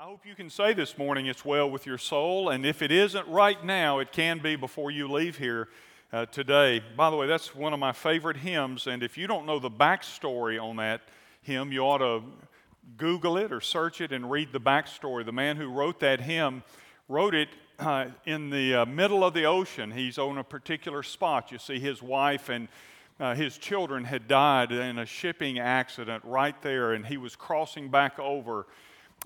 I 0.00 0.04
hope 0.04 0.24
you 0.24 0.36
can 0.36 0.48
say 0.48 0.74
this 0.74 0.96
morning 0.96 1.26
it's 1.26 1.44
well 1.44 1.68
with 1.68 1.84
your 1.84 1.98
soul, 1.98 2.50
and 2.50 2.64
if 2.64 2.82
it 2.82 2.92
isn't 2.92 3.26
right 3.26 3.64
now, 3.64 3.98
it 3.98 4.12
can 4.12 4.38
be 4.38 4.54
before 4.54 4.92
you 4.92 5.10
leave 5.10 5.38
here 5.38 5.70
uh, 6.12 6.26
today. 6.26 6.80
By 6.96 7.10
the 7.10 7.16
way, 7.16 7.26
that's 7.26 7.52
one 7.52 7.72
of 7.72 7.80
my 7.80 7.90
favorite 7.90 8.36
hymns, 8.36 8.86
and 8.86 9.02
if 9.02 9.18
you 9.18 9.26
don't 9.26 9.44
know 9.44 9.58
the 9.58 9.68
backstory 9.68 10.62
on 10.62 10.76
that 10.76 11.00
hymn, 11.42 11.72
you 11.72 11.80
ought 11.80 11.98
to 11.98 12.22
Google 12.96 13.38
it 13.38 13.52
or 13.52 13.60
search 13.60 14.00
it 14.00 14.12
and 14.12 14.30
read 14.30 14.52
the 14.52 14.60
backstory. 14.60 15.26
The 15.26 15.32
man 15.32 15.56
who 15.56 15.66
wrote 15.66 15.98
that 15.98 16.20
hymn 16.20 16.62
wrote 17.08 17.34
it 17.34 17.48
uh, 17.80 18.06
in 18.24 18.50
the 18.50 18.76
uh, 18.76 18.86
middle 18.86 19.24
of 19.24 19.34
the 19.34 19.46
ocean. 19.46 19.90
He's 19.90 20.16
on 20.16 20.38
a 20.38 20.44
particular 20.44 21.02
spot. 21.02 21.50
You 21.50 21.58
see, 21.58 21.80
his 21.80 22.00
wife 22.00 22.50
and 22.50 22.68
uh, 23.18 23.34
his 23.34 23.58
children 23.58 24.04
had 24.04 24.28
died 24.28 24.70
in 24.70 25.00
a 25.00 25.06
shipping 25.06 25.58
accident 25.58 26.22
right 26.24 26.54
there, 26.62 26.92
and 26.92 27.04
he 27.04 27.16
was 27.16 27.34
crossing 27.34 27.88
back 27.88 28.20
over 28.20 28.66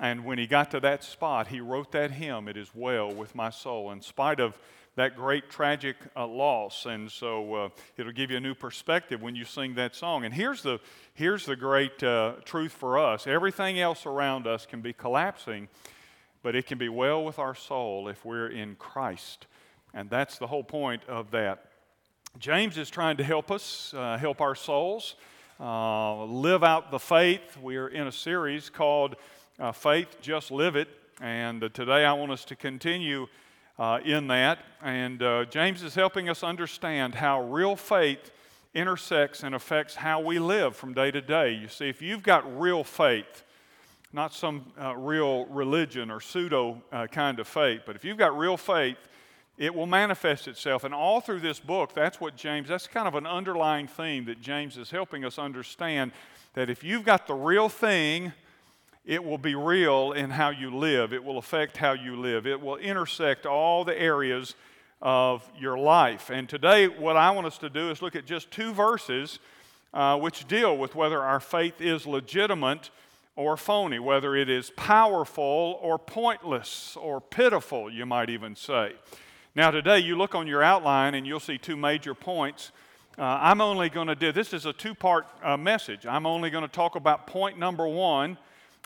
and 0.01 0.25
when 0.25 0.39
he 0.39 0.47
got 0.47 0.71
to 0.71 0.81
that 0.81 1.05
spot, 1.05 1.49
he 1.49 1.61
wrote 1.61 1.93
that 1.93 2.13
hymn, 2.13 2.49
It 2.49 2.57
Is 2.57 2.71
Well 2.75 3.13
with 3.13 3.35
My 3.35 3.51
Soul, 3.51 3.91
in 3.91 4.01
spite 4.01 4.41
of 4.41 4.59
that 4.97 5.17
great 5.17 5.49
tragic 5.49 5.97
uh, 6.17 6.27
loss. 6.27 6.87
And 6.87 7.11
so 7.11 7.55
uh, 7.55 7.69
it'll 7.97 8.13
give 8.13 8.31
you 8.31 8.37
a 8.37 8.41
new 8.41 8.55
perspective 8.55 9.23
when 9.23 9.35
you 9.35 9.45
sing 9.45 9.75
that 9.75 9.95
song. 9.95 10.25
And 10.25 10.35
here's 10.35 10.63
the, 10.63 10.81
here's 11.15 11.47
the 11.47 11.57
great 11.57 12.03
uh, 12.03 12.35
truth 12.45 12.73
for 12.73 12.99
us 12.99 13.27
everything 13.27 13.81
else 13.81 14.07
around 14.07 14.47
us 14.47 14.67
can 14.67 14.81
be 14.81 14.93
collapsing, 14.93 15.69
but 16.43 16.55
it 16.55 16.67
can 16.67 16.79
be 16.79 16.89
well 16.89 17.25
with 17.25 17.39
our 17.39 17.55
soul 17.55 18.09
if 18.09 18.25
we're 18.25 18.49
in 18.49 18.77
Christ. 18.77 19.47
And 19.95 20.09
that's 20.09 20.39
the 20.39 20.47
whole 20.47 20.65
point 20.65 21.03
of 21.07 21.31
that. 21.33 21.67
James 22.39 22.79
is 22.79 22.89
trying 22.89 23.19
to 23.19 23.25
help 23.25 23.51
us, 23.51 23.93
uh, 23.95 24.17
help 24.17 24.41
our 24.41 24.55
souls, 24.55 25.17
uh, 25.61 26.25
live 26.25 26.65
out 26.65 26.91
the 26.91 26.99
faith. 26.99 27.59
We 27.59 27.77
are 27.77 27.89
in 27.89 28.07
a 28.07 28.13
series 28.13 28.71
called 28.71 29.17
uh, 29.59 29.73
faith, 29.73 30.19
just 30.21 30.51
live 30.51 30.77
it. 30.77 30.89
And 31.21 31.63
uh, 31.63 31.69
today 31.69 32.05
I 32.05 32.13
want 32.15 32.33
us 32.33 32.45
to 32.47 32.57
continue 32.57 33.27
uh, 33.79 34.01
in 34.05 34.27
that. 34.29 34.59
And 34.83 35.23
uh, 35.23 35.45
James 35.47 35.83
is 35.83 35.95
helping 35.95 36.29
us 36.29 36.43
understand 36.43 37.15
how 37.15 37.43
real 37.43 37.77
faith 37.77 38.31
intersects 38.75 39.43
and 39.43 39.55
affects 39.55 39.95
how 39.95 40.21
we 40.21 40.39
live 40.39 40.75
from 40.75 40.95
day 40.95 41.11
to 41.11 41.21
day. 41.21 41.53
You 41.53 41.69
see, 41.69 41.89
if 41.89 42.01
you've 42.01 42.23
got 42.23 42.61
real 42.61 42.85
faith, 42.85 43.45
not 44.13 44.35
some 44.35 44.65
uh, 44.81 44.97
real 44.97 45.47
religion 45.47 46.11
or 46.11 46.21
pseudo 46.21 46.83
uh, 46.91 47.07
kind 47.07 47.39
of 47.39 47.47
faith, 47.47 47.83
but 47.87 47.97
if 47.97 48.05
you've 48.05 48.19
got 48.19 48.37
real 48.37 48.57
faith, 48.57 48.99
it 49.59 49.75
will 49.75 49.87
manifest 49.87 50.49
itself. 50.49 50.85
And 50.85 50.95
all 50.95 51.21
through 51.21 51.41
this 51.41 51.61
book, 51.61 51.95
that's 51.95 52.21
what 52.21 52.37
James, 52.37 52.69
that's 52.69 52.87
kind 52.87 53.07
of 53.07 53.15
an 53.15 53.27
underlying 53.27 53.87
theme 53.87 54.25
that 54.25 54.41
James 54.41 54.79
is 54.79 54.91
helping 54.91 55.25
us 55.25 55.39
understand 55.39 56.13
that 56.55 56.71
if 56.71 56.83
you've 56.83 57.05
got 57.05 57.27
the 57.27 57.35
real 57.35 57.69
thing, 57.69 58.33
it 59.05 59.23
will 59.25 59.39
be 59.39 59.55
real 59.55 60.13
in 60.13 60.31
how 60.31 60.51
you 60.51 60.75
live. 60.75 61.13
It 61.13 61.25
will 61.25 61.39
affect 61.39 61.77
how 61.77 61.93
you 61.93 62.17
live. 62.17 62.47
It 62.47 62.61
will 62.61 62.77
intersect 62.77 63.47
all 63.47 63.85
the 63.85 64.01
areas 64.01 64.55
of 65.01 65.49
your 65.59 65.77
life. 65.77 66.31
And 66.31 66.49
today, 66.49 66.87
what 66.87 67.17
I 67.17 67.33
want 67.33 67.49
us 67.49 67.59
to 67.59 67.69
do 67.69 67.91
is 67.91 68.01
look 68.01 68.15
at 68.15 68.27
just 68.27 68.51
two 68.53 68.73
verses 68.73 69.41
uh, 69.93 70.19
which 70.19 70.47
deal 70.47 70.77
with 70.79 70.95
whether 70.95 71.21
our 71.21 71.41
faith 71.41 71.81
is 71.81 72.07
legitimate 72.07 72.91
or 73.35 73.57
phony, 73.57 73.99
whether 73.99 74.37
it 74.37 74.49
is 74.49 74.71
powerful 74.71 75.79
or 75.83 75.99
pointless 75.99 76.97
or 76.97 77.21
pitiful, 77.21 77.91
you 77.91 78.07
might 78.07 78.31
even 78.31 78.55
say. 78.55 78.93
Now, 79.55 79.71
today, 79.71 79.99
you 79.99 80.17
look 80.17 80.35
on 80.35 80.47
your 80.47 80.63
outline 80.63 81.15
and 81.15 81.27
you'll 81.27 81.41
see 81.41 81.59
two 81.59 81.77
major 81.77 82.15
points. 82.15 82.71
Uh, 83.19 83.23
I'm 83.23 83.61
only 83.61 83.91
going 83.91 84.07
to 84.07 84.15
do 84.15 84.33
this 84.33 84.55
is 84.55 84.65
a 84.65 84.73
two 84.73 84.95
part 84.95 85.27
uh, 85.43 85.57
message. 85.57 86.07
I'm 86.07 86.25
only 86.25 86.51
going 86.51 86.65
to 86.65 86.73
talk 86.73 86.95
about 86.95 87.27
point 87.27 87.59
number 87.59 87.87
one 87.87 88.39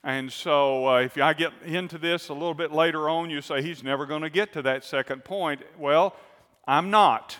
and 0.06 0.32
so, 0.32 0.86
uh, 0.86 1.00
if 1.00 1.18
I 1.18 1.32
get 1.32 1.52
into 1.64 1.98
this 1.98 2.28
a 2.28 2.32
little 2.32 2.54
bit 2.54 2.70
later 2.70 3.08
on, 3.08 3.28
you 3.28 3.40
say, 3.40 3.60
he's 3.60 3.82
never 3.82 4.06
going 4.06 4.22
to 4.22 4.30
get 4.30 4.52
to 4.52 4.62
that 4.62 4.84
second 4.84 5.24
point. 5.24 5.62
Well, 5.76 6.14
I'm 6.64 6.92
not. 6.92 7.36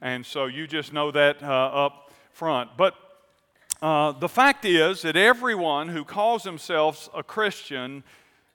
And 0.00 0.24
so, 0.24 0.46
you 0.46 0.66
just 0.66 0.94
know 0.94 1.10
that 1.10 1.42
uh, 1.42 1.46
up 1.46 2.10
front. 2.30 2.70
But 2.78 2.94
uh, 3.82 4.12
the 4.12 4.30
fact 4.30 4.64
is 4.64 5.02
that 5.02 5.14
everyone 5.14 5.88
who 5.88 6.06
calls 6.06 6.42
themselves 6.42 7.10
a 7.14 7.22
Christian 7.22 8.02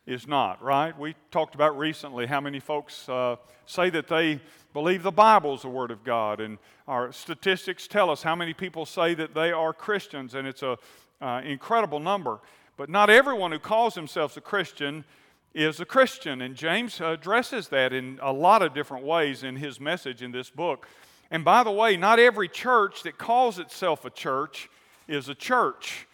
is 0.07 0.25
not, 0.25 0.59
right? 0.63 0.97
We 0.97 1.13
talked 1.29 1.53
about 1.53 1.78
recently 1.78 2.25
how 2.25 2.41
many 2.41 2.59
folks 2.59 3.07
uh, 3.07 3.35
say 3.67 3.91
that 3.91 4.07
they 4.07 4.39
believe 4.73 5.03
the 5.03 5.11
Bible 5.11 5.53
is 5.53 5.61
the 5.61 5.69
Word 5.69 5.91
of 5.91 6.03
God. 6.03 6.41
And 6.41 6.57
our 6.88 7.11
statistics 7.11 7.88
tell 7.88 8.09
us 8.09 8.23
how 8.23 8.35
many 8.35 8.55
people 8.55 8.88
say 8.88 9.13
that 9.13 9.35
they 9.35 9.51
are 9.51 9.72
Christians, 9.72 10.33
and 10.33 10.47
it's 10.47 10.63
an 10.63 10.78
uh, 11.22 11.43
incredible 11.45 11.99
number. 11.99 12.39
But 12.81 12.89
not 12.89 13.11
everyone 13.11 13.51
who 13.51 13.59
calls 13.59 13.93
themselves 13.93 14.35
a 14.37 14.41
Christian 14.41 15.05
is 15.53 15.79
a 15.79 15.85
Christian. 15.85 16.41
And 16.41 16.55
James 16.55 16.99
addresses 16.99 17.67
that 17.67 17.93
in 17.93 18.17
a 18.23 18.33
lot 18.33 18.63
of 18.63 18.73
different 18.73 19.05
ways 19.05 19.43
in 19.43 19.55
his 19.55 19.79
message 19.79 20.23
in 20.23 20.31
this 20.31 20.49
book. 20.49 20.87
And 21.29 21.45
by 21.45 21.63
the 21.63 21.69
way, 21.69 21.95
not 21.95 22.17
every 22.17 22.47
church 22.47 23.03
that 23.03 23.19
calls 23.19 23.59
itself 23.59 24.03
a 24.03 24.09
church 24.09 24.67
is 25.07 25.29
a 25.29 25.35
church. 25.35 26.07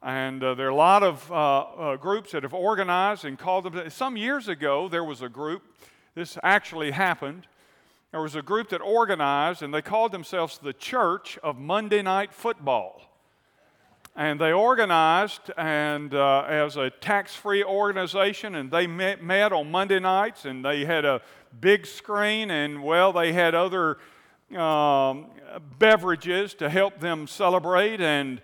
And 0.00 0.44
uh, 0.44 0.54
there 0.54 0.68
are 0.68 0.70
a 0.70 0.76
lot 0.76 1.02
of 1.02 1.28
uh, 1.32 1.60
uh, 1.60 1.96
groups 1.96 2.30
that 2.30 2.44
have 2.44 2.54
organized 2.54 3.24
and 3.24 3.36
called 3.36 3.64
them. 3.64 3.90
Some 3.90 4.16
years 4.16 4.46
ago, 4.46 4.88
there 4.88 5.02
was 5.02 5.22
a 5.22 5.28
group, 5.28 5.64
this 6.14 6.38
actually 6.44 6.92
happened. 6.92 7.48
There 8.12 8.22
was 8.22 8.36
a 8.36 8.42
group 8.42 8.68
that 8.68 8.80
organized 8.80 9.60
and 9.60 9.74
they 9.74 9.82
called 9.82 10.12
themselves 10.12 10.58
the 10.58 10.72
Church 10.72 11.36
of 11.42 11.58
Monday 11.58 12.00
Night 12.00 12.32
Football. 12.32 13.11
And 14.14 14.38
they 14.38 14.52
organized 14.52 15.50
and 15.56 16.12
uh, 16.12 16.44
as 16.46 16.76
a 16.76 16.90
tax-free 16.90 17.64
organization, 17.64 18.56
and 18.56 18.70
they 18.70 18.86
met, 18.86 19.22
met, 19.22 19.52
on 19.52 19.70
Monday 19.70 20.00
nights, 20.00 20.44
and 20.44 20.62
they 20.62 20.84
had 20.84 21.06
a 21.06 21.22
big 21.60 21.86
screen, 21.86 22.50
and 22.50 22.82
well, 22.82 23.12
they 23.14 23.32
had 23.32 23.54
other 23.54 23.96
um, 24.54 25.26
beverages 25.78 26.52
to 26.54 26.68
help 26.68 27.00
them 27.00 27.26
celebrate, 27.26 28.02
and 28.02 28.42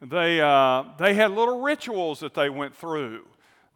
they 0.00 0.40
uh, 0.40 0.84
they 0.98 1.12
had 1.12 1.32
little 1.32 1.60
rituals 1.60 2.20
that 2.20 2.32
they 2.32 2.48
went 2.48 2.74
through, 2.74 3.26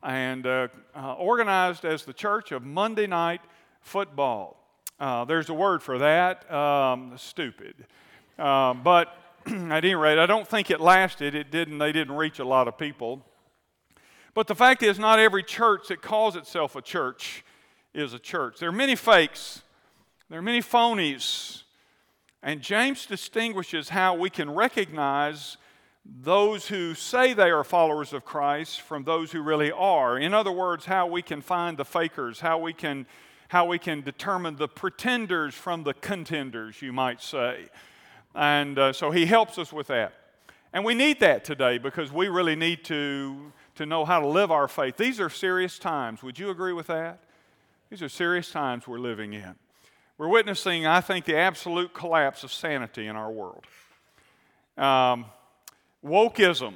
and 0.03 0.47
uh, 0.47 0.69
uh 0.97 1.15
organized 1.15 1.85
as 1.85 2.05
the 2.05 2.13
Church 2.13 2.53
of 2.53 2.63
Monday 2.63 3.07
Night 3.07 3.43
Football. 3.83 4.57
Uh, 4.99 5.25
there's 5.25 5.51
a 5.51 5.55
word 5.55 5.83
for 5.83 5.99
that, 5.99 6.51
um, 6.51 7.13
stupid, 7.17 7.75
uh, 8.39 8.73
but 8.73 9.15
at 9.47 9.85
any 9.85 9.95
rate, 9.95 10.19
I 10.19 10.27
don't 10.27 10.49
think 10.49 10.71
it 10.71 10.81
lasted. 10.81 11.35
It 11.35 11.51
didn't, 11.51 11.79
they 11.79 11.93
didn't 11.93 12.17
reach 12.17 12.39
a 12.39 12.45
lot 12.45 12.69
of 12.69 12.79
people. 12.79 13.25
But 14.33 14.47
the 14.47 14.55
fact 14.55 14.83
is, 14.83 14.99
not 14.99 15.19
every 15.19 15.43
church 15.43 15.89
that 15.89 16.03
calls 16.03 16.35
itself 16.35 16.77
a 16.77 16.83
church 16.83 17.45
is 17.93 18.15
a 18.15 18.19
church. 18.19 18.59
There 18.59 18.69
are 18.69 18.73
many 18.73 18.97
fakes, 18.97 19.63
there 20.31 20.39
are 20.39 20.43
many 20.43 20.61
phonies. 20.61 21.63
And 22.43 22.61
James 22.61 23.07
distinguishes 23.07 23.89
how 23.89 24.15
we 24.15 24.29
can 24.29 24.51
recognize 24.51 25.57
those 26.05 26.69
who 26.69 26.95
say 26.95 27.33
they 27.33 27.51
are 27.51 27.65
followers 27.65 28.13
of 28.13 28.25
Christ 28.25 28.83
from 28.83 29.05
those 29.05 29.33
who 29.33 29.41
really 29.43 29.73
are. 29.73 30.19
In 30.19 30.35
other 30.35 30.53
words, 30.53 30.85
how 30.85 31.07
we 31.07 31.23
can 31.23 31.41
find 31.41 31.79
the 31.79 31.85
fakers, 31.85 32.41
how 32.41 32.59
we 32.59 32.75
can, 32.75 33.07
how 33.49 33.65
we 33.65 33.79
can 33.79 34.03
determine 34.03 34.57
the 34.57 34.69
pretenders 34.69 35.55
from 35.55 35.85
the 35.85 35.95
contenders, 35.95 36.83
you 36.83 36.93
might 36.93 37.23
say. 37.23 37.69
And 38.35 38.79
uh, 38.79 38.93
so 38.93 39.11
he 39.11 39.27
helps 39.27 39.59
us 39.59 39.73
with 39.73 39.87
that. 39.89 40.13
And 40.73 40.85
we 40.85 40.95
need 40.95 41.21
that 41.21 41.45
today 41.45 41.79
because 41.79 42.11
we 42.11 42.29
really 42.29 42.57
need 42.57 42.85
to, 42.87 43.53
to 43.77 43.87
know 43.87 44.05
how 44.05 44.21
to 44.21 44.27
live 44.27 44.51
our 44.51 44.67
faith. 44.67 44.97
These 44.97 45.21
are 45.21 45.31
serious 45.31 45.79
times. 45.79 46.23
Would 46.23 46.39
you 46.39 46.51
agree 46.51 46.73
with 46.73 46.89
that? 46.89 47.21
These 47.91 48.03
are 48.03 48.09
serious 48.09 48.51
times 48.51 48.89
we're 48.89 48.99
living 48.99 49.35
in. 49.35 49.55
We're 50.19 50.29
witnessing, 50.29 50.87
I 50.87 51.01
think, 51.01 51.27
the 51.27 51.37
absolute 51.37 51.95
collapse 51.95 52.43
of 52.43 52.53
sanity 52.53 53.07
in 53.07 53.15
our 53.15 53.31
world. 53.31 53.65
Um, 54.77 55.27
wokeism. 56.05 56.75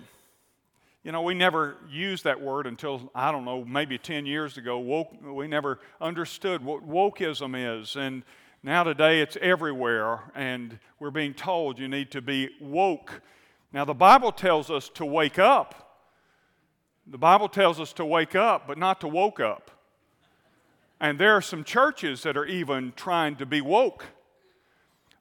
You 1.03 1.13
know, 1.13 1.23
we 1.23 1.35
never 1.35 1.77
used 1.89 2.25
that 2.25 2.41
word 2.41 2.67
until, 2.67 3.11
I 3.15 3.33
don't 3.33 3.45
know, 3.45 3.65
maybe 3.65 3.99
10 3.99 4.27
years 4.27 4.59
ago. 4.59 4.79
Woke, 4.79 5.15
we 5.23 5.49
never 5.49 5.81
understood 6.01 6.65
what 6.65 6.87
wokeism 6.89 7.81
is. 7.81 7.97
And 7.97 8.23
now, 8.69 8.85
today, 8.85 9.23
it's 9.23 9.39
everywhere, 9.41 10.21
and 10.35 10.79
we're 11.01 11.11
being 11.11 11.33
told 11.33 11.79
you 11.79 11.89
need 11.89 12.11
to 12.11 12.21
be 12.21 12.51
woke. 12.61 13.23
Now, 13.73 13.87
the 13.87 13.95
Bible 13.95 14.31
tells 14.31 14.71
us 14.71 14.91
to 14.91 15.07
wake 15.07 15.39
up. 15.39 16.03
The 17.07 17.17
Bible 17.17 17.49
tells 17.49 17.81
us 17.81 17.95
to 17.95 18.05
wake 18.05 18.35
up, 18.35 18.67
but 18.67 18.77
not 18.77 19.01
to 19.01 19.09
woke 19.09 19.41
up. 19.41 19.71
And 21.01 21.19
there 21.19 21.33
are 21.33 21.41
some 21.41 21.65
churches 21.65 22.23
that 22.25 22.37
are 22.37 22.45
even 22.45 22.93
trying 22.95 23.37
to 23.37 23.47
be 23.47 23.63
woke. 23.63 24.05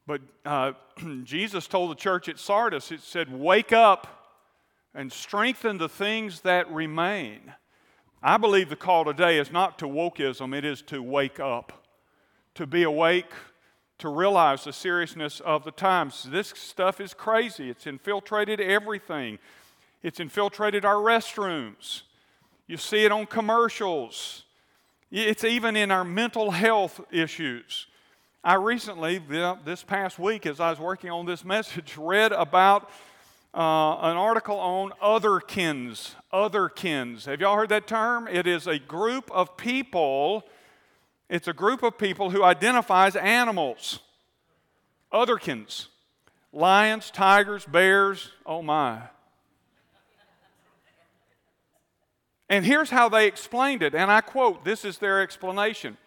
But 0.05 0.19
uh, 0.45 0.73
Jesus 1.23 1.67
told 1.67 1.91
the 1.91 1.95
church 1.95 2.27
at 2.27 2.39
Sardis, 2.39 2.91
it 2.91 2.99
said, 2.99 3.31
Wake 3.31 3.71
up 3.71 4.43
and 4.93 5.09
strengthen 5.09 5.77
the 5.77 5.87
things 5.87 6.41
that 6.41 6.69
remain. 6.69 7.53
I 8.21 8.35
believe 8.35 8.67
the 8.67 8.75
call 8.75 9.05
today 9.05 9.39
is 9.39 9.53
not 9.53 9.79
to 9.79 9.85
wokeism, 9.85 10.53
it 10.53 10.65
is 10.65 10.81
to 10.81 11.01
wake 11.01 11.39
up 11.39 11.85
to 12.57 12.65
be 12.65 12.81
awake, 12.81 13.29
to 13.99 14.09
realize 14.09 14.63
the 14.63 14.73
seriousness 14.73 15.39
of 15.41 15.63
the 15.63 15.69
times. 15.69 16.23
This 16.23 16.49
stuff 16.55 16.99
is 16.99 17.13
crazy. 17.13 17.69
It's 17.69 17.85
infiltrated 17.85 18.59
everything, 18.59 19.37
it's 20.01 20.19
infiltrated 20.19 20.83
our 20.83 20.95
restrooms. 20.95 22.01
You 22.65 22.77
see 22.77 23.05
it 23.05 23.11
on 23.11 23.27
commercials. 23.27 24.43
It's 25.09 25.45
even 25.45 25.77
in 25.77 25.89
our 25.89 26.03
mental 26.03 26.51
health 26.51 26.99
issues. 27.11 27.87
I 28.43 28.55
recently, 28.55 29.19
this 29.63 29.83
past 29.83 30.19
week, 30.19 30.45
as 30.45 30.59
I 30.59 30.71
was 30.71 30.79
working 30.79 31.11
on 31.11 31.25
this 31.27 31.45
message, 31.55 31.95
read 31.95 32.31
about 32.31 32.89
uh, 33.53 33.99
an 34.01 34.17
article 34.17 34.57
on 34.57 34.91
otherkins. 35.01 36.15
Otherkins. 36.33 37.25
Have 37.25 37.39
y'all 37.39 37.55
heard 37.55 37.69
that 37.69 37.87
term? 37.87 38.27
It 38.27 38.47
is 38.47 38.65
a 38.65 38.79
group 38.79 39.29
of 39.31 39.57
people. 39.57 40.43
It's 41.29 41.47
a 41.47 41.53
group 41.53 41.83
of 41.83 41.97
people 41.97 42.29
who 42.29 42.43
identifies 42.43 43.15
animals. 43.15 43.99
Otherkins. 45.11 45.87
Lions, 46.53 47.11
tigers, 47.11 47.65
bears. 47.65 48.31
Oh 48.45 48.61
my. 48.61 49.01
And 52.49 52.65
here's 52.65 52.89
how 52.89 53.09
they 53.09 53.27
explained 53.27 53.83
it, 53.83 53.93
and 53.93 54.09
I 54.09 54.21
quote 54.21 54.63
this 54.63 54.85
is 54.85 54.97
their 54.99 55.21
explanation 55.21 55.97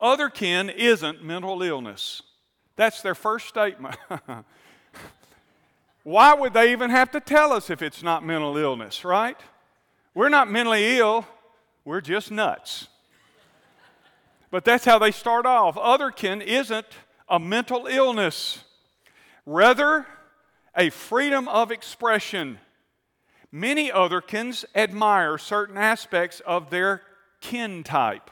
Otherkin 0.00 0.74
isn't 0.74 1.24
mental 1.24 1.62
illness. 1.62 2.20
That's 2.76 3.00
their 3.00 3.14
first 3.14 3.48
statement. 3.48 3.96
Why 6.02 6.34
would 6.34 6.52
they 6.52 6.72
even 6.72 6.90
have 6.90 7.10
to 7.12 7.20
tell 7.20 7.52
us 7.52 7.70
if 7.70 7.80
it's 7.80 8.02
not 8.02 8.24
mental 8.24 8.56
illness, 8.58 9.04
right? 9.04 9.38
We're 10.14 10.28
not 10.28 10.50
mentally 10.50 10.98
ill, 10.98 11.26
we're 11.84 12.02
just 12.02 12.30
nuts. 12.30 12.88
But 14.54 14.64
that's 14.64 14.84
how 14.84 15.00
they 15.00 15.10
start 15.10 15.46
off. 15.46 15.74
Otherkin 15.74 16.40
isn't 16.40 16.86
a 17.28 17.40
mental 17.40 17.88
illness, 17.88 18.62
rather, 19.44 20.06
a 20.76 20.90
freedom 20.90 21.48
of 21.48 21.72
expression. 21.72 22.60
Many 23.50 23.90
otherkins 23.90 24.64
admire 24.72 25.38
certain 25.38 25.76
aspects 25.76 26.38
of 26.46 26.70
their 26.70 27.02
kin 27.40 27.82
type. 27.82 28.30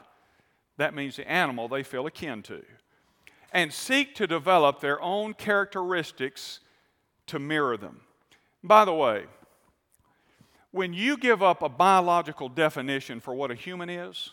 That 0.77 0.93
means 0.93 1.17
the 1.17 1.29
animal 1.29 1.67
they 1.67 1.83
feel 1.83 2.07
akin 2.07 2.41
to. 2.43 2.63
And 3.51 3.73
seek 3.73 4.15
to 4.15 4.25
develop 4.25 4.79
their 4.79 5.01
own 5.01 5.33
characteristics 5.33 6.61
to 7.27 7.37
mirror 7.37 7.75
them. 7.75 7.99
By 8.63 8.85
the 8.85 8.93
way, 8.93 9.25
when 10.71 10.93
you 10.93 11.17
give 11.17 11.43
up 11.43 11.61
a 11.61 11.67
biological 11.67 12.47
definition 12.47 13.19
for 13.19 13.35
what 13.35 13.51
a 13.51 13.55
human 13.55 13.89
is, 13.89 14.31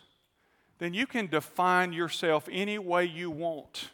then 0.80 0.94
you 0.94 1.06
can 1.06 1.28
define 1.28 1.92
yourself 1.92 2.48
any 2.50 2.78
way 2.78 3.04
you 3.04 3.30
want. 3.30 3.90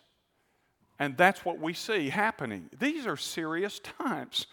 And 0.98 1.16
that's 1.16 1.44
what 1.44 1.58
we 1.58 1.74
see 1.74 2.08
happening. 2.08 2.70
These 2.78 3.06
are 3.06 3.16
serious 3.16 3.80
times. 3.80 4.46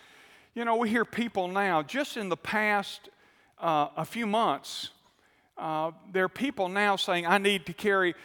You 0.55 0.65
know, 0.65 0.75
we 0.75 0.89
hear 0.89 1.05
people 1.05 1.47
now, 1.47 1.83
just 1.83 2.17
in 2.17 2.29
the 2.29 2.35
past 2.35 3.09
uh, 3.59 3.89
a 3.95 4.03
few 4.03 4.27
months, 4.27 4.89
uh, 5.57 5.91
there 6.11 6.25
are 6.25 6.29
people 6.29 6.67
now 6.67 6.95
saying, 6.95 7.25
I 7.27 7.37
need 7.37 7.67
to 7.67 7.73
carry 7.73 8.15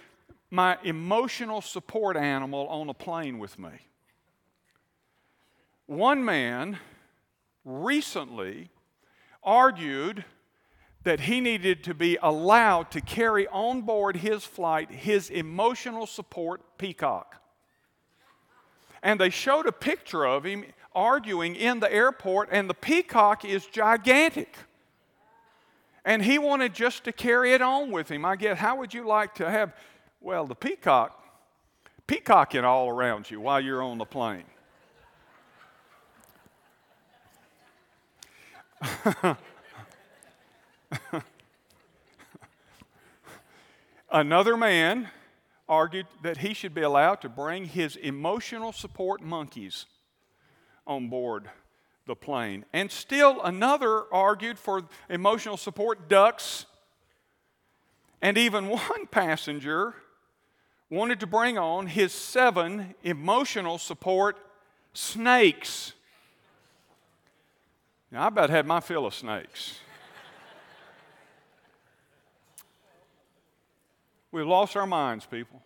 my 0.51 0.79
emotional 0.83 1.61
support 1.61 2.17
animal 2.17 2.67
on 2.69 2.89
a 2.89 2.95
plane 2.95 3.39
with 3.39 3.59
me. 3.59 3.71
One 5.87 6.25
man 6.25 6.79
recently 7.65 8.71
argued 9.43 10.25
that 11.05 11.21
he 11.21 11.41
needed 11.41 11.85
to 11.85 11.95
be 11.95 12.19
allowed 12.23 12.91
to 12.91 13.01
carry 13.01 13.47
on 13.49 13.83
board 13.83 14.17
his 14.17 14.45
flight 14.45 14.91
his 14.91 15.31
emotional 15.31 16.07
support 16.07 16.61
peacock. 16.79 17.37
And 19.03 19.21
they 19.21 19.31
showed 19.31 19.67
a 19.67 19.73
picture 19.73 20.27
of 20.27 20.45
him 20.45 20.65
arguing 20.95 21.55
in 21.55 21.81
the 21.81 21.93
airport, 21.93 22.49
and 22.51 22.69
the 22.69 22.75
peacock 22.75 23.45
is 23.45 23.65
gigantic. 23.67 24.57
And 26.05 26.23
he 26.23 26.39
wanted 26.39 26.75
just 26.75 27.05
to 27.05 27.13
carry 27.13 27.53
it 27.53 27.63
on 27.63 27.91
with 27.91 28.11
him. 28.11 28.25
I 28.25 28.35
guess, 28.35 28.59
how 28.59 28.77
would 28.77 28.93
you 28.93 29.07
like 29.07 29.35
to 29.37 29.49
have, 29.49 29.75
well, 30.21 30.47
the 30.47 30.55
peacock, 30.55 31.23
peacocking 32.07 32.65
all 32.65 32.89
around 32.89 33.31
you 33.31 33.41
while 33.41 33.61
you're 33.61 33.83
on 33.83 33.99
the 33.99 34.05
plane? 34.05 34.45
Another 44.11 44.57
man 44.57 45.09
argued 45.69 46.07
that 46.23 46.39
he 46.39 46.55
should 46.55 46.75
be 46.75 46.81
allowed 46.83 47.21
to 47.21 47.29
bring 47.29 47.67
his 47.67 47.97
emotional 47.97 48.73
support 48.73 49.21
monkeys 49.21 49.87
on 50.87 51.09
board 51.09 51.51
the 52.07 52.17
plane. 52.17 52.65
And 52.73 52.91
still 52.91 53.43
another 53.43 54.05
argued 54.13 54.59
for 54.59 54.83
emotional 55.09 55.57
support 55.57 56.09
ducks. 56.09 56.67
And 58.23 58.37
even 58.39 58.69
one 58.69 59.07
passenger 59.07 59.95
wanted 60.91 61.21
to 61.21 61.27
bring 61.27 61.59
on 61.59 61.87
his 61.87 62.13
seven 62.13 62.95
emotional 63.05 63.79
support 63.79 64.39
snakes. 64.95 65.93
Now, 68.11 68.23
I 68.25 68.29
about 68.29 68.49
had 68.49 68.67
my 68.67 68.81
fill 68.81 69.05
of 69.05 69.15
snakes. 69.15 69.81
We've 74.31 74.47
lost 74.47 74.77
our 74.77 74.87
minds, 74.87 75.27
people. 75.27 75.63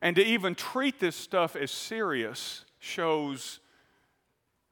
And 0.00 0.16
to 0.16 0.24
even 0.24 0.54
treat 0.54 1.00
this 1.00 1.16
stuff 1.16 1.56
as 1.56 1.70
serious 1.70 2.64
shows 2.78 3.60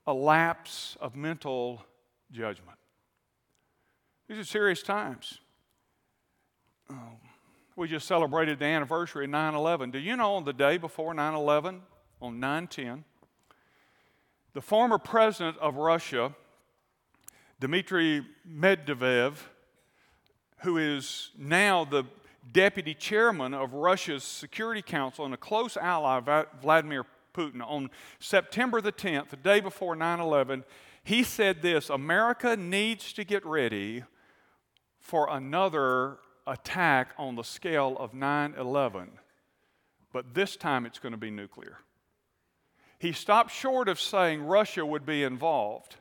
a 0.06 0.12
lapse 0.12 0.96
of 1.00 1.16
mental 1.16 1.82
judgment. 2.30 2.78
These 4.28 4.38
are 4.38 4.44
serious 4.44 4.82
times. 4.82 5.38
Oh, 6.90 7.18
we 7.76 7.88
just 7.88 8.06
celebrated 8.06 8.58
the 8.58 8.66
anniversary 8.66 9.24
of 9.24 9.30
9 9.30 9.54
11. 9.54 9.90
Do 9.90 9.98
you 9.98 10.16
know 10.16 10.34
on 10.34 10.44
the 10.44 10.52
day 10.52 10.78
before 10.78 11.14
9 11.14 11.34
11, 11.34 11.82
on 12.20 12.40
9 12.40 12.66
10, 12.66 13.04
the 14.52 14.60
former 14.60 14.98
president 14.98 15.58
of 15.58 15.76
Russia, 15.76 16.34
Dmitry 17.60 18.24
Medvedev, 18.48 19.34
who 20.64 20.78
is 20.78 21.30
now 21.36 21.84
the 21.84 22.04
deputy 22.50 22.94
chairman 22.94 23.52
of 23.52 23.74
Russia's 23.74 24.24
Security 24.24 24.80
Council 24.80 25.26
and 25.26 25.34
a 25.34 25.36
close 25.36 25.76
ally 25.76 26.18
of 26.18 26.46
Vladimir 26.62 27.04
Putin, 27.34 27.60
on 27.62 27.90
September 28.18 28.80
the 28.80 28.92
10th, 28.92 29.28
the 29.28 29.36
day 29.36 29.60
before 29.60 29.94
9 29.94 30.20
11, 30.20 30.64
he 31.02 31.22
said 31.22 31.60
this 31.60 31.90
America 31.90 32.56
needs 32.56 33.12
to 33.12 33.24
get 33.24 33.44
ready 33.44 34.04
for 34.98 35.28
another 35.30 36.16
attack 36.46 37.10
on 37.18 37.34
the 37.36 37.44
scale 37.44 37.96
of 37.98 38.14
9 38.14 38.54
11, 38.58 39.10
but 40.14 40.32
this 40.32 40.56
time 40.56 40.86
it's 40.86 40.98
going 40.98 41.12
to 41.12 41.18
be 41.18 41.30
nuclear. 41.30 41.78
He 42.98 43.12
stopped 43.12 43.50
short 43.50 43.88
of 43.90 44.00
saying 44.00 44.46
Russia 44.46 44.86
would 44.86 45.04
be 45.04 45.24
involved, 45.24 45.96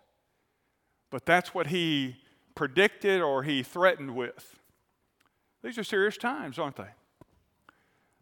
but 1.09 1.25
that's 1.25 1.53
what 1.53 1.67
he 1.67 2.15
predicted 2.55 3.21
or 3.21 3.43
he 3.43 3.63
threatened 3.63 4.15
with. 4.15 4.59
These 5.63 5.77
are 5.77 5.83
serious 5.83 6.17
times, 6.17 6.59
aren't 6.59 6.75
they? 6.75 6.89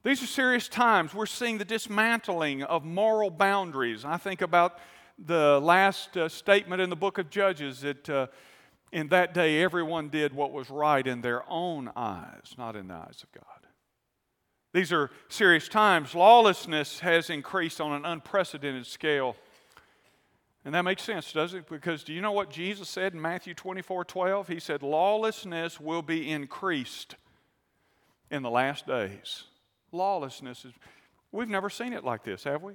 These 0.04 0.24
are 0.24 0.28
serious 0.28 0.68
times. 0.68 1.14
We're 1.14 1.26
seeing 1.26 1.58
the 1.58 1.66
dismantling 1.66 2.64
of 2.64 2.84
moral 2.84 3.30
boundaries. 3.30 4.04
I 4.04 4.18
think 4.18 4.42
about 4.42 4.80
the 5.18 5.60
last 5.62 6.18
uh, 6.18 6.28
statement 6.28 6.82
in 6.82 6.90
the 6.90 6.96
book 6.96 7.18
of 7.18 7.30
Judges 7.30 7.82
that 7.82 8.10
uh, 8.10 8.28
in 8.92 9.10
that 9.10 9.34
day 9.34 9.62
everyone 9.62 10.10
did 10.10 10.34
what 10.34 10.52
was 10.52 10.70
right 10.70 11.06
in 11.06 11.22
their 11.22 11.44
own 11.50 11.92
eyes, 11.96 12.56
not 12.58 12.76
in 12.76 12.88
the 12.88 12.96
eyes 12.96 13.24
of 13.24 13.32
God. 13.32 13.46
These 14.74 14.92
are 14.92 15.12
serious 15.28 15.68
times. 15.68 16.16
Lawlessness 16.16 17.00
has 17.02 17.30
increased 17.30 17.82
on 17.82 17.92
an 17.92 18.06
unprecedented 18.06 18.88
scale. 18.88 19.36
And 20.64 20.76
that 20.76 20.84
makes 20.84 21.02
sense, 21.02 21.32
does 21.34 21.54
it? 21.56 21.68
Because 21.68 22.04
do 22.04 22.14
you 22.14 22.22
know 22.22 22.32
what 22.32 22.52
Jesus 22.52 22.88
said 22.88 23.14
in 23.14 23.22
Matthew 23.22 23.54
24 23.54 24.06
12? 24.06 24.48
He 24.48 24.60
said, 24.60 24.84
Lawlessness 24.84 25.80
will 25.80 26.04
be 26.04 26.30
increased 26.30 27.16
in 28.30 28.44
the 28.44 28.50
last 28.50 28.86
days. 28.86 29.46
Lawlessness 29.92 30.66
is, 30.66 30.74
we've 31.32 31.50
never 31.50 31.70
seen 31.70 31.94
it 31.94 32.04
like 32.04 32.24
this, 32.24 32.44
have 32.44 32.62
we? 32.62 32.74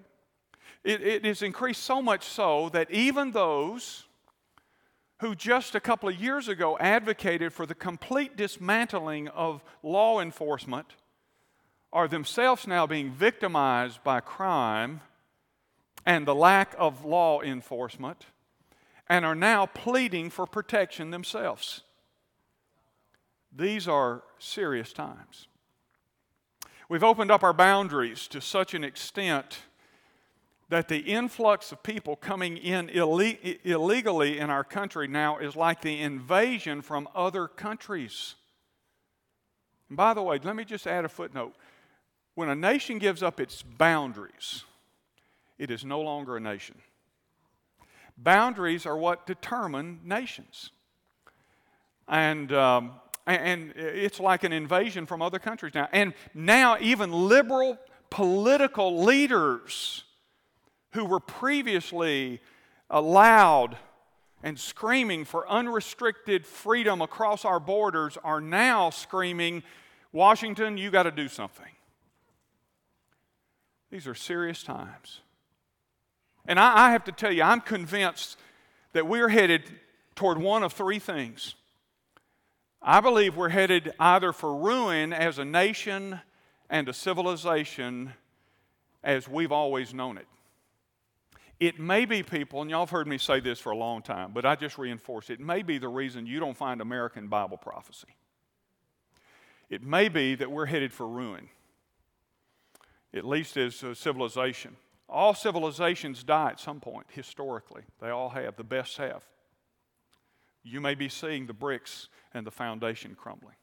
It, 0.85 1.00
it 1.00 1.25
has 1.25 1.43
increased 1.43 1.85
so 1.85 2.02
much 2.02 2.25
so 2.25 2.69
that 2.71 2.90
even 2.90 3.31
those 3.31 4.05
who 5.21 5.35
just 5.35 5.75
a 5.75 5.81
couple 5.81 6.09
of 6.09 6.21
years 6.21 6.49
ago 6.49 6.76
advocated 6.78 7.52
for 7.52 7.66
the 7.66 7.75
complete 7.75 8.37
dismantling 8.37 9.28
of 9.28 9.62
law 9.83 10.21
enforcement 10.21 10.95
are 11.93 12.09
themselves 12.09 12.66
now 12.66 12.87
being 12.87 13.11
victimized 13.11 14.02
by 14.05 14.21
crime 14.21 15.00
and 16.06 16.25
the 16.25 16.34
lack 16.34 16.75
of 16.78 17.04
law 17.04 17.42
enforcement 17.42 18.26
and 19.08 19.25
are 19.25 19.34
now 19.34 19.66
pleading 19.66 20.30
for 20.30 20.46
protection 20.46 21.10
themselves. 21.10 21.82
These 23.54 23.88
are 23.88 24.22
serious 24.38 24.92
times. 24.92 25.48
We've 26.88 27.04
opened 27.04 27.32
up 27.32 27.42
our 27.42 27.52
boundaries 27.52 28.28
to 28.28 28.40
such 28.40 28.72
an 28.72 28.84
extent 28.84 29.58
that 30.68 30.88
the 30.88 30.98
influx 30.98 31.72
of 31.72 31.82
people 31.82 32.16
coming 32.16 32.56
in 32.56 32.88
ille- 32.88 33.58
illegally 33.64 34.38
in 34.38 34.50
our 34.50 34.64
country 34.64 35.08
now 35.08 35.38
is 35.38 35.56
like 35.56 35.80
the 35.80 36.00
invasion 36.00 36.82
from 36.82 37.08
other 37.14 37.48
countries. 37.48 38.34
And 39.88 39.96
by 39.96 40.14
the 40.14 40.22
way, 40.22 40.38
let 40.42 40.56
me 40.56 40.64
just 40.64 40.86
add 40.86 41.04
a 41.04 41.08
footnote. 41.08 41.54
When 42.34 42.48
a 42.48 42.54
nation 42.54 42.98
gives 42.98 43.22
up 43.22 43.40
its 43.40 43.62
boundaries, 43.62 44.64
it 45.58 45.70
is 45.70 45.84
no 45.84 46.00
longer 46.00 46.36
a 46.36 46.40
nation. 46.40 46.76
Boundaries 48.16 48.86
are 48.86 48.96
what 48.96 49.26
determine 49.26 50.00
nations. 50.04 50.70
And, 52.08 52.52
um, 52.52 52.92
and 53.26 53.72
it's 53.76 54.20
like 54.20 54.44
an 54.44 54.52
invasion 54.52 55.06
from 55.06 55.20
other 55.20 55.38
countries 55.38 55.75
now. 55.75 55.88
And 55.92 56.14
now, 56.34 56.76
even 56.80 57.12
liberal 57.12 57.78
political 58.10 59.02
leaders 59.02 60.04
who 60.92 61.04
were 61.04 61.20
previously 61.20 62.40
allowed 62.88 63.76
and 64.42 64.58
screaming 64.58 65.25
for 65.25 65.48
unrestricted 65.48 66.46
freedom 66.46 67.02
across 67.02 67.44
our 67.44 67.58
borders 67.58 68.16
are 68.22 68.40
now 68.40 68.90
screaming, 68.90 69.62
Washington, 70.12 70.78
you 70.78 70.90
got 70.90 71.02
to 71.02 71.10
do 71.10 71.28
something. 71.28 71.66
These 73.90 74.06
are 74.06 74.14
serious 74.14 74.62
times. 74.62 75.20
And 76.49 76.61
I, 76.61 76.87
I, 76.87 76.91
have 76.93 77.05
to 77.05 77.12
tell 77.12 77.33
you, 77.33 77.43
I'm 77.43 77.61
convinced 77.61 78.38
that 78.93 79.07
we're 79.07 79.29
headed 79.29 79.62
toward 80.15 80.38
one 80.38 80.62
of 80.62 80.73
three 80.73 80.99
things. 80.99 81.55
I 82.81 83.00
believe 83.00 83.37
we're 83.37 83.49
headed 83.49 83.93
either 83.99 84.33
for 84.33 84.57
ruin 84.57 85.12
as 85.12 85.38
a 85.38 85.45
nation 85.45 86.21
and 86.71 86.88
a 86.88 86.93
civilization 86.93 88.12
as 89.03 89.29
we've 89.29 89.53
always 89.53 89.93
known 89.93 90.19
it. 90.19 90.26
It 91.59 91.81
may 91.81 92.05
be 92.05 92.23
people, 92.23 92.61
and 92.61 92.71
y'all 92.71 92.81
have 92.81 92.91
heard 92.91 93.07
me 93.07 93.19
say 93.19 93.41
this 93.41 93.59
for 93.59 93.71
a 93.71 93.76
long 93.76 94.03
time, 94.03 94.33
but 94.33 94.45
I 94.45 94.57
just 94.57 94.76
reinforce 94.76 95.31
it. 95.31 95.35
It 95.35 95.41
may 95.41 95.62
be 95.62 95.79
the 95.79 95.88
reason 95.88 96.26
you 96.26 96.38
don't 96.38 96.57
find 96.57 96.81
American 96.81 97.29
Bible 97.29 97.57
prophecy. 97.57 98.09
It 99.71 99.83
may 99.83 100.09
be 100.09 100.35
that 100.35 100.50
we're 100.50 100.67
headed 100.67 100.93
for 100.93 101.09
ruin, 101.09 101.49
at 103.15 103.25
least 103.25 103.57
as 103.57 103.83
a 103.83 103.95
civilization. 103.95 104.76
All 105.16 105.32
civilizations 105.32 106.23
die 106.23 106.50
at 106.50 106.61
some 106.61 106.78
point, 106.78 107.06
historically. 107.11 107.85
They 108.02 108.11
all 108.11 108.28
have, 108.28 108.56
the 108.56 108.62
best 108.62 108.99
have. 108.99 109.25
You 110.62 110.78
may 110.78 110.94
be 110.94 111.08
seeing 111.08 111.46
the 111.46 111.54
bricks 111.54 112.11
and 112.35 112.46
the 112.46 112.50
foundation 112.50 113.14
crumbling. 113.14 113.54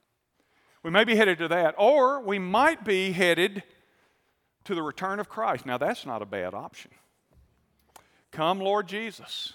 We 0.82 0.90
may 0.90 1.04
be 1.04 1.16
headed 1.16 1.38
to 1.38 1.48
that, 1.50 1.76
or 1.78 2.22
we 2.22 2.40
might 2.40 2.84
be 2.84 3.12
headed 3.12 3.62
to 4.64 4.74
the 4.74 4.82
return 4.82 5.20
of 5.20 5.30
Christ. 5.30 5.68
Now, 5.68 5.78
that's 5.78 6.08
not 6.08 6.24
a 6.24 6.26
bad 6.26 6.56
option. 6.56 6.90
Come, 8.32 8.60
Lord 8.60 8.88
Jesus. 8.88 9.54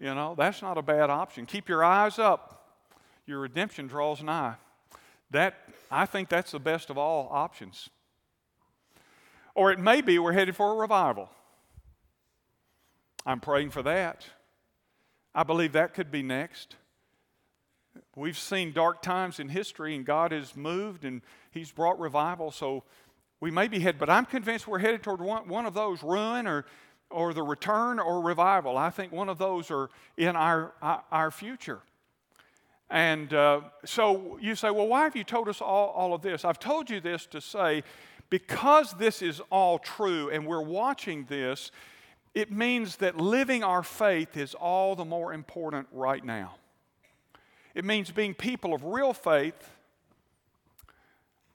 You 0.00 0.16
know, 0.16 0.34
that's 0.36 0.62
not 0.62 0.78
a 0.78 0.82
bad 0.82 1.10
option. 1.10 1.46
Keep 1.46 1.68
your 1.68 1.84
eyes 1.84 2.18
up. 2.18 2.74
Your 3.24 3.38
redemption 3.38 3.86
draws 3.86 4.20
nigh. 4.20 4.56
That, 5.30 5.54
I 5.92 6.06
think 6.06 6.28
that's 6.28 6.50
the 6.50 6.58
best 6.58 6.90
of 6.90 6.98
all 6.98 7.28
options. 7.30 7.88
Or 9.54 9.70
it 9.72 9.78
may 9.78 10.00
be 10.00 10.18
we're 10.18 10.32
headed 10.32 10.56
for 10.56 10.72
a 10.72 10.74
revival. 10.76 11.28
I'm 13.26 13.40
praying 13.40 13.70
for 13.70 13.82
that. 13.82 14.26
I 15.34 15.42
believe 15.42 15.72
that 15.72 15.94
could 15.94 16.10
be 16.10 16.22
next. 16.22 16.76
We've 18.16 18.38
seen 18.38 18.72
dark 18.72 19.02
times 19.02 19.40
in 19.40 19.48
history, 19.48 19.94
and 19.94 20.04
God 20.04 20.32
has 20.32 20.56
moved 20.56 21.04
and 21.04 21.22
He's 21.50 21.70
brought 21.70 21.98
revival. 21.98 22.50
So 22.50 22.82
we 23.40 23.50
may 23.50 23.68
be 23.68 23.78
headed, 23.78 23.98
but 23.98 24.10
I'm 24.10 24.26
convinced 24.26 24.66
we're 24.66 24.78
headed 24.78 25.02
toward 25.02 25.20
one, 25.20 25.48
one 25.48 25.66
of 25.66 25.74
those 25.74 26.02
ruin 26.02 26.46
or 26.46 26.64
or 27.14 27.32
the 27.32 27.42
return 27.42 28.00
or 28.00 28.20
revival. 28.20 28.76
I 28.76 28.90
think 28.90 29.12
one 29.12 29.28
of 29.28 29.38
those 29.38 29.70
are 29.70 29.88
in 30.16 30.34
our, 30.34 30.72
our 31.12 31.30
future. 31.30 31.80
And 32.90 33.32
uh, 33.32 33.60
so 33.84 34.38
you 34.40 34.56
say, 34.56 34.70
well, 34.70 34.88
why 34.88 35.04
have 35.04 35.16
you 35.16 35.24
told 35.24 35.48
us 35.48 35.60
all, 35.60 35.90
all 35.90 36.12
of 36.12 36.22
this? 36.22 36.44
I've 36.44 36.58
told 36.58 36.90
you 36.90 37.00
this 37.00 37.26
to 37.26 37.40
say, 37.40 37.84
because 38.30 38.94
this 38.94 39.22
is 39.22 39.40
all 39.50 39.78
true 39.78 40.30
and 40.30 40.46
we're 40.46 40.62
watching 40.62 41.24
this, 41.24 41.70
it 42.34 42.50
means 42.50 42.96
that 42.96 43.16
living 43.16 43.62
our 43.62 43.82
faith 43.82 44.36
is 44.36 44.54
all 44.54 44.96
the 44.96 45.04
more 45.04 45.32
important 45.32 45.86
right 45.92 46.24
now. 46.24 46.56
It 47.74 47.84
means 47.84 48.10
being 48.10 48.34
people 48.34 48.74
of 48.74 48.84
real 48.84 49.12
faith, 49.12 49.70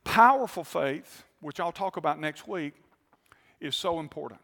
powerful 0.04 0.64
faith, 0.64 1.24
which 1.42 1.60
I'll 1.60 1.72
talk 1.72 1.98
about 1.98 2.20
next 2.20 2.48
week, 2.48 2.74
is 3.60 3.76
so 3.76 4.00
important. 4.00 4.42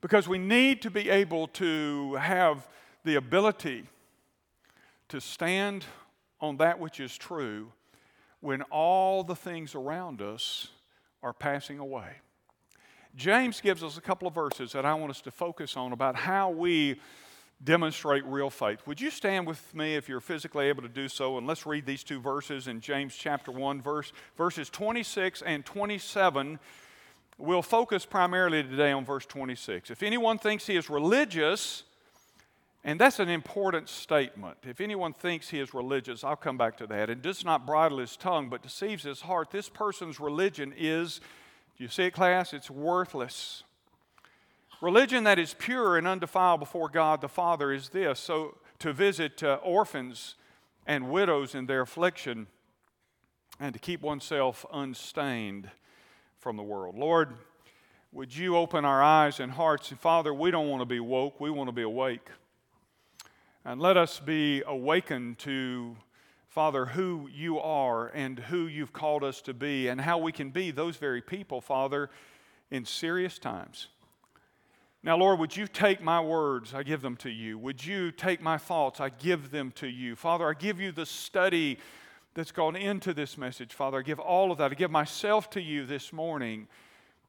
Because 0.00 0.26
we 0.26 0.38
need 0.38 0.82
to 0.82 0.90
be 0.90 1.08
able 1.10 1.46
to 1.48 2.14
have 2.14 2.68
the 3.04 3.14
ability 3.16 3.84
to 5.08 5.20
stand 5.20 5.84
on 6.40 6.56
that 6.56 6.78
which 6.78 7.00
is 7.00 7.16
true 7.16 7.72
when 8.40 8.62
all 8.62 9.22
the 9.22 9.36
things 9.36 9.74
around 9.74 10.20
us 10.20 10.68
are 11.22 11.32
passing 11.32 11.78
away. 11.78 12.08
James 13.14 13.60
gives 13.60 13.84
us 13.84 13.98
a 13.98 14.00
couple 14.00 14.26
of 14.26 14.34
verses 14.34 14.72
that 14.72 14.86
I 14.86 14.94
want 14.94 15.10
us 15.10 15.20
to 15.22 15.30
focus 15.30 15.76
on 15.76 15.92
about 15.92 16.16
how 16.16 16.50
we 16.50 17.00
demonstrate 17.62 18.24
real 18.24 18.50
faith. 18.50 18.80
Would 18.86 19.00
you 19.00 19.10
stand 19.10 19.46
with 19.46 19.74
me 19.74 19.94
if 19.94 20.08
you're 20.08 20.20
physically 20.20 20.66
able 20.66 20.82
to 20.82 20.88
do 20.88 21.08
so? 21.08 21.38
And 21.38 21.46
let's 21.46 21.66
read 21.66 21.86
these 21.86 22.02
two 22.02 22.20
verses 22.20 22.66
in 22.66 22.80
James 22.80 23.14
chapter 23.14 23.52
1, 23.52 23.82
verse, 23.82 24.12
verses 24.36 24.68
26 24.70 25.42
and 25.42 25.64
27 25.64 26.58
We'll 27.38 27.62
focus 27.62 28.04
primarily 28.04 28.62
today 28.62 28.92
on 28.92 29.04
verse 29.04 29.26
26. 29.26 29.90
If 29.90 30.02
anyone 30.02 30.38
thinks 30.38 30.66
he 30.66 30.76
is 30.76 30.88
religious, 30.88 31.82
and 32.84 32.98
that's 32.98 33.20
an 33.20 33.28
important 33.28 33.88
statement. 33.88 34.58
If 34.64 34.80
anyone 34.80 35.12
thinks 35.12 35.48
he 35.48 35.60
is 35.60 35.72
religious, 35.72 36.24
I'll 36.24 36.36
come 36.36 36.58
back 36.58 36.76
to 36.78 36.86
that, 36.88 37.10
and 37.10 37.22
does 37.22 37.44
not 37.44 37.66
bridle 37.66 37.98
his 37.98 38.16
tongue 38.16 38.48
but 38.48 38.62
deceives 38.62 39.04
his 39.04 39.20
heart, 39.20 39.50
this 39.50 39.68
person's 39.68 40.18
religion 40.18 40.74
is, 40.76 41.20
do 41.76 41.84
you 41.84 41.88
see 41.88 42.04
it, 42.04 42.12
class? 42.12 42.52
It's 42.52 42.70
worthless. 42.70 43.62
Religion 44.80 45.22
that 45.24 45.38
is 45.38 45.54
pure 45.54 45.96
and 45.96 46.08
undefiled 46.08 46.58
before 46.58 46.88
God 46.88 47.20
the 47.20 47.28
Father 47.28 47.72
is 47.72 47.90
this 47.90 48.18
so 48.18 48.58
to 48.80 48.92
visit 48.92 49.44
uh, 49.44 49.60
orphans 49.62 50.34
and 50.88 51.08
widows 51.08 51.54
in 51.54 51.66
their 51.66 51.82
affliction 51.82 52.48
and 53.60 53.72
to 53.72 53.78
keep 53.78 54.02
oneself 54.02 54.66
unstained 54.72 55.70
from 56.40 56.56
the 56.56 56.64
world. 56.64 56.98
Lord, 56.98 57.34
would 58.10 58.34
you 58.34 58.56
open 58.56 58.84
our 58.84 59.00
eyes 59.00 59.38
and 59.38 59.52
hearts? 59.52 59.92
And 59.92 60.00
Father, 60.00 60.34
we 60.34 60.50
don't 60.50 60.68
want 60.68 60.80
to 60.80 60.86
be 60.86 60.98
woke, 60.98 61.38
we 61.40 61.48
want 61.48 61.68
to 61.68 61.72
be 61.72 61.82
awake. 61.82 62.28
And 63.64 63.80
let 63.80 63.96
us 63.96 64.18
be 64.18 64.62
awakened 64.66 65.38
to, 65.40 65.96
Father, 66.48 66.84
who 66.84 67.28
you 67.32 67.60
are 67.60 68.08
and 68.08 68.36
who 68.38 68.66
you've 68.66 68.92
called 68.92 69.22
us 69.22 69.40
to 69.42 69.54
be, 69.54 69.86
and 69.86 70.00
how 70.00 70.18
we 70.18 70.32
can 70.32 70.50
be 70.50 70.72
those 70.72 70.96
very 70.96 71.22
people, 71.22 71.60
Father, 71.60 72.10
in 72.72 72.84
serious 72.84 73.38
times. 73.38 73.86
Now, 75.04 75.16
Lord, 75.16 75.38
would 75.38 75.56
you 75.56 75.68
take 75.68 76.02
my 76.02 76.20
words? 76.20 76.74
I 76.74 76.82
give 76.82 77.02
them 77.02 77.16
to 77.18 77.30
you. 77.30 77.56
Would 77.58 77.84
you 77.84 78.10
take 78.10 78.42
my 78.42 78.58
thoughts? 78.58 79.00
I 79.00 79.10
give 79.10 79.52
them 79.52 79.70
to 79.76 79.86
you. 79.86 80.16
Father, 80.16 80.48
I 80.48 80.54
give 80.54 80.80
you 80.80 80.90
the 80.90 81.06
study 81.06 81.78
that's 82.34 82.52
gone 82.52 82.74
into 82.74 83.14
this 83.14 83.38
message, 83.38 83.74
Father. 83.74 83.98
I 83.98 84.02
give 84.02 84.18
all 84.18 84.50
of 84.50 84.58
that. 84.58 84.72
I 84.72 84.74
give 84.74 84.90
myself 84.90 85.50
to 85.50 85.60
you 85.60 85.86
this 85.86 86.12
morning. 86.12 86.66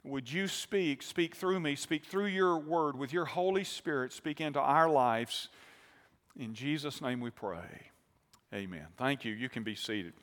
Would 0.04 0.32
you 0.32 0.48
speak, 0.48 1.04
speak 1.04 1.36
through 1.36 1.60
me, 1.60 1.76
speak 1.76 2.06
through 2.06 2.28
your 2.28 2.58
word 2.58 2.98
with 2.98 3.14
your 3.14 3.26
Holy 3.26 3.64
Spirit, 3.64 4.14
speak 4.14 4.42
into 4.42 4.60
our 4.60 4.90
lives. 4.90 5.50
In 6.38 6.54
Jesus' 6.54 7.02
name 7.02 7.20
we 7.20 7.30
pray. 7.30 7.92
Amen. 8.54 8.88
Thank 8.98 9.26
you. 9.26 9.34
You 9.34 9.50
can 9.50 9.64
be 9.64 9.76
seated. 9.76 10.14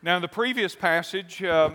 Now, 0.00 0.16
in 0.16 0.22
the 0.22 0.28
previous 0.28 0.76
passage, 0.76 1.42
uh, 1.42 1.70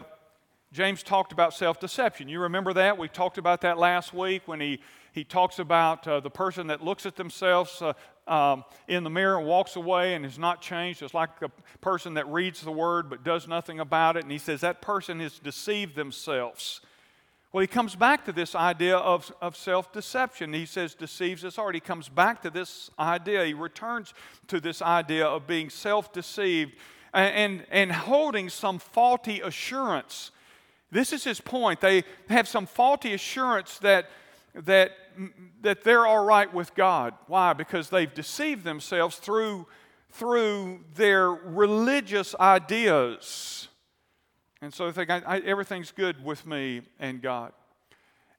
James 0.72 1.04
talked 1.04 1.34
about 1.34 1.54
self 1.54 1.80
deception. 1.80 2.30
You 2.30 2.40
remember 2.42 2.74
that? 2.74 2.98
We 2.98 3.10
talked 3.10 3.38
about 3.38 3.62
that 3.62 3.78
last 3.78 4.14
week 4.14 4.44
when 4.46 4.60
he, 4.60 4.80
he 5.12 5.24
talks 5.24 5.60
about 5.60 6.08
uh, 6.08 6.20
the 6.22 6.30
person 6.30 6.68
that 6.68 6.84
looks 6.84 7.06
at 7.06 7.18
themselves 7.18 7.82
uh, 7.82 7.94
um, 8.28 8.64
in 8.88 9.04
the 9.04 9.10
mirror 9.10 9.38
and 9.38 9.46
walks 9.46 9.76
away 9.76 10.16
and 10.16 10.26
is 10.26 10.40
not 10.40 10.62
changed. 10.62 11.04
It's 11.04 11.14
like 11.14 11.30
a 11.42 11.50
person 11.82 12.14
that 12.14 12.28
reads 12.28 12.62
the 12.62 12.72
word 12.72 13.10
but 13.10 13.24
does 13.24 13.48
nothing 13.48 13.80
about 13.82 14.16
it. 14.16 14.24
And 14.24 14.32
he 14.32 14.38
says 14.38 14.62
that 14.62 14.82
person 14.82 15.20
has 15.20 15.38
deceived 15.38 15.96
themselves. 15.96 16.80
Well, 17.54 17.62
he 17.62 17.68
comes 17.68 17.96
back 17.96 18.26
to 18.26 18.32
this 18.32 18.56
idea 18.56 18.98
of, 18.98 19.32
of 19.40 19.56
self 19.56 19.94
deception. 19.94 20.54
He 20.54 20.66
says 20.66 20.96
deceives 20.96 21.46
us 21.46 21.56
heart. 21.56 21.76
He 21.76 21.82
comes 21.82 22.10
back 22.10 22.42
to 22.42 22.50
this 22.50 22.90
idea. 23.00 23.46
He 23.46 23.54
returns 23.54 24.14
to 24.48 24.60
this 24.60 24.82
idea 24.82 25.28
of 25.28 25.46
being 25.46 25.70
self 25.70 26.12
deceived 26.12 26.74
and, 27.14 27.36
and, 27.36 27.66
and 27.70 27.92
holding 27.92 28.50
some 28.50 28.80
faulty 28.80 29.40
assurance. 29.40 30.32
This 30.92 31.14
is 31.14 31.24
his 31.24 31.40
point. 31.40 31.80
They 31.80 32.04
have 32.28 32.48
some 32.48 32.66
faulty 32.66 33.14
assurance 33.14 33.78
that 33.80 34.10
that, 34.56 34.92
that 35.62 35.84
they're 35.84 36.06
all 36.06 36.24
right 36.26 36.52
with 36.52 36.74
God. 36.76 37.14
Why? 37.28 37.54
Because 37.54 37.90
they've 37.90 38.14
deceived 38.14 38.64
themselves 38.64 39.18
through, 39.18 39.68
through 40.12 40.82
their 40.96 41.32
religious 41.32 42.36
ideas. 42.40 43.68
And 44.64 44.74
so 44.74 44.90
they 44.90 44.94
think 44.94 45.10
I, 45.10 45.36
I, 45.36 45.40
everything's 45.40 45.92
good 45.92 46.24
with 46.24 46.48
me 46.48 46.84
and 46.98 47.22
God. 47.22 47.52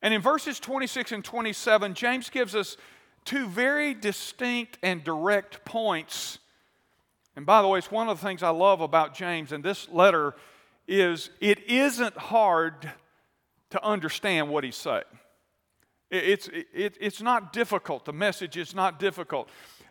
And 0.01 0.15
in 0.15 0.23
verses 0.23 0.59
26 0.59 1.13
and 1.13 1.23
27, 1.23 1.93
James 1.93 2.31
gives 2.31 2.55
us 2.55 2.79
two 3.27 3.47
very 3.47 3.93
distinct 3.93 4.79
and 4.83 5.05
direct 5.05 5.67
points. 5.67 6.39
And 7.37 7.45
by 7.45 7.61
the 7.61 7.69
way, 7.69 7.79
it's 7.79 7.91
one 7.91 8.09
of 8.09 8.19
the 8.19 8.27
things 8.27 8.43
I 8.43 8.49
love 8.49 8.81
about 8.81 9.15
James 9.15 9.53
and 9.53 9.63
this 9.63 9.87
letter 9.91 10.35
is 10.89 11.29
it 11.41 11.63
isn't 11.69 12.17
hard 12.17 12.91
to 13.71 13.85
understand 13.85 14.49
what 14.49 14.65
he's 14.65 14.77
saying. 14.77 15.03
It's, 16.11 16.49
it, 16.49 16.97
it's 17.01 17.21
not 17.21 17.53
difficult. 17.53 18.07
The 18.07 18.15
message 18.15 18.57
is 18.57 18.75
not 18.75 18.99
difficult. 18.99 19.51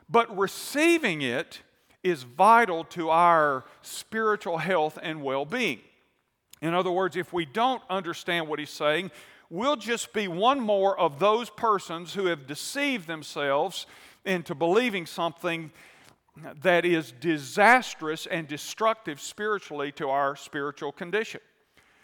But 0.09 0.35
receiving 0.35 1.21
it 1.21 1.61
is 2.01 2.23
vital 2.23 2.85
to 2.85 3.11
our 3.11 3.65
spiritual 3.83 4.57
health 4.57 4.97
and 4.99 5.21
well 5.21 5.45
being. 5.45 5.81
In 6.63 6.73
other 6.73 6.91
words, 6.91 7.17
if 7.17 7.33
we 7.33 7.45
don't 7.45 7.83
understand 7.89 8.47
what 8.47 8.57
he's 8.57 8.69
saying, 8.69 9.11
we'll 9.49 9.75
just 9.75 10.13
be 10.13 10.29
one 10.29 10.61
more 10.61 10.97
of 10.97 11.19
those 11.19 11.49
persons 11.49 12.13
who 12.13 12.27
have 12.27 12.47
deceived 12.47 13.05
themselves 13.05 13.85
into 14.23 14.55
believing 14.55 15.05
something 15.05 15.71
that 16.61 16.85
is 16.85 17.11
disastrous 17.19 18.25
and 18.25 18.47
destructive 18.47 19.19
spiritually 19.19 19.91
to 19.91 20.07
our 20.07 20.37
spiritual 20.37 20.93
condition. 20.93 21.41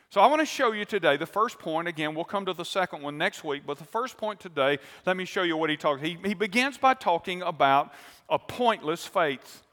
So, 0.10 0.20
I 0.20 0.28
want 0.28 0.42
to 0.42 0.46
show 0.46 0.74
you 0.74 0.84
today 0.84 1.16
the 1.16 1.26
first 1.26 1.58
point. 1.58 1.88
Again, 1.88 2.14
we'll 2.14 2.26
come 2.26 2.46
to 2.46 2.54
the 2.54 2.66
second 2.66 3.02
one 3.02 3.18
next 3.18 3.46
week, 3.46 3.64
but 3.66 3.78
the 3.78 3.86
first 3.86 4.18
point 4.18 4.42
today, 4.42 4.78
let 5.06 5.16
me 5.16 5.24
show 5.24 5.44
you 5.44 5.56
what 5.56 5.70
he 5.70 5.78
talks. 5.78 6.02
He, 6.02 6.18
he 6.26 6.34
begins 6.34 6.78
by 6.78 6.96
talking 6.96 7.44
about 7.44 7.94
a 8.28 8.38
pointless 8.38 9.06
faith. 9.06 9.64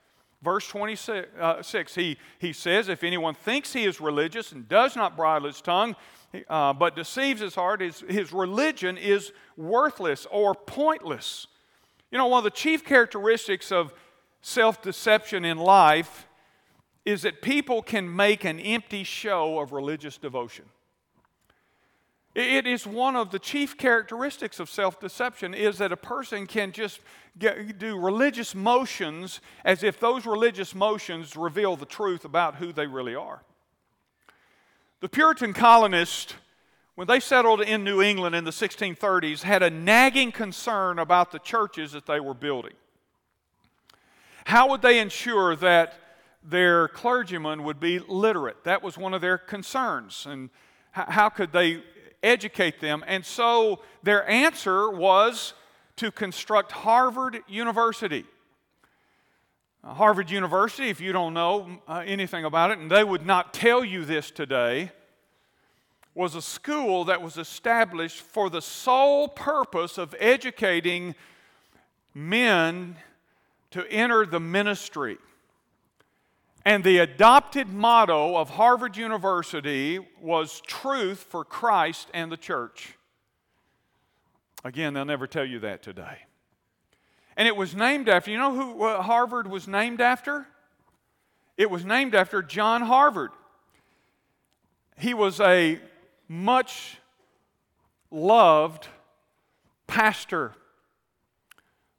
Verse 0.42 0.68
26, 0.68 1.28
uh, 1.40 1.62
he, 1.94 2.18
he 2.38 2.52
says, 2.52 2.88
If 2.88 3.02
anyone 3.02 3.34
thinks 3.34 3.72
he 3.72 3.84
is 3.84 4.00
religious 4.00 4.52
and 4.52 4.68
does 4.68 4.94
not 4.94 5.16
bridle 5.16 5.48
his 5.48 5.60
tongue, 5.60 5.96
uh, 6.48 6.72
but 6.72 6.94
deceives 6.94 7.40
his 7.40 7.54
heart, 7.54 7.80
his, 7.80 8.00
his 8.08 8.32
religion 8.32 8.98
is 8.98 9.32
worthless 9.56 10.26
or 10.30 10.54
pointless. 10.54 11.46
You 12.10 12.18
know, 12.18 12.26
one 12.26 12.38
of 12.38 12.44
the 12.44 12.50
chief 12.50 12.84
characteristics 12.84 13.72
of 13.72 13.94
self 14.42 14.82
deception 14.82 15.44
in 15.44 15.58
life 15.58 16.28
is 17.04 17.22
that 17.22 17.40
people 17.40 17.82
can 17.82 18.14
make 18.14 18.44
an 18.44 18.60
empty 18.60 19.04
show 19.04 19.58
of 19.58 19.72
religious 19.72 20.18
devotion. 20.18 20.66
It 22.36 22.66
is 22.66 22.86
one 22.86 23.16
of 23.16 23.30
the 23.30 23.38
chief 23.38 23.78
characteristics 23.78 24.60
of 24.60 24.68
self 24.68 25.00
deception 25.00 25.54
is 25.54 25.78
that 25.78 25.90
a 25.90 25.96
person 25.96 26.46
can 26.46 26.70
just 26.70 27.00
get, 27.38 27.78
do 27.78 27.98
religious 27.98 28.54
motions 28.54 29.40
as 29.64 29.82
if 29.82 29.98
those 29.98 30.26
religious 30.26 30.74
motions 30.74 31.34
reveal 31.34 31.76
the 31.76 31.86
truth 31.86 32.26
about 32.26 32.56
who 32.56 32.74
they 32.74 32.86
really 32.86 33.14
are. 33.14 33.42
The 35.00 35.08
Puritan 35.08 35.54
colonists, 35.54 36.34
when 36.94 37.06
they 37.06 37.20
settled 37.20 37.62
in 37.62 37.84
New 37.84 38.02
England 38.02 38.34
in 38.34 38.44
the 38.44 38.50
1630s, 38.50 39.42
had 39.42 39.62
a 39.62 39.70
nagging 39.70 40.30
concern 40.30 40.98
about 40.98 41.32
the 41.32 41.38
churches 41.38 41.92
that 41.92 42.04
they 42.04 42.20
were 42.20 42.34
building. 42.34 42.74
How 44.44 44.68
would 44.68 44.82
they 44.82 44.98
ensure 44.98 45.56
that 45.56 45.94
their 46.48 46.88
clergymen 46.88 47.64
would 47.64 47.80
be 47.80 47.98
literate. 47.98 48.62
That 48.64 48.82
was 48.82 48.96
one 48.96 49.14
of 49.14 49.20
their 49.20 49.38
concerns. 49.38 50.26
And 50.28 50.50
how 50.92 51.28
could 51.28 51.52
they 51.52 51.82
educate 52.26 52.80
them? 52.80 53.04
And 53.06 53.24
so 53.24 53.80
their 54.02 54.28
answer 54.28 54.90
was 54.90 55.54
to 55.96 56.10
construct 56.10 56.72
Harvard 56.72 57.38
University. 57.48 58.24
Harvard 59.84 60.30
University, 60.30 60.88
if 60.88 61.00
you 61.00 61.12
don't 61.12 61.32
know 61.32 61.78
uh, 61.86 62.02
anything 62.04 62.44
about 62.44 62.72
it, 62.72 62.78
and 62.78 62.90
they 62.90 63.04
would 63.04 63.24
not 63.24 63.54
tell 63.54 63.84
you 63.84 64.04
this 64.04 64.30
today, 64.32 64.90
was 66.14 66.34
a 66.34 66.42
school 66.42 67.04
that 67.04 67.22
was 67.22 67.36
established 67.36 68.20
for 68.20 68.50
the 68.50 68.62
sole 68.62 69.28
purpose 69.28 69.96
of 69.96 70.14
educating 70.18 71.14
men 72.14 72.96
to 73.70 73.86
enter 73.90 74.26
the 74.26 74.40
ministry. 74.40 75.18
And 76.66 76.82
the 76.82 76.98
adopted 76.98 77.72
motto 77.72 78.36
of 78.36 78.50
Harvard 78.50 78.96
University 78.96 80.00
was 80.20 80.60
truth 80.66 81.24
for 81.28 81.44
Christ 81.44 82.10
and 82.12 82.30
the 82.30 82.36
church. 82.36 82.94
Again, 84.64 84.92
they'll 84.92 85.04
never 85.04 85.28
tell 85.28 85.44
you 85.44 85.60
that 85.60 85.84
today. 85.84 86.18
And 87.36 87.46
it 87.46 87.56
was 87.56 87.76
named 87.76 88.08
after, 88.08 88.32
you 88.32 88.36
know 88.36 88.52
who 88.52 88.84
Harvard 89.00 89.46
was 89.46 89.68
named 89.68 90.00
after? 90.00 90.48
It 91.56 91.70
was 91.70 91.84
named 91.84 92.16
after 92.16 92.42
John 92.42 92.82
Harvard. 92.82 93.30
He 94.98 95.14
was 95.14 95.38
a 95.38 95.78
much 96.26 96.98
loved 98.10 98.88
pastor 99.86 100.52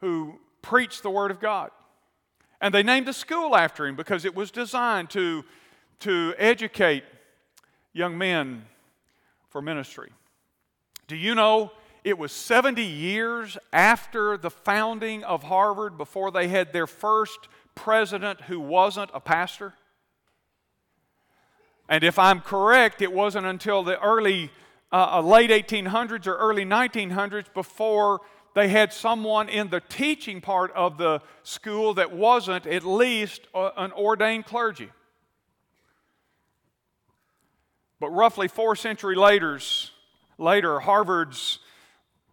who 0.02 0.42
preached 0.62 1.04
the 1.04 1.10
Word 1.10 1.32
of 1.32 1.40
God. 1.40 1.72
And 2.60 2.74
they 2.74 2.84
named 2.84 3.08
the 3.08 3.14
school 3.14 3.56
after 3.56 3.86
him 3.86 3.96
because 3.96 4.26
it 4.26 4.36
was 4.36 4.52
designed 4.52 5.10
to, 5.12 5.44
to 6.00 6.34
educate 6.38 7.04
young 7.94 8.18
men 8.18 8.66
for 9.50 9.62
ministry. 9.62 10.12
Do 11.08 11.16
you 11.16 11.36
know 11.36 11.72
it 12.04 12.18
was 12.18 12.32
70 12.32 12.84
years 12.84 13.58
after 13.72 14.38
the 14.38 14.50
founding 14.50 15.24
of 15.24 15.44
Harvard 15.44 15.98
before 15.98 16.32
they 16.32 16.48
had 16.48 16.74
their 16.74 16.88
first 16.88 17.48
president 17.76 18.42
who 18.42 18.60
wasn't 18.60 19.12
a 19.14 19.20
pastor? 19.20 19.74
And 21.90 22.04
if 22.04 22.20
I'm 22.20 22.42
correct, 22.42 23.02
it 23.02 23.14
wasn't 23.14 23.46
until 23.46 23.84
the 23.84 24.00
early, 24.02 24.52
uh, 24.92 25.18
uh 25.18 25.22
late 25.22 25.50
1800s 25.50 26.28
or 26.28 26.36
early 26.36 26.66
1900s 26.66 27.54
before 27.54 28.22
they 28.58 28.70
had 28.70 28.92
someone 28.92 29.50
in 29.50 29.70
the 29.70 29.82
teaching 29.82 30.42
part 30.42 30.72
of 30.72 30.98
the 30.98 31.22
school 31.44 31.94
that 31.94 32.12
wasn't 32.12 32.66
at 32.66 32.84
least 32.84 33.42
an 33.54 33.92
ordained 33.92 34.48
clergy. 34.48 34.90
But 38.00 38.10
roughly 38.10 38.48
four 38.48 38.76
centuries 38.76 39.20
later, 39.20 39.60
later, 40.40 40.80
Harvard's 40.80 41.60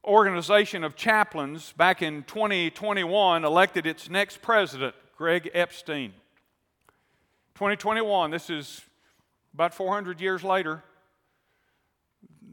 organization 0.03 0.83
of 0.83 0.97
chaplains 0.97 1.75
back 1.77 2.01
in 2.01 2.23
2021 2.23 3.45
elected 3.45 3.87
its 3.87 4.09
next 4.09 4.41
president, 4.41 4.95
Greg 5.19 5.51
Epstein. 5.53 6.15
2021, 7.57 8.31
this 8.31 8.49
is 8.49 8.81
about 9.53 9.75
400 9.75 10.23
years 10.23 10.43
later. 10.43 10.83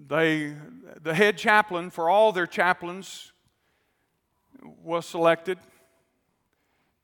They, 0.09 0.55
the 1.01 1.13
head 1.13 1.37
chaplain 1.37 1.89
for 1.89 2.09
all 2.09 2.33
their 2.33 2.47
chaplains 2.47 3.31
was 4.61 5.05
selected. 5.05 5.57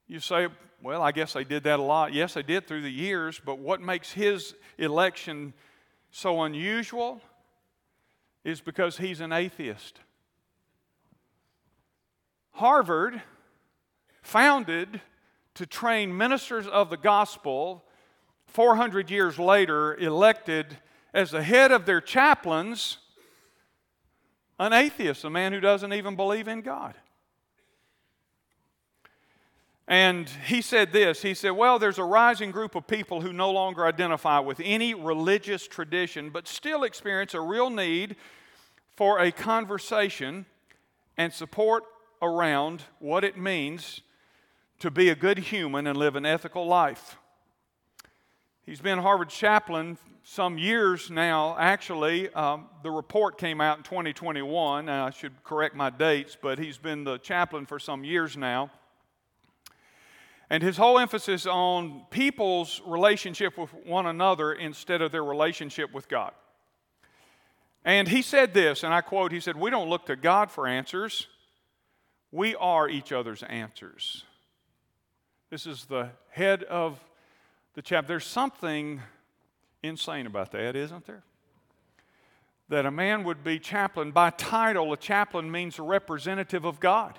You 0.07 0.19
say, 0.19 0.47
well, 0.81 1.01
I 1.01 1.11
guess 1.11 1.33
they 1.33 1.43
did 1.43 1.63
that 1.63 1.79
a 1.79 1.83
lot. 1.83 2.13
Yes, 2.13 2.33
they 2.35 2.43
did 2.43 2.67
through 2.67 2.81
the 2.81 2.91
years, 2.91 3.41
but 3.43 3.59
what 3.59 3.81
makes 3.81 4.11
his 4.11 4.55
election 4.77 5.53
so 6.11 6.41
unusual 6.43 7.21
is 8.43 8.61
because 8.61 8.97
he's 8.97 9.19
an 9.19 9.33
atheist. 9.33 9.99
Harvard, 12.51 13.21
founded 14.21 15.01
to 15.55 15.65
train 15.65 16.15
ministers 16.15 16.67
of 16.67 16.89
the 16.89 16.97
gospel, 16.97 17.83
400 18.47 19.09
years 19.09 19.39
later, 19.39 19.95
elected 19.95 20.77
as 21.13 21.31
the 21.31 21.41
head 21.41 21.71
of 21.71 21.85
their 21.85 22.01
chaplains 22.01 22.97
an 24.59 24.73
atheist, 24.73 25.23
a 25.23 25.29
man 25.29 25.53
who 25.53 25.59
doesn't 25.59 25.93
even 25.93 26.15
believe 26.15 26.47
in 26.47 26.61
God. 26.61 26.95
And 29.87 30.27
he 30.45 30.61
said 30.61 30.91
this 30.91 31.21
He 31.21 31.33
said, 31.33 31.51
Well, 31.51 31.79
there's 31.79 31.97
a 31.97 32.03
rising 32.03 32.51
group 32.51 32.75
of 32.75 32.87
people 32.87 33.21
who 33.21 33.31
no 33.31 33.51
longer 33.51 33.85
identify 33.85 34.39
with 34.39 34.61
any 34.63 34.93
religious 34.93 35.67
tradition, 35.67 36.29
but 36.29 36.47
still 36.47 36.83
experience 36.83 37.33
a 37.33 37.41
real 37.41 37.69
need 37.69 38.15
for 38.95 39.19
a 39.19 39.31
conversation 39.31 40.45
and 41.17 41.31
support 41.31 41.83
around 42.21 42.83
what 42.99 43.23
it 43.23 43.37
means 43.37 44.01
to 44.79 44.91
be 44.91 45.09
a 45.09 45.15
good 45.15 45.37
human 45.37 45.87
and 45.87 45.97
live 45.97 46.15
an 46.15 46.25
ethical 46.25 46.65
life. 46.67 47.17
He's 48.65 48.81
been 48.81 48.99
Harvard 48.99 49.29
chaplain 49.29 49.97
some 50.23 50.57
years 50.57 51.09
now, 51.09 51.55
actually. 51.57 52.29
Um, 52.33 52.67
the 52.83 52.91
report 52.91 53.37
came 53.37 53.61
out 53.61 53.77
in 53.77 53.83
2021. 53.83 54.89
I 54.89 55.09
should 55.11 55.41
correct 55.43 55.73
my 55.73 55.89
dates, 55.89 56.37
but 56.39 56.59
he's 56.59 56.77
been 56.77 57.05
the 57.05 57.17
chaplain 57.19 57.65
for 57.65 57.79
some 57.79 58.03
years 58.03 58.35
now. 58.35 58.69
And 60.49 60.63
his 60.63 60.77
whole 60.77 60.97
emphasis 60.97 61.45
on 61.45 62.05
people's 62.09 62.81
relationship 62.85 63.57
with 63.57 63.73
one 63.85 64.05
another 64.05 64.53
instead 64.53 65.01
of 65.01 65.11
their 65.11 65.23
relationship 65.23 65.93
with 65.93 66.07
God. 66.07 66.31
And 67.83 68.07
he 68.07 68.21
said 68.21 68.53
this, 68.53 68.83
and 68.83 68.93
I 68.93 69.01
quote, 69.01 69.31
he 69.31 69.39
said, 69.39 69.57
We 69.57 69.69
don't 69.69 69.89
look 69.89 70.05
to 70.07 70.15
God 70.15 70.51
for 70.51 70.67
answers, 70.67 71.27
we 72.31 72.55
are 72.55 72.89
each 72.89 73.11
other's 73.11 73.43
answers. 73.43 74.23
This 75.49 75.65
is 75.65 75.85
the 75.85 76.09
head 76.29 76.63
of 76.63 76.99
the 77.73 77.81
chapter. 77.81 78.09
There's 78.09 78.25
something 78.25 79.01
insane 79.81 80.27
about 80.27 80.51
that, 80.51 80.75
isn't 80.75 81.05
there? 81.05 81.23
That 82.69 82.85
a 82.85 82.91
man 82.91 83.23
would 83.23 83.43
be 83.43 83.59
chaplain. 83.59 84.11
By 84.11 84.31
title, 84.31 84.91
a 84.91 84.97
chaplain 84.97 85.49
means 85.49 85.79
a 85.79 85.83
representative 85.83 86.65
of 86.65 86.81
God. 86.81 87.17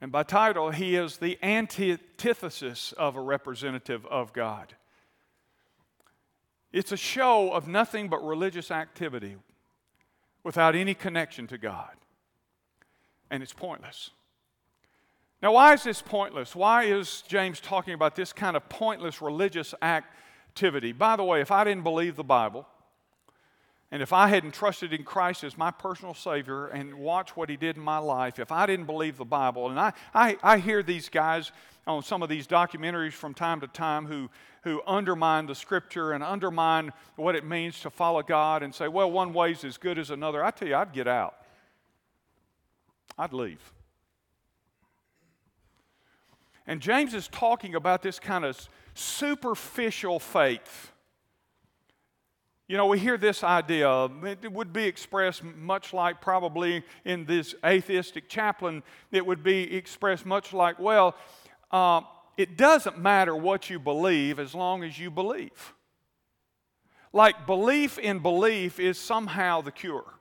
And 0.00 0.10
by 0.10 0.22
title, 0.22 0.70
he 0.70 0.96
is 0.96 1.18
the 1.18 1.38
antithesis 1.42 2.92
of 2.92 3.16
a 3.16 3.20
representative 3.20 4.06
of 4.06 4.32
God. 4.32 4.74
It's 6.72 6.92
a 6.92 6.96
show 6.96 7.52
of 7.52 7.68
nothing 7.68 8.08
but 8.08 8.24
religious 8.24 8.70
activity 8.70 9.36
without 10.42 10.74
any 10.74 10.94
connection 10.94 11.46
to 11.48 11.58
God. 11.58 11.90
And 13.30 13.42
it's 13.42 13.52
pointless. 13.52 14.10
Now, 15.42 15.52
why 15.52 15.74
is 15.74 15.82
this 15.82 16.02
pointless? 16.02 16.54
Why 16.54 16.84
is 16.84 17.22
James 17.26 17.60
talking 17.60 17.94
about 17.94 18.14
this 18.14 18.32
kind 18.32 18.56
of 18.56 18.68
pointless 18.68 19.20
religious 19.20 19.74
activity? 19.82 20.92
By 20.92 21.16
the 21.16 21.24
way, 21.24 21.40
if 21.40 21.50
I 21.50 21.64
didn't 21.64 21.82
believe 21.82 22.16
the 22.16 22.24
Bible, 22.24 22.66
and 23.92 24.02
if 24.02 24.12
I 24.12 24.28
hadn't 24.28 24.54
trusted 24.54 24.92
in 24.92 25.02
Christ 25.02 25.42
as 25.42 25.58
my 25.58 25.72
personal 25.72 26.14
Savior 26.14 26.68
and 26.68 26.94
watched 26.94 27.36
what 27.36 27.48
He 27.48 27.56
did 27.56 27.76
in 27.76 27.82
my 27.82 27.98
life, 27.98 28.38
if 28.38 28.52
I 28.52 28.66
didn't 28.66 28.86
believe 28.86 29.16
the 29.16 29.24
Bible, 29.24 29.68
and 29.68 29.80
I, 29.80 29.92
I, 30.14 30.36
I 30.42 30.58
hear 30.58 30.82
these 30.82 31.08
guys 31.08 31.50
on 31.86 32.02
some 32.02 32.22
of 32.22 32.28
these 32.28 32.46
documentaries 32.46 33.12
from 33.12 33.34
time 33.34 33.60
to 33.60 33.66
time 33.66 34.06
who, 34.06 34.30
who 34.62 34.80
undermine 34.86 35.46
the 35.46 35.56
Scripture 35.56 36.12
and 36.12 36.22
undermine 36.22 36.92
what 37.16 37.34
it 37.34 37.44
means 37.44 37.80
to 37.80 37.90
follow 37.90 38.22
God 38.22 38.62
and 38.62 38.72
say, 38.72 38.86
well, 38.86 39.10
one 39.10 39.32
way's 39.32 39.64
as 39.64 39.76
good 39.76 39.98
as 39.98 40.10
another, 40.10 40.44
I 40.44 40.52
tell 40.52 40.68
you, 40.68 40.76
I'd 40.76 40.92
get 40.92 41.08
out. 41.08 41.34
I'd 43.18 43.32
leave. 43.32 43.72
And 46.64 46.80
James 46.80 47.12
is 47.14 47.26
talking 47.26 47.74
about 47.74 48.02
this 48.02 48.20
kind 48.20 48.44
of 48.44 48.68
superficial 48.94 50.20
faith 50.20 50.89
you 52.70 52.76
know, 52.76 52.86
we 52.86 53.00
hear 53.00 53.18
this 53.18 53.42
idea, 53.42 54.08
it 54.22 54.52
would 54.52 54.72
be 54.72 54.84
expressed 54.84 55.42
much 55.42 55.92
like 55.92 56.20
probably 56.20 56.84
in 57.04 57.24
this 57.24 57.52
atheistic 57.66 58.28
chaplain, 58.28 58.84
it 59.10 59.26
would 59.26 59.42
be 59.42 59.74
expressed 59.74 60.24
much 60.24 60.52
like, 60.52 60.78
well, 60.78 61.16
uh, 61.72 62.02
it 62.36 62.56
doesn't 62.56 62.96
matter 62.96 63.34
what 63.34 63.70
you 63.70 63.80
believe 63.80 64.38
as 64.38 64.54
long 64.54 64.84
as 64.84 64.96
you 65.00 65.10
believe. 65.10 65.74
Like 67.12 67.44
belief 67.44 67.98
in 67.98 68.20
belief 68.20 68.78
is 68.78 68.96
somehow 69.00 69.62
the 69.62 69.72
cure. 69.72 70.14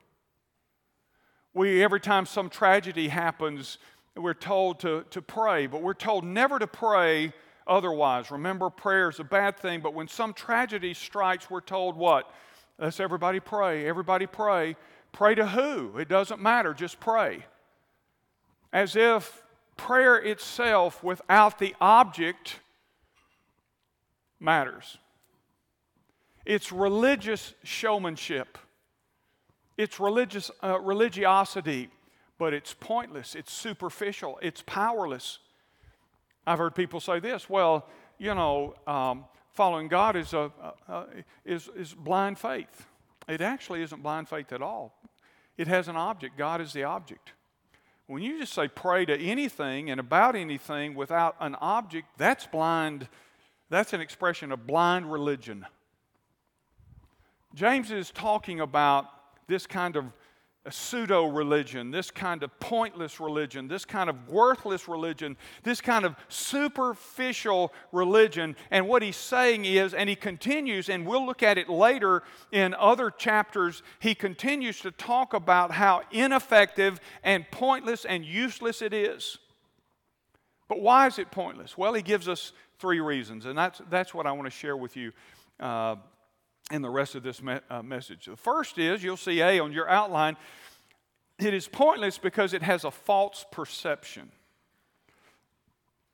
We, 1.53 1.83
every 1.83 1.99
time 1.99 2.25
some 2.25 2.49
tragedy 2.49 3.09
happens, 3.09 3.77
we're 4.15 4.33
told 4.33 4.79
to, 4.79 5.05
to 5.11 5.21
pray, 5.21 5.67
but 5.67 5.83
we're 5.83 5.93
told 5.93 6.23
never 6.23 6.57
to 6.57 6.65
pray 6.65 7.31
otherwise. 7.69 8.31
Remember, 8.31 8.69
prayer 8.69 9.09
is 9.09 9.19
a 9.19 9.23
bad 9.23 9.57
thing, 9.57 9.79
but 9.79 9.93
when 9.93 10.07
some 10.07 10.33
tragedy 10.33 10.93
strikes, 10.93 11.49
we're 11.49 11.61
told 11.61 11.95
what? 11.95 12.29
Let's 12.77 12.99
everybody 12.99 13.39
pray. 13.39 13.87
Everybody 13.87 14.25
pray. 14.25 14.75
Pray 15.11 15.35
to 15.35 15.47
who? 15.47 15.97
It 15.97 16.09
doesn't 16.09 16.41
matter, 16.41 16.73
just 16.73 16.99
pray. 16.99 17.45
As 18.73 18.95
if 18.95 19.43
prayer 19.77 20.17
itself 20.17 21.03
without 21.03 21.59
the 21.59 21.75
object 21.79 22.59
matters. 24.39 24.97
It's 26.45 26.71
religious 26.71 27.53
showmanship. 27.63 28.57
It's 29.77 29.99
religious 29.99 30.51
uh, 30.63 30.79
religiosity, 30.79 31.89
but 32.37 32.53
it's 32.53 32.73
pointless. 32.73 33.35
It's 33.35 33.53
superficial. 33.53 34.39
It's 34.41 34.61
powerless. 34.65 35.39
I've 36.49 36.57
heard 36.57 36.73
people 36.73 36.99
say 36.99 37.19
this 37.19 37.47
well, 37.47 37.85
you 38.17 38.33
know, 38.33 38.73
um, 38.87 39.25
following 39.51 39.87
God 39.87 40.15
is, 40.15 40.33
a, 40.33 40.51
is, 41.45 41.69
is 41.77 41.93
blind 41.93 42.39
faith. 42.39 42.87
It 43.27 43.39
actually 43.39 43.83
isn't 43.83 44.01
blind 44.01 44.27
faith 44.27 44.51
at 44.51 44.63
all. 44.63 44.99
It 45.57 45.67
has 45.67 45.87
an 45.87 45.95
object. 45.95 46.39
God 46.39 46.59
is 46.59 46.73
the 46.73 46.85
object. 46.85 47.33
When 48.07 48.23
you 48.23 48.39
just 48.39 48.53
say 48.53 48.67
pray 48.67 49.05
to 49.05 49.15
anything 49.15 49.91
and 49.91 49.99
about 49.99 50.35
anything 50.35 50.95
without 50.95 51.35
an 51.39 51.53
object, 51.61 52.07
that's 52.17 52.47
blind. 52.47 53.07
That's 53.69 53.93
an 53.93 54.01
expression 54.01 54.51
of 54.51 54.65
blind 54.65 55.11
religion. 55.11 55.67
James 57.53 57.91
is 57.91 58.09
talking 58.09 58.59
about 58.59 59.05
this 59.47 59.67
kind 59.67 59.95
of 59.95 60.05
pseudo 60.71 61.25
religion, 61.25 61.91
this 61.91 62.11
kind 62.11 62.43
of 62.43 62.59
pointless 62.59 63.19
religion, 63.19 63.67
this 63.67 63.85
kind 63.85 64.09
of 64.09 64.29
worthless 64.29 64.87
religion, 64.87 65.37
this 65.63 65.81
kind 65.81 66.05
of 66.05 66.15
superficial 66.27 67.73
religion. 67.91 68.55
And 68.71 68.87
what 68.87 69.01
he's 69.01 69.17
saying 69.17 69.65
is, 69.65 69.93
and 69.93 70.09
he 70.09 70.15
continues, 70.15 70.89
and 70.89 71.05
we'll 71.05 71.25
look 71.25 71.43
at 71.43 71.57
it 71.57 71.69
later 71.69 72.23
in 72.51 72.73
other 72.75 73.11
chapters, 73.11 73.83
he 73.99 74.15
continues 74.15 74.79
to 74.81 74.91
talk 74.91 75.33
about 75.33 75.71
how 75.71 76.01
ineffective 76.11 76.99
and 77.23 77.45
pointless 77.51 78.05
and 78.05 78.25
useless 78.25 78.81
it 78.81 78.93
is. 78.93 79.37
But 80.67 80.81
why 80.81 81.07
is 81.07 81.19
it 81.19 81.31
pointless? 81.31 81.77
Well, 81.77 81.93
he 81.93 82.01
gives 82.01 82.27
us 82.27 82.53
three 82.77 82.99
reasons, 82.99 83.45
and 83.45 83.57
that's, 83.57 83.81
that's 83.89 84.13
what 84.13 84.25
I 84.25 84.31
want 84.31 84.45
to 84.45 84.51
share 84.51 84.77
with 84.77 84.95
you. 84.95 85.11
Uh, 85.59 85.95
in 86.71 86.81
the 86.81 86.89
rest 86.89 87.15
of 87.15 87.23
this 87.23 87.41
me- 87.41 87.59
uh, 87.69 87.81
message. 87.81 88.25
The 88.25 88.35
first 88.35 88.77
is 88.77 89.03
you'll 89.03 89.17
see 89.17 89.41
A 89.41 89.59
on 89.59 89.71
your 89.71 89.89
outline. 89.89 90.37
It 91.39 91.53
is 91.53 91.67
pointless 91.67 92.17
because 92.17 92.53
it 92.53 92.63
has 92.63 92.83
a 92.83 92.91
false 92.91 93.45
perception. 93.51 94.31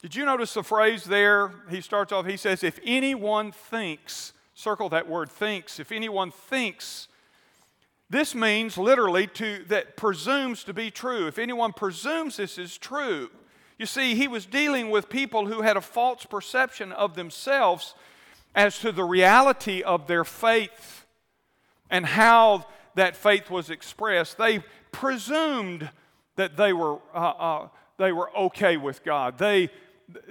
Did 0.01 0.15
you 0.15 0.25
notice 0.25 0.53
the 0.53 0.63
phrase 0.63 1.03
there? 1.03 1.51
He 1.69 1.81
starts 1.81 2.11
off, 2.11 2.27
he 2.27 2.37
says, 2.37 2.63
If 2.63 2.79
anyone 2.85 3.51
thinks, 3.51 4.33
circle 4.53 4.89
that 4.89 5.09
word 5.09 5.31
thinks, 5.31 5.79
if 5.79 5.91
anyone 5.91 6.31
thinks, 6.31 7.07
this 8.09 8.35
means 8.35 8.77
literally 8.77 9.25
to 9.27 9.63
that 9.67 9.97
presumes 9.97 10.63
to 10.65 10.73
be 10.73 10.91
true. 10.91 11.27
If 11.27 11.39
anyone 11.39 11.73
presumes 11.73 12.37
this 12.37 12.59
is 12.59 12.77
true. 12.77 13.31
You 13.79 13.87
see, 13.87 14.15
he 14.15 14.27
was 14.27 14.45
dealing 14.45 14.89
with 14.89 15.09
people 15.09 15.47
who 15.47 15.61
had 15.61 15.75
a 15.75 15.81
false 15.81 16.25
perception 16.25 16.91
of 16.91 17.15
themselves 17.15 17.95
as 18.55 18.79
to 18.79 18.91
the 18.91 19.03
reality 19.03 19.83
of 19.83 20.07
their 20.07 20.23
faith 20.23 21.05
and 21.89 22.05
how 22.05 22.65
that 22.95 23.15
faith 23.15 23.49
was 23.49 23.69
expressed. 23.69 24.37
They 24.37 24.59
presumed 24.91 25.89
that 26.37 26.57
they 26.57 26.73
were, 26.73 26.99
uh, 27.13 27.17
uh, 27.17 27.67
they 27.97 28.11
were 28.11 28.35
okay 28.35 28.77
with 28.77 29.03
God. 29.03 29.37
They, 29.37 29.69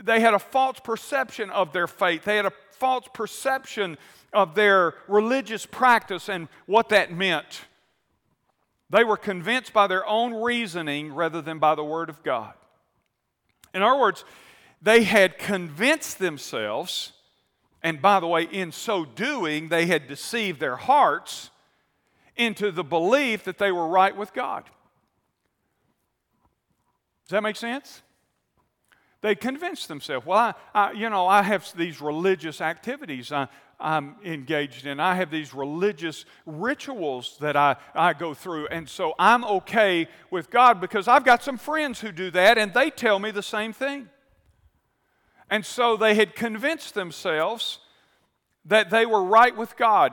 they 0.02 0.20
had 0.20 0.34
a 0.34 0.38
false 0.38 0.80
perception 0.80 1.50
of 1.50 1.72
their 1.72 1.87
faith, 1.87 2.24
they 2.24 2.37
had 2.37 2.46
a 2.46 2.52
false 2.72 3.06
perception 3.12 3.96
of 4.32 4.54
their 4.54 4.94
religious 5.06 5.64
practice 5.64 6.28
and 6.28 6.48
what 6.66 6.88
that 6.88 7.12
meant. 7.12 7.62
They 8.90 9.04
were 9.04 9.16
convinced 9.16 9.72
by 9.72 9.87
their 9.87 10.06
own 10.06 10.34
reasoning 10.34 11.14
rather 11.14 11.40
than 11.40 11.58
by 11.58 11.74
the 11.74 11.84
Word 11.84 12.10
of 12.10 12.22
God. 12.22 12.52
In 13.72 13.82
other 13.82 13.98
words, 13.98 14.24
they 14.82 15.04
had 15.04 15.38
convinced 15.38 16.18
themselves 16.18 17.12
and 17.85 18.01
by 18.01 18.18
the 18.18 18.27
way, 18.27 18.44
in 18.44 18.73
so 18.73 19.05
doing, 19.05 19.68
they 19.68 19.85
had 19.85 20.09
deceived 20.09 20.59
their 20.59 20.77
hearts 20.77 21.51
into 22.35 22.73
the 22.73 22.83
belief 22.83 23.44
that 23.44 23.59
they 23.59 23.70
were 23.70 23.87
right 23.87 24.16
with 24.16 24.33
God. 24.33 24.64
Does 27.27 27.33
that 27.33 27.42
make 27.42 27.57
sense? 27.57 28.03
They 29.20 29.35
convinced 29.35 29.88
themselves, 29.88 30.25
well, 30.27 30.38
I, 30.38 30.55
I, 30.75 30.92
you 30.92 31.11
know, 31.11 31.27
I 31.27 31.42
have 31.42 31.70
these 31.77 32.01
religious 32.01 32.62
activities 32.62 33.31
I, 33.31 33.49
I'm 33.79 34.16
engaged 34.25 34.87
in. 34.87 34.99
I 34.99 35.14
have 35.16 35.31
these 35.31 35.53
religious 35.53 36.25
rituals 36.47 37.37
that 37.40 37.55
I, 37.55 37.77
I 37.94 38.14
go 38.14 38.33
through. 38.33 38.68
And 38.68 38.88
so 38.88 39.14
I'm 39.18 39.44
okay 39.44 40.09
with 40.31 40.49
God 40.49 40.81
because 40.81 41.07
I've 41.07 41.25
got 41.25 41.42
some 41.42 41.59
friends 41.59 42.01
who 42.01 42.12
do 42.12 42.31
that 42.31 42.57
and 42.57 42.73
they 42.73 42.88
tell 42.88 43.18
me 43.18 43.31
the 43.31 43.42
same 43.42 43.75
thing. 43.75 44.09
And 45.54 45.64
so 45.64 45.96
they 45.96 46.16
had 46.16 46.34
convinced 46.34 46.94
themselves 46.94 47.78
that 48.64 48.90
they 48.90 49.06
were 49.06 49.22
right 49.22 49.56
with 49.56 49.76
God. 49.76 50.12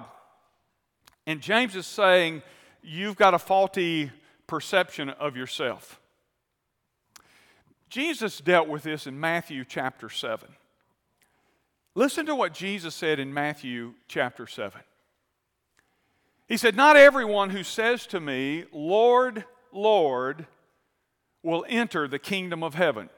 And 1.25 1.41
James 1.41 1.75
is 1.75 1.87
saying, 1.87 2.43
You've 2.83 3.15
got 3.15 3.33
a 3.33 3.39
faulty 3.39 4.11
perception 4.45 5.09
of 5.09 5.35
yourself. 5.35 5.99
Jesus 7.89 8.37
dealt 8.39 8.67
with 8.67 8.83
this 8.83 9.07
in 9.07 9.19
Matthew 9.19 9.65
chapter 9.65 10.09
7. 10.09 10.47
Listen 11.95 12.27
to 12.27 12.35
what 12.35 12.53
Jesus 12.53 12.93
said 12.93 13.19
in 13.19 13.33
Matthew 13.33 13.95
chapter 14.07 14.45
7. 14.45 14.79
He 16.47 16.57
said, 16.57 16.75
Not 16.75 16.97
everyone 16.97 17.49
who 17.49 17.63
says 17.63 18.05
to 18.07 18.19
me, 18.19 18.65
Lord, 18.71 19.43
Lord, 19.71 20.45
will 21.41 21.65
enter 21.67 22.07
the 22.07 22.19
kingdom 22.19 22.61
of 22.63 22.75
heaven 22.75 23.09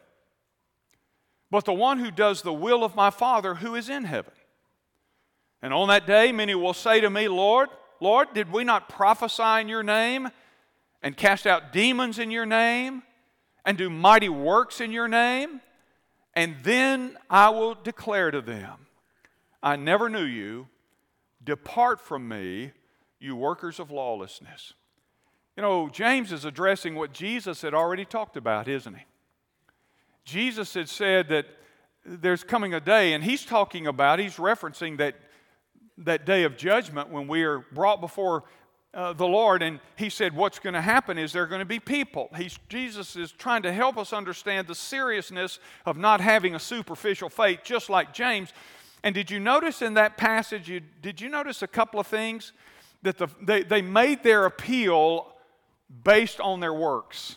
but 1.53 1.65
the 1.65 1.71
one 1.71 1.99
who 1.99 2.09
does 2.09 2.41
the 2.41 2.51
will 2.51 2.83
of 2.83 2.95
my 2.95 3.11
Father 3.11 3.53
who 3.53 3.75
is 3.75 3.87
in 3.87 4.05
heaven. 4.05 4.33
And 5.61 5.71
on 5.71 5.87
that 5.89 6.07
day, 6.07 6.31
many 6.31 6.55
will 6.55 6.73
say 6.73 6.99
to 6.99 7.11
me, 7.11 7.27
Lord, 7.27 7.69
Lord, 7.99 8.29
did 8.33 8.51
we 8.51 8.63
not 8.63 8.89
prophesy 8.89 9.61
in 9.61 9.69
your 9.69 9.83
name 9.83 10.29
and 11.03 11.15
cast 11.15 11.45
out 11.45 11.71
demons 11.71 12.17
in 12.17 12.31
your 12.31 12.47
name 12.47 13.03
and 13.63 13.77
do 13.77 13.87
mighty 13.87 14.29
works 14.29 14.81
in 14.81 14.91
your 14.91 15.07
name? 15.07 15.61
And 16.33 16.55
then 16.63 17.19
I 17.29 17.51
will 17.51 17.75
declare 17.75 18.31
to 18.31 18.41
them, 18.41 18.87
I 19.61 19.75
never 19.75 20.09
knew 20.09 20.25
you. 20.25 20.69
Depart 21.43 22.01
from 22.01 22.27
me, 22.27 22.71
you 23.19 23.35
workers 23.35 23.79
of 23.79 23.91
lawlessness. 23.91 24.73
You 25.55 25.61
know, 25.61 25.87
James 25.87 26.31
is 26.31 26.45
addressing 26.45 26.95
what 26.95 27.13
Jesus 27.13 27.61
had 27.61 27.75
already 27.75 28.05
talked 28.05 28.37
about, 28.37 28.67
isn't 28.67 28.95
he? 28.95 29.05
Jesus 30.25 30.73
had 30.73 30.89
said 30.89 31.29
that 31.29 31.45
there's 32.05 32.43
coming 32.43 32.73
a 32.73 32.79
day, 32.79 33.13
and 33.13 33.23
he's 33.23 33.45
talking 33.45 33.87
about, 33.87 34.19
he's 34.19 34.35
referencing 34.35 34.97
that, 34.97 35.15
that 35.97 36.25
day 36.25 36.43
of 36.43 36.57
judgment 36.57 37.09
when 37.09 37.27
we 37.27 37.43
are 37.43 37.59
brought 37.71 38.01
before 38.01 38.43
uh, 38.93 39.13
the 39.13 39.25
Lord. 39.25 39.63
And 39.63 39.79
he 39.95 40.09
said, 40.09 40.35
What's 40.35 40.59
going 40.59 40.73
to 40.73 40.81
happen 40.81 41.17
is 41.17 41.33
there 41.33 41.43
are 41.43 41.47
going 41.47 41.59
to 41.59 41.65
be 41.65 41.79
people. 41.79 42.29
He's, 42.37 42.57
Jesus 42.69 43.15
is 43.15 43.31
trying 43.31 43.63
to 43.63 43.73
help 43.73 43.97
us 43.97 44.13
understand 44.13 44.67
the 44.67 44.75
seriousness 44.75 45.59
of 45.85 45.97
not 45.97 46.21
having 46.21 46.55
a 46.55 46.59
superficial 46.59 47.29
faith, 47.29 47.61
just 47.63 47.89
like 47.89 48.13
James. 48.13 48.53
And 49.03 49.13
did 49.13 49.29
you 49.29 49.39
notice 49.39 49.81
in 49.81 49.95
that 49.95 50.17
passage, 50.17 50.69
you, 50.69 50.81
did 51.01 51.19
you 51.19 51.29
notice 51.29 51.61
a 51.61 51.67
couple 51.67 51.99
of 51.99 52.07
things? 52.07 52.53
That 53.01 53.17
the, 53.17 53.27
they, 53.41 53.63
they 53.63 53.81
made 53.81 54.23
their 54.23 54.45
appeal 54.45 55.33
based 56.03 56.39
on 56.39 56.61
their 56.61 56.73
works. 56.73 57.35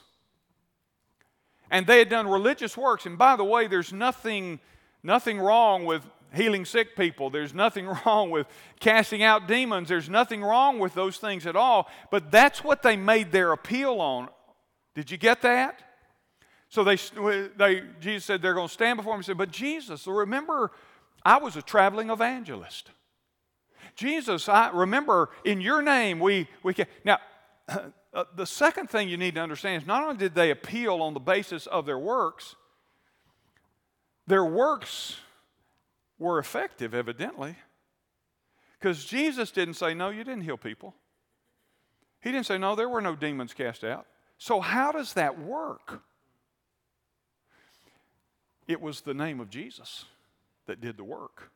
And 1.70 1.86
they 1.86 1.98
had 1.98 2.08
done 2.08 2.28
religious 2.28 2.76
works. 2.76 3.06
And 3.06 3.18
by 3.18 3.36
the 3.36 3.44
way, 3.44 3.66
there's 3.66 3.92
nothing, 3.92 4.60
nothing 5.02 5.38
wrong 5.38 5.84
with 5.84 6.02
healing 6.34 6.64
sick 6.64 6.96
people. 6.96 7.30
There's 7.30 7.54
nothing 7.54 7.86
wrong 8.06 8.30
with 8.30 8.46
casting 8.80 9.22
out 9.22 9.48
demons. 9.48 9.88
There's 9.88 10.08
nothing 10.08 10.42
wrong 10.42 10.78
with 10.78 10.94
those 10.94 11.18
things 11.18 11.46
at 11.46 11.56
all. 11.56 11.88
But 12.10 12.30
that's 12.30 12.62
what 12.62 12.82
they 12.82 12.96
made 12.96 13.32
their 13.32 13.52
appeal 13.52 14.00
on. 14.00 14.28
Did 14.94 15.10
you 15.10 15.18
get 15.18 15.42
that? 15.42 15.82
So 16.68 16.84
they, 16.84 16.96
they 17.56 17.82
Jesus 18.00 18.24
said 18.24 18.42
they're 18.42 18.54
going 18.54 18.68
to 18.68 18.72
stand 18.72 18.96
before 18.96 19.12
him 19.14 19.18
and 19.18 19.26
say, 19.26 19.32
But 19.34 19.50
Jesus, 19.50 20.06
remember, 20.06 20.72
I 21.24 21.38
was 21.38 21.56
a 21.56 21.62
traveling 21.62 22.10
evangelist. 22.10 22.90
Jesus, 23.94 24.48
I 24.48 24.70
remember 24.70 25.30
in 25.44 25.60
your 25.60 25.80
name 25.80 26.18
we, 26.18 26.48
we 26.62 26.74
can. 26.74 26.86
Now, 27.04 27.18
uh, 28.16 28.24
the 28.34 28.46
second 28.46 28.88
thing 28.88 29.10
you 29.10 29.18
need 29.18 29.34
to 29.34 29.40
understand 29.42 29.82
is 29.82 29.86
not 29.86 30.02
only 30.02 30.16
did 30.16 30.34
they 30.34 30.50
appeal 30.50 31.02
on 31.02 31.12
the 31.12 31.20
basis 31.20 31.66
of 31.66 31.84
their 31.84 31.98
works, 31.98 32.56
their 34.26 34.44
works 34.44 35.16
were 36.18 36.38
effective, 36.38 36.94
evidently. 36.94 37.56
Because 38.80 39.04
Jesus 39.04 39.50
didn't 39.50 39.74
say, 39.74 39.92
No, 39.92 40.08
you 40.08 40.24
didn't 40.24 40.44
heal 40.44 40.56
people. 40.56 40.94
He 42.22 42.32
didn't 42.32 42.46
say, 42.46 42.56
No, 42.56 42.74
there 42.74 42.88
were 42.88 43.02
no 43.02 43.14
demons 43.14 43.52
cast 43.52 43.84
out. 43.84 44.06
So, 44.38 44.60
how 44.60 44.92
does 44.92 45.12
that 45.12 45.38
work? 45.38 46.02
It 48.66 48.80
was 48.80 49.02
the 49.02 49.14
name 49.14 49.40
of 49.40 49.50
Jesus 49.50 50.06
that 50.64 50.80
did 50.80 50.96
the 50.96 51.04
work. 51.04 51.52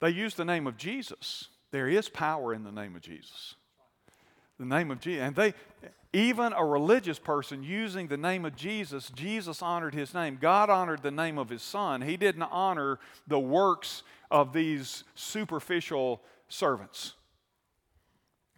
They 0.00 0.10
used 0.10 0.36
the 0.36 0.44
name 0.44 0.68
of 0.68 0.76
Jesus. 0.76 1.48
There 1.72 1.88
is 1.88 2.08
power 2.08 2.54
in 2.54 2.62
the 2.62 2.70
name 2.70 2.94
of 2.94 3.02
Jesus 3.02 3.56
the 4.58 4.66
name 4.66 4.90
of 4.90 5.00
Jesus. 5.00 5.22
And 5.22 5.36
they, 5.36 5.54
even 6.12 6.52
a 6.52 6.64
religious 6.64 7.18
person 7.18 7.62
using 7.62 8.08
the 8.08 8.16
name 8.16 8.44
of 8.44 8.56
Jesus, 8.56 9.10
Jesus 9.10 9.62
honored 9.62 9.94
his 9.94 10.14
name. 10.14 10.38
God 10.40 10.70
honored 10.70 11.02
the 11.02 11.10
name 11.10 11.38
of 11.38 11.48
his 11.48 11.62
son. 11.62 12.02
He 12.02 12.16
didn't 12.16 12.42
honor 12.42 12.98
the 13.26 13.38
works 13.38 14.02
of 14.30 14.52
these 14.52 15.04
superficial 15.14 16.22
servants. 16.48 17.14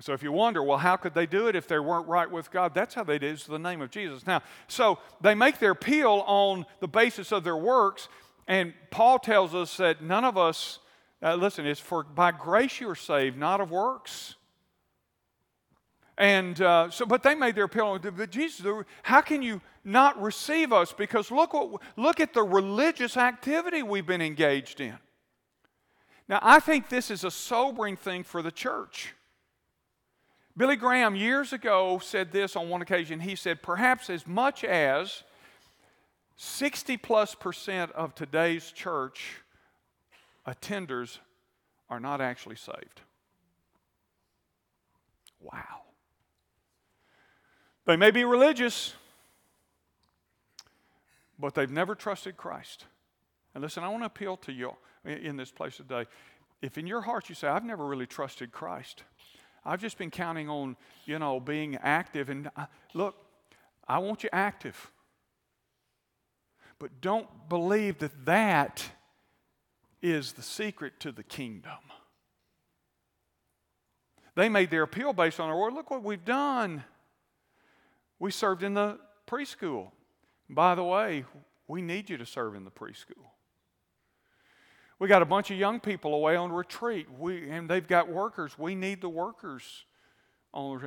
So 0.01 0.15
if 0.15 0.23
you 0.23 0.33
wonder, 0.33 0.63
well, 0.63 0.79
how 0.79 0.97
could 0.97 1.13
they 1.13 1.27
do 1.27 1.49
it 1.49 1.55
if 1.55 1.69
they 1.69 1.79
weren't 1.79 2.09
right 2.09 2.31
with 2.31 2.51
God? 2.51 2.75
That's 2.75 2.95
how 2.95 3.05
they 3.05 3.19
did 3.19 3.35
it, 3.39 3.47
the 3.47 3.59
name 3.59 3.83
of 3.83 3.91
Jesus. 3.91 4.27
Now, 4.27 4.43
so 4.67 4.99
they 5.21 5.35
make 5.35 5.59
their 5.59 5.73
appeal 5.73 6.25
on 6.27 6.65
the 6.81 6.89
basis 6.89 7.33
of 7.33 7.45
their 7.45 7.57
works, 7.57 8.09
and 8.49 8.73
Paul 8.91 9.19
tells 9.19 9.55
us 9.55 9.77
that 9.77 10.03
none 10.03 10.25
of 10.25 10.39
us, 10.39 10.79
uh, 11.23 11.35
listen, 11.35 11.67
it's 11.67 11.81
for 11.81 12.03
by 12.03 12.33
grace 12.33 12.81
you 12.81 12.89
are 12.89 12.95
saved, 12.95 13.37
not 13.37 13.61
of 13.61 13.71
works 13.71 14.37
and 16.21 16.61
uh, 16.61 16.91
so, 16.91 17.07
but 17.07 17.23
they 17.23 17.35
made 17.35 17.55
their 17.55 17.65
appeal. 17.65 17.99
But 17.99 18.31
Jesus, 18.31 18.67
how 19.03 19.23
can 19.23 19.41
you 19.41 19.63
not 19.85 20.21
receive 20.21 20.71
us? 20.71 20.93
Because 20.93 21.31
look 21.31 21.55
what, 21.55 21.81
look 21.97 22.21
at 22.21 22.35
the 22.35 22.43
religious 22.43 23.17
activity 23.17 23.83
we've 23.83 24.07
been 24.07 24.21
engaged 24.21 24.83
in. 24.83 24.99
Now, 26.29 26.39
I 26.43 26.61
think 26.61 26.91
this 26.91 27.11
is 27.11 27.25
a 27.25 27.31
sobering 27.31 27.97
thing 27.97 28.23
for 28.23 28.43
the 28.43 28.51
church. 28.51 29.15
Billy 30.59 30.77
Graham 30.77 31.17
years 31.17 31.55
ago 31.55 31.99
said 32.05 32.33
this 32.33 32.55
on 32.55 32.69
one 32.69 32.83
occasion. 32.83 33.21
He 33.21 33.35
said, 33.35 33.63
perhaps 33.63 34.11
as 34.11 34.27
much 34.27 34.63
as 34.63 35.23
60 36.37 36.99
plus 36.99 37.35
percent 37.35 37.93
of 37.93 38.15
today's 38.15 38.71
church 38.73 39.37
attenders 40.47 41.17
are 41.89 41.99
not 41.99 42.21
actually 42.21 42.57
saved. 42.57 43.01
Wow. 45.41 45.80
They 47.91 47.97
may 47.97 48.13
be 48.13 48.23
religious, 48.23 48.95
but 51.41 51.57
they've 51.57 51.69
never 51.69 51.97
trusted 51.97 52.37
Christ. 52.37 52.85
And 53.53 53.65
listen, 53.65 53.83
I 53.83 53.89
want 53.89 54.03
to 54.03 54.07
appeal 54.07 54.37
to 54.37 54.53
you 54.53 54.77
in 55.05 55.37
this 55.37 55.51
place 55.51 55.79
today. 55.79 56.07
If 56.63 56.79
in 56.79 56.87
your 56.87 57.01
heart 57.01 57.29
you 57.29 57.35
say, 57.35 57.49
I've 57.49 57.65
never 57.65 57.85
really 57.85 58.07
trusted 58.07 58.53
Christ, 58.53 59.03
I've 59.65 59.81
just 59.81 59.99
been 59.99 60.13
counting 60.13 60.49
on, 60.49 60.77
you 61.05 61.19
know, 61.19 61.41
being 61.41 61.79
active. 61.83 62.29
And 62.29 62.49
uh, 62.57 62.67
look, 62.95 63.17
I 63.89 63.99
want 63.99 64.23
you 64.23 64.29
active. 64.33 64.93
But 66.79 67.01
don't 67.01 67.27
believe 67.49 67.99
that 67.99 68.25
that 68.25 68.89
is 70.01 70.35
the 70.35 70.43
secret 70.43 71.01
to 71.01 71.11
the 71.11 71.25
kingdom. 71.25 71.73
They 74.37 74.49
made 74.49 74.71
their 74.71 74.85
appeal 74.85 75.13
based 75.13 75.41
on 75.41 75.51
our 75.51 75.59
word. 75.59 75.73
Look 75.73 75.91
what 75.91 76.05
we've 76.05 76.25
done. 76.25 76.85
We 78.21 78.31
served 78.31 78.63
in 78.63 78.75
the 78.75 78.99
preschool. 79.27 79.91
By 80.49 80.77
the 80.77 80.85
way, 80.85 81.25
we 81.67 81.83
need 81.83 82.09
you 82.09 82.19
to 82.19 82.27
serve 82.27 82.55
in 82.55 82.65
the 82.65 82.71
preschool. 82.71 83.31
We 85.01 85.09
got 85.09 85.23
a 85.23 85.27
bunch 85.27 85.51
of 85.51 85.57
young 85.57 85.81
people 85.81 86.15
away 86.15 86.37
on 86.37 86.53
retreat, 86.53 87.07
we, 87.19 87.49
and 87.49 87.69
they've 87.69 87.87
got 87.87 88.09
workers. 88.09 88.59
We 88.59 88.75
need 88.75 89.01
the 89.01 89.09
workers. 89.09 89.87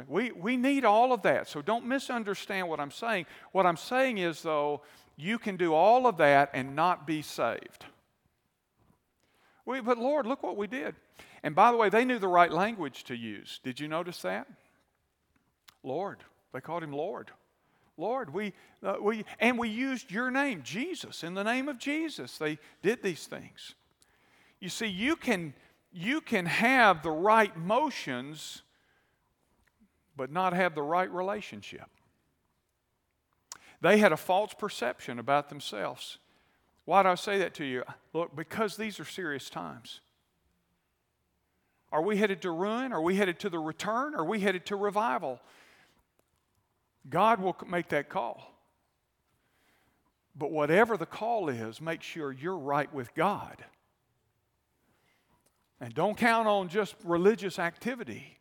We, 0.07 0.31
we 0.31 0.55
need 0.57 0.85
all 0.85 1.13
of 1.13 1.23
that. 1.23 1.47
So 1.47 1.61
don't 1.61 1.85
misunderstand 1.85 2.67
what 2.67 2.79
I'm 2.79 2.91
saying. 2.91 3.25
What 3.53 3.65
I'm 3.65 3.77
saying 3.77 4.19
is, 4.19 4.41
though, 4.41 4.81
you 5.15 5.39
can 5.39 5.55
do 5.55 5.73
all 5.73 6.05
of 6.05 6.17
that 6.17 6.51
and 6.53 6.75
not 6.75 7.07
be 7.07 7.21
saved. 7.21 7.85
We, 9.65 9.79
but 9.79 9.97
Lord, 9.97 10.27
look 10.27 10.43
what 10.43 10.57
we 10.57 10.67
did. 10.67 10.95
And 11.41 11.55
by 11.55 11.71
the 11.71 11.77
way, 11.77 11.89
they 11.89 12.05
knew 12.05 12.19
the 12.19 12.27
right 12.27 12.51
language 12.51 13.05
to 13.05 13.15
use. 13.15 13.59
Did 13.63 13.79
you 13.79 13.87
notice 13.87 14.21
that? 14.21 14.47
Lord. 15.81 16.19
They 16.53 16.61
called 16.61 16.83
him 16.83 16.93
Lord. 16.93 17.31
Lord, 17.97 18.33
we, 18.33 18.53
uh, 18.83 18.95
we, 19.01 19.25
and 19.39 19.57
we 19.57 19.69
used 19.69 20.11
your 20.11 20.31
name, 20.31 20.61
Jesus. 20.63 21.23
In 21.23 21.33
the 21.33 21.43
name 21.43 21.67
of 21.67 21.77
Jesus, 21.77 22.37
they 22.37 22.57
did 22.81 23.03
these 23.03 23.27
things. 23.27 23.75
You 24.59 24.69
see, 24.69 24.87
you 24.87 25.15
can, 25.15 25.53
you 25.91 26.21
can 26.21 26.45
have 26.45 27.03
the 27.03 27.11
right 27.11 27.55
motions, 27.57 28.63
but 30.15 30.31
not 30.31 30.53
have 30.53 30.73
the 30.73 30.81
right 30.81 31.11
relationship. 31.11 31.87
They 33.81 33.97
had 33.97 34.11
a 34.11 34.17
false 34.17 34.53
perception 34.53 35.19
about 35.19 35.49
themselves. 35.49 36.17
Why 36.85 37.03
do 37.03 37.09
I 37.09 37.15
say 37.15 37.37
that 37.39 37.53
to 37.55 37.65
you? 37.65 37.83
Look, 38.13 38.35
because 38.35 38.77
these 38.77 38.99
are 38.99 39.05
serious 39.05 39.49
times. 39.49 40.01
Are 41.91 42.01
we 42.01 42.17
headed 42.17 42.41
to 42.41 42.51
ruin? 42.51 42.91
Are 42.91 43.01
we 43.01 43.15
headed 43.17 43.39
to 43.41 43.49
the 43.49 43.59
return? 43.59 44.15
Are 44.15 44.25
we 44.25 44.39
headed 44.39 44.65
to 44.67 44.75
revival? 44.75 45.39
God 47.09 47.39
will 47.41 47.55
make 47.67 47.89
that 47.89 48.09
call. 48.09 48.49
But 50.35 50.51
whatever 50.51 50.97
the 50.97 51.05
call 51.05 51.49
is, 51.49 51.79
make 51.79 52.01
sure 52.01 52.31
you're 52.31 52.57
right 52.57 52.91
with 52.93 53.13
God. 53.13 53.63
And 55.79 55.93
don't 55.93 56.17
count 56.17 56.47
on 56.47 56.69
just 56.69 56.95
religious 57.03 57.59
activity 57.59 58.39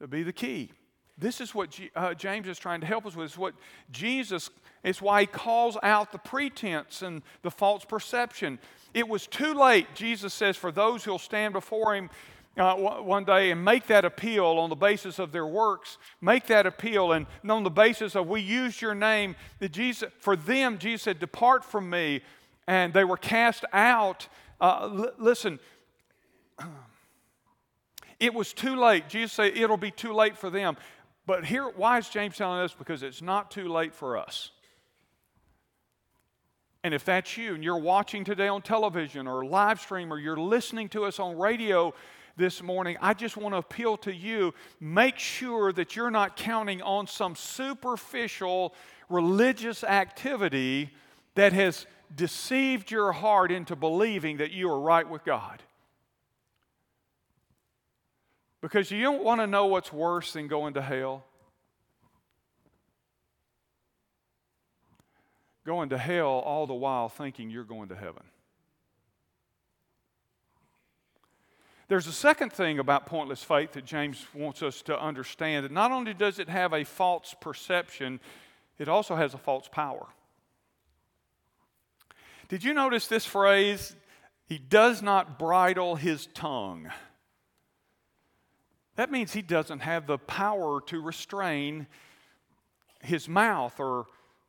to 0.00 0.06
be 0.06 0.22
the 0.22 0.32
key. 0.32 0.70
This 1.18 1.40
is 1.40 1.54
what 1.54 1.70
G, 1.70 1.90
uh, 1.94 2.14
James 2.14 2.48
is 2.48 2.58
trying 2.58 2.80
to 2.80 2.86
help 2.86 3.06
us 3.06 3.14
with. 3.14 3.26
It's 3.26 3.38
what 3.38 3.54
Jesus, 3.90 4.50
it's 4.82 5.00
why 5.00 5.22
he 5.22 5.26
calls 5.26 5.76
out 5.82 6.10
the 6.10 6.18
pretense 6.18 7.02
and 7.02 7.22
the 7.42 7.50
false 7.50 7.84
perception. 7.84 8.58
It 8.94 9.08
was 9.08 9.26
too 9.26 9.54
late, 9.54 9.88
Jesus 9.94 10.34
says, 10.34 10.56
for 10.56 10.72
those 10.72 11.04
who'll 11.04 11.18
stand 11.18 11.52
before 11.52 11.94
him 11.94 12.10
uh, 12.56 12.76
one 12.76 13.24
day 13.24 13.50
and 13.50 13.64
make 13.64 13.86
that 13.88 14.04
appeal 14.04 14.44
on 14.44 14.70
the 14.70 14.76
basis 14.76 15.18
of 15.18 15.32
their 15.32 15.46
works, 15.46 15.98
make 16.20 16.46
that 16.46 16.66
appeal, 16.66 17.12
and 17.12 17.26
on 17.48 17.64
the 17.64 17.70
basis 17.70 18.14
of 18.14 18.28
we 18.28 18.40
use 18.40 18.80
your 18.80 18.94
name, 18.94 19.34
that 19.58 19.72
Jesus, 19.72 20.10
for 20.18 20.36
them, 20.36 20.78
Jesus 20.78 21.02
said, 21.02 21.18
Depart 21.18 21.64
from 21.64 21.90
me. 21.90 22.22
And 22.66 22.94
they 22.94 23.04
were 23.04 23.16
cast 23.16 23.64
out. 23.72 24.28
Uh, 24.60 24.88
l- 24.90 25.12
listen, 25.18 25.58
it 28.20 28.32
was 28.32 28.52
too 28.52 28.76
late. 28.76 29.08
Jesus 29.08 29.32
said 29.32 29.56
it'll 29.56 29.76
be 29.76 29.90
too 29.90 30.14
late 30.14 30.36
for 30.36 30.48
them. 30.48 30.76
But 31.26 31.44
here, 31.44 31.68
why 31.76 31.98
is 31.98 32.08
James 32.08 32.36
telling 32.36 32.60
us? 32.60 32.74
Because 32.74 33.02
it's 33.02 33.22
not 33.22 33.50
too 33.50 33.68
late 33.68 33.94
for 33.94 34.16
us. 34.16 34.50
And 36.82 36.92
if 36.92 37.04
that's 37.04 37.36
you 37.38 37.54
and 37.54 37.64
you're 37.64 37.78
watching 37.78 38.24
today 38.24 38.46
on 38.46 38.60
television 38.60 39.26
or 39.26 39.44
live 39.44 39.80
stream 39.80 40.12
or 40.12 40.18
you're 40.18 40.36
listening 40.36 40.90
to 40.90 41.06
us 41.06 41.18
on 41.18 41.38
radio, 41.38 41.94
this 42.36 42.62
morning, 42.62 42.96
I 43.00 43.14
just 43.14 43.36
want 43.36 43.54
to 43.54 43.58
appeal 43.58 43.96
to 43.98 44.14
you 44.14 44.54
make 44.80 45.18
sure 45.18 45.72
that 45.72 45.96
you're 45.96 46.10
not 46.10 46.36
counting 46.36 46.82
on 46.82 47.06
some 47.06 47.36
superficial 47.36 48.74
religious 49.08 49.84
activity 49.84 50.90
that 51.34 51.52
has 51.52 51.86
deceived 52.14 52.90
your 52.90 53.12
heart 53.12 53.50
into 53.50 53.76
believing 53.76 54.38
that 54.38 54.50
you 54.50 54.70
are 54.70 54.80
right 54.80 55.08
with 55.08 55.24
God. 55.24 55.62
Because 58.60 58.90
you 58.90 59.02
don't 59.02 59.22
want 59.22 59.40
to 59.40 59.46
know 59.46 59.66
what's 59.66 59.92
worse 59.92 60.32
than 60.32 60.48
going 60.48 60.74
to 60.74 60.82
hell. 60.82 61.24
Going 65.66 65.90
to 65.90 65.98
hell 65.98 66.26
all 66.28 66.66
the 66.66 66.74
while 66.74 67.08
thinking 67.08 67.50
you're 67.50 67.64
going 67.64 67.88
to 67.88 67.94
heaven. 67.94 68.22
There's 71.86 72.06
a 72.06 72.12
second 72.12 72.52
thing 72.52 72.78
about 72.78 73.06
pointless 73.06 73.42
faith 73.42 73.72
that 73.72 73.84
James 73.84 74.26
wants 74.34 74.62
us 74.62 74.80
to 74.82 74.98
understand 74.98 75.70
not 75.70 75.92
only 75.92 76.14
does 76.14 76.38
it 76.38 76.48
have 76.48 76.72
a 76.72 76.84
false 76.84 77.34
perception, 77.40 78.20
it 78.78 78.88
also 78.88 79.16
has 79.16 79.34
a 79.34 79.38
false 79.38 79.68
power. 79.70 80.06
Did 82.48 82.64
you 82.64 82.72
notice 82.72 83.06
this 83.06 83.26
phrase? 83.26 83.94
He 84.46 84.58
does 84.58 85.02
not 85.02 85.38
bridle 85.38 85.96
his 85.96 86.26
tongue. 86.26 86.90
That 88.96 89.10
means 89.10 89.32
he 89.32 89.42
doesn't 89.42 89.80
have 89.80 90.06
the 90.06 90.18
power 90.18 90.80
to 90.86 91.02
restrain 91.02 91.86
his 93.02 93.28
mouth 93.28 93.78
or 93.78 94.06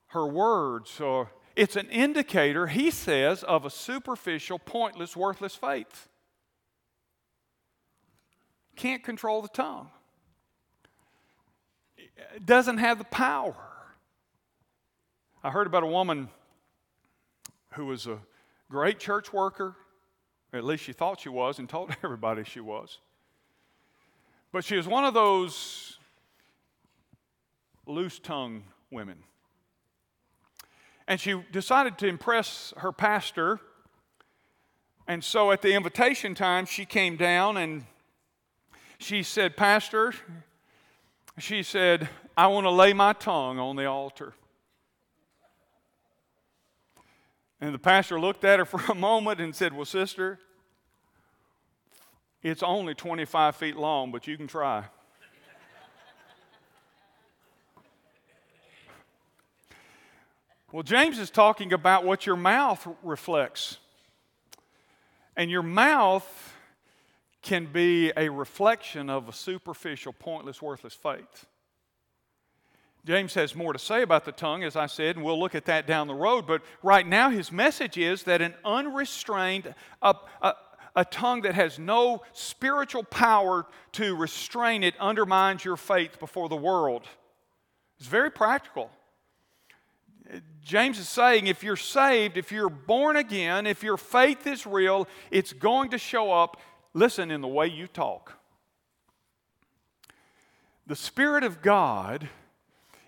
her 0.07 0.25
words. 0.25 1.01
Or 1.01 1.31
it's 1.55 1.75
an 1.75 1.89
indicator, 1.89 2.67
he 2.67 2.91
says, 2.91 3.43
of 3.43 3.65
a 3.65 3.69
superficial, 3.69 4.59
pointless, 4.59 5.17
worthless 5.17 5.55
faith 5.55 6.07
can't 8.75 9.03
control 9.03 9.41
the 9.41 9.47
tongue, 9.47 9.89
it 11.97 12.45
doesn't 12.45 12.77
have 12.77 12.97
the 12.97 13.05
power. 13.05 13.55
I 15.43 15.51
heard 15.51 15.67
about 15.67 15.83
a 15.83 15.87
woman 15.87 16.29
who 17.73 17.85
was 17.85 18.07
a 18.07 18.19
great 18.69 18.99
church 18.99 19.31
worker, 19.31 19.75
at 20.53 20.63
least 20.63 20.83
she 20.83 20.93
thought 20.93 21.19
she 21.19 21.29
was, 21.29 21.59
and 21.59 21.69
told 21.69 21.95
everybody 22.03 22.43
she 22.43 22.59
was. 22.59 22.99
But 24.51 24.63
she 24.63 24.77
was 24.77 24.87
one 24.87 25.03
of 25.03 25.13
those 25.13 25.99
loose 27.85 28.19
tongue 28.19 28.63
women. 28.89 29.17
And 31.07 31.19
she 31.19 31.41
decided 31.51 31.97
to 31.99 32.07
impress 32.07 32.73
her 32.77 32.91
pastor. 32.91 33.59
And 35.07 35.23
so 35.23 35.51
at 35.51 35.61
the 35.61 35.73
invitation 35.73 36.33
time, 36.33 36.65
she 36.65 36.85
came 36.85 37.15
down 37.15 37.57
and 37.57 37.85
she 38.97 39.23
said, 39.23 39.57
Pastor, 39.57 40.13
she 41.37 41.63
said, 41.63 42.09
I 42.37 42.47
want 42.47 42.65
to 42.65 42.71
lay 42.71 42.93
my 42.93 43.13
tongue 43.13 43.59
on 43.59 43.75
the 43.75 43.85
altar. 43.85 44.33
And 47.61 47.73
the 47.73 47.79
pastor 47.79 48.19
looked 48.19 48.43
at 48.43 48.59
her 48.59 48.65
for 48.65 48.81
a 48.91 48.95
moment 48.95 49.39
and 49.41 49.55
said, 49.55 49.73
Well, 49.73 49.85
sister, 49.85 50.39
it's 52.43 52.61
only 52.61 52.93
25 52.93 53.55
feet 53.55 53.75
long, 53.75 54.11
but 54.11 54.27
you 54.27 54.37
can 54.37 54.47
try. 54.47 54.83
well, 60.71 60.83
James 60.83 61.17
is 61.17 61.31
talking 61.31 61.73
about 61.73 62.05
what 62.05 62.25
your 62.25 62.35
mouth 62.35 62.87
reflects. 63.01 63.77
And 65.37 65.49
your 65.49 65.63
mouth 65.63 66.54
can 67.45 67.67
be 67.67 68.11
a 68.17 68.27
reflection 68.27 69.09
of 69.09 69.29
a 69.29 69.33
superficial, 69.33 70.11
pointless, 70.11 70.61
worthless 70.61 70.95
faith. 70.95 71.45
James 73.05 73.35
has 73.35 73.55
more 73.55 73.71
to 73.71 73.77
say 73.77 74.01
about 74.01 74.25
the 74.25 74.31
tongue, 74.31 74.63
as 74.63 74.75
I 74.75 74.87
said, 74.87 75.15
and 75.15 75.23
we'll 75.23 75.39
look 75.39 75.53
at 75.53 75.65
that 75.65 75.85
down 75.85 76.07
the 76.07 76.15
road. 76.15 76.47
But 76.47 76.63
right 76.81 77.05
now, 77.05 77.29
his 77.29 77.51
message 77.51 77.99
is 77.99 78.23
that 78.23 78.41
an 78.41 78.55
unrestrained, 78.65 79.75
a, 80.01 80.15
a, 80.41 80.53
a 80.95 81.05
tongue 81.05 81.43
that 81.43 81.53
has 81.53 81.77
no 81.77 82.23
spiritual 82.33 83.03
power 83.03 83.67
to 83.91 84.15
restrain 84.15 84.83
it 84.83 84.95
undermines 84.99 85.63
your 85.63 85.77
faith 85.77 86.19
before 86.19 86.49
the 86.49 86.55
world. 86.55 87.03
It's 87.99 88.07
very 88.07 88.31
practical. 88.31 88.89
James 90.63 90.97
is 90.97 91.07
saying 91.07 91.45
if 91.45 91.63
you're 91.63 91.75
saved, 91.75 92.37
if 92.37 92.51
you're 92.51 92.69
born 92.69 93.17
again, 93.17 93.67
if 93.67 93.83
your 93.83 93.97
faith 93.97 94.47
is 94.47 94.65
real, 94.65 95.07
it's 95.29 95.53
going 95.53 95.91
to 95.91 95.99
show 95.99 96.31
up 96.31 96.59
Listen 96.95 97.29
in 97.29 97.41
the 97.41 97.47
way 97.47 97.67
you 97.67 97.87
talk. 97.87 98.39
The 100.87 100.95
Spirit 100.95 101.43
of 101.43 101.61
God 101.61 102.29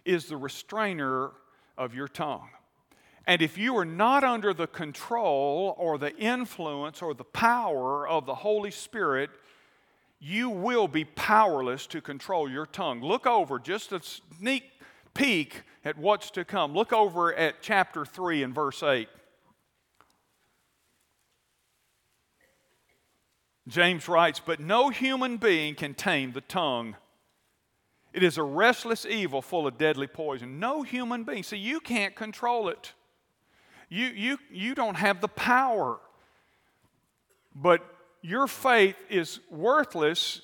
is 0.04 0.26
the 0.26 0.36
restrainer 0.36 1.32
of 1.78 1.96
your 1.96 2.10
tongue. 2.10 2.50
And 3.26 3.42
if 3.42 3.58
you 3.58 3.78
are 3.78 3.86
not 3.86 4.26
under 4.26 4.54
the 4.54 4.68
control 4.68 5.74
or 5.78 5.98
the 5.98 6.14
influence 6.18 7.02
or 7.02 7.14
the 7.14 7.24
power 7.24 8.06
of 8.06 8.26
the 8.26 8.36
Holy 8.36 8.72
Spirit, 8.72 9.30
you 10.20 10.50
will 10.50 10.90
be 10.90 11.06
powerless 11.06 11.88
to 11.88 12.02
control 12.02 12.50
your 12.50 12.66
tongue. 12.66 13.02
Look 13.02 13.26
over 13.26 13.58
just 13.58 13.94
a 13.94 14.02
sneak 14.38 14.66
peek 15.14 15.62
at 15.86 15.98
what's 15.98 16.30
to 16.32 16.44
come. 16.44 16.74
Look 16.74 16.92
over 16.92 17.34
at 17.34 17.62
chapter 17.62 18.04
3 18.04 18.44
and 18.44 18.54
verse 18.54 18.84
8. 18.84 19.08
James 23.68 24.08
writes, 24.08 24.40
But 24.44 24.60
no 24.60 24.90
human 24.90 25.38
being 25.38 25.76
can 25.76 25.94
tame 25.94 26.32
the 26.32 26.42
tongue. 26.42 26.96
It 28.14 28.24
is 28.24 28.38
a 28.38 28.44
restless 28.44 29.06
evil 29.06 29.42
full 29.42 29.68
of 29.68 29.78
deadly 29.78 30.08
poison. 30.08 30.60
No 30.60 30.82
human 30.82 31.24
being. 31.24 31.44
See, 31.44 31.58
you 31.58 31.80
can't 31.80 32.16
control 32.16 32.70
it. 32.70 32.94
You, 33.90 34.08
you, 34.08 34.40
you 34.52 34.76
don't 34.76 34.96
have 34.96 35.22
the 35.22 35.28
power. 35.28 36.00
But 37.56 37.86
your 38.22 38.48
faith 38.48 38.98
is 39.10 39.40
worthless 39.50 40.42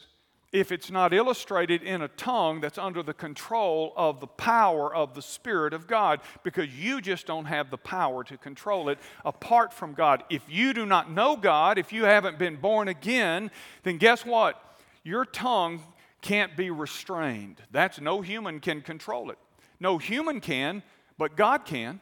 if 0.53 0.71
it's 0.71 0.91
not 0.91 1.13
illustrated 1.13 1.81
in 1.81 2.03
a 2.03 2.07
tongue 2.07 2.61
that's 2.61 2.77
under 2.77 3.01
the 3.01 3.13
control 3.13 3.91
of 3.97 4.19
the 4.19 4.27
power 4.27 4.93
of 4.93 5.15
the 5.15 5.21
Spirit 5.21 5.73
of 5.73 5.87
God, 5.87 6.21
because 6.43 6.69
you 6.69 7.01
just 7.01 7.25
don't 7.25 7.45
have 7.45 7.71
the 7.71 7.77
power 7.77 8.23
to 8.23 8.37
control 8.37 8.87
it 8.89 8.99
apart 9.25 9.73
from 9.73 9.93
God. 9.93 10.23
If 10.29 10.43
you 10.47 10.73
do 10.73 10.85
not 10.85 11.11
know 11.11 11.35
God, 11.35 11.79
if 11.79 11.91
you 11.91 12.03
haven't 12.05 12.37
been 12.37 12.55
born 12.55 12.87
again, 12.87 13.49
then 13.81 13.97
guess 13.97 14.23
what? 14.25 14.77
Your 15.03 15.25
tongue 15.25 15.81
can't 16.21 16.55
be 16.55 16.69
restrained. 16.69 17.61
That's 17.71 17.99
no 17.99 18.21
human 18.21 18.59
can 18.59 18.81
control 18.81 19.31
it. 19.31 19.39
No 19.79 19.97
human 19.97 20.39
can, 20.39 20.83
but 21.17 21.35
God 21.35 21.65
can. 21.65 21.99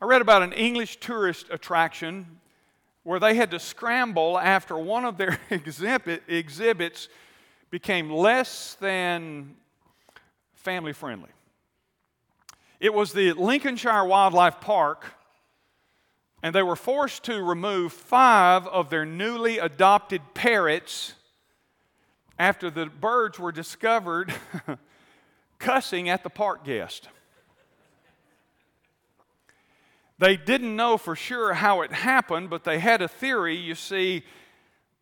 I 0.00 0.04
read 0.04 0.20
about 0.20 0.42
an 0.42 0.52
English 0.52 0.98
tourist 0.98 1.46
attraction 1.50 2.38
where 3.04 3.18
they 3.18 3.34
had 3.34 3.50
to 3.50 3.58
scramble 3.58 4.38
after 4.38 4.76
one 4.78 5.04
of 5.04 5.16
their 5.16 5.38
exhibit, 5.50 6.22
exhibits 6.28 7.08
became 7.70 8.10
less 8.10 8.74
than 8.80 9.56
family 10.54 10.92
friendly. 10.92 11.30
It 12.78 12.92
was 12.92 13.12
the 13.12 13.32
Lincolnshire 13.32 14.04
Wildlife 14.04 14.60
Park, 14.60 15.06
and 16.42 16.54
they 16.54 16.62
were 16.62 16.76
forced 16.76 17.24
to 17.24 17.42
remove 17.42 17.92
five 17.92 18.66
of 18.66 18.90
their 18.90 19.06
newly 19.06 19.58
adopted 19.58 20.20
parrots 20.34 21.14
after 22.38 22.70
the 22.70 22.86
birds 22.86 23.38
were 23.38 23.52
discovered 23.52 24.34
cussing 25.58 26.08
at 26.08 26.24
the 26.24 26.30
park 26.30 26.64
guest. 26.64 27.08
They 30.22 30.36
didn't 30.36 30.76
know 30.76 30.98
for 30.98 31.16
sure 31.16 31.52
how 31.52 31.80
it 31.80 31.90
happened, 31.90 32.48
but 32.48 32.62
they 32.62 32.78
had 32.78 33.02
a 33.02 33.08
theory. 33.08 33.56
You 33.56 33.74
see, 33.74 34.22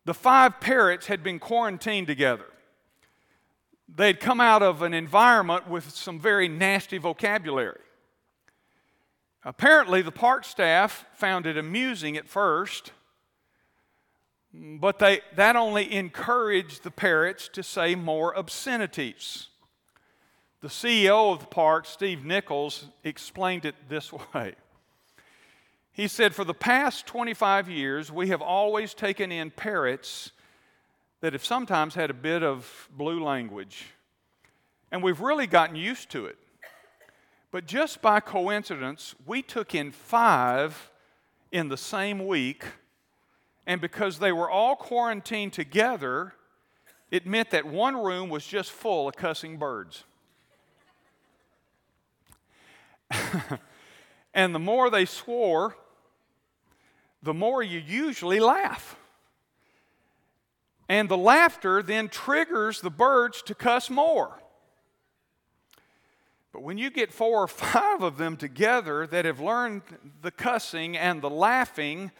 the 0.03 0.15
five 0.15 0.59
parrots 0.59 1.05
had 1.05 1.21
been 1.21 1.37
quarantined 1.37 2.07
together. 2.07 2.47
They'd 3.87 4.19
come 4.19 4.41
out 4.41 4.63
of 4.63 4.81
an 4.81 4.95
environment 4.95 5.69
with 5.69 5.91
some 5.91 6.19
very 6.19 6.47
nasty 6.47 6.97
vocabulary. 6.97 7.81
Apparently, 9.43 10.01
the 10.01 10.11
park 10.11 10.43
staff 10.43 11.05
found 11.13 11.45
it 11.45 11.55
amusing 11.55 12.17
at 12.17 12.27
first, 12.27 12.91
but 14.51 14.97
they, 14.97 15.21
that 15.35 15.55
only 15.55 15.93
encouraged 15.93 16.81
the 16.81 16.89
parrots 16.89 17.47
to 17.49 17.61
say 17.61 17.93
more 17.93 18.35
obscenities. 18.35 19.49
The 20.61 20.67
CEO 20.67 21.31
of 21.31 21.41
the 21.41 21.45
park, 21.45 21.85
Steve 21.85 22.25
Nichols, 22.25 22.85
explained 23.03 23.65
it 23.65 23.75
this 23.87 24.11
way 24.33 24.55
he 25.93 26.07
said, 26.07 26.33
For 26.33 26.43
the 26.43 26.53
past 26.53 27.05
25 27.05 27.69
years, 27.69 28.11
we 28.11 28.29
have 28.29 28.41
always 28.41 28.93
taken 28.93 29.31
in 29.31 29.51
parrots 29.51 30.31
that 31.21 31.33
have 31.33 31.45
sometimes 31.45 31.95
had 31.95 32.09
a 32.09 32.15
bit 32.15 32.43
of 32.43 32.89
blue 32.95 33.23
language. 33.23 33.85
And 34.91 35.03
we've 35.03 35.21
really 35.21 35.47
gotten 35.47 35.75
used 35.75 36.09
to 36.11 36.25
it. 36.25 36.37
But 37.51 37.65
just 37.65 38.01
by 38.01 38.21
coincidence, 38.21 39.13
we 39.25 39.41
took 39.41 39.75
in 39.75 39.91
five 39.91 40.91
in 41.51 41.67
the 41.67 41.77
same 41.77 42.25
week, 42.25 42.63
And 43.67 43.79
because 43.79 44.17
they 44.17 44.31
were 44.31 44.49
all 44.49 44.75
quarantined 44.75 45.53
together, 45.53 46.33
it 47.11 47.27
meant 47.27 47.51
that 47.51 47.65
one 47.65 47.95
room 47.95 48.29
was 48.29 48.45
just 48.47 48.71
full 48.71 49.07
of 49.07 49.15
cussing 49.15 49.57
birds. 49.57 50.03
and 54.33 54.55
the 54.55 54.59
more 54.59 54.89
they 54.89 55.05
swore, 55.05 55.75
the 57.23 57.33
more 57.33 57.61
you 57.61 57.79
usually 57.79 58.39
laugh. 58.39 58.95
And 60.89 61.07
the 61.07 61.17
laughter 61.17 61.81
then 61.81 62.09
triggers 62.09 62.81
the 62.81 62.89
birds 62.89 63.41
to 63.43 63.55
cuss 63.55 63.89
more. 63.89 64.41
But 66.51 66.63
when 66.63 66.77
you 66.77 66.89
get 66.89 67.13
four 67.13 67.43
or 67.43 67.47
five 67.47 68.01
of 68.01 68.17
them 68.17 68.35
together 68.35 69.07
that 69.07 69.25
have 69.25 69.39
learned 69.39 69.83
the 70.21 70.31
cussing 70.31 70.97
and 70.97 71.21
the 71.21 71.29
laughing, 71.29 72.11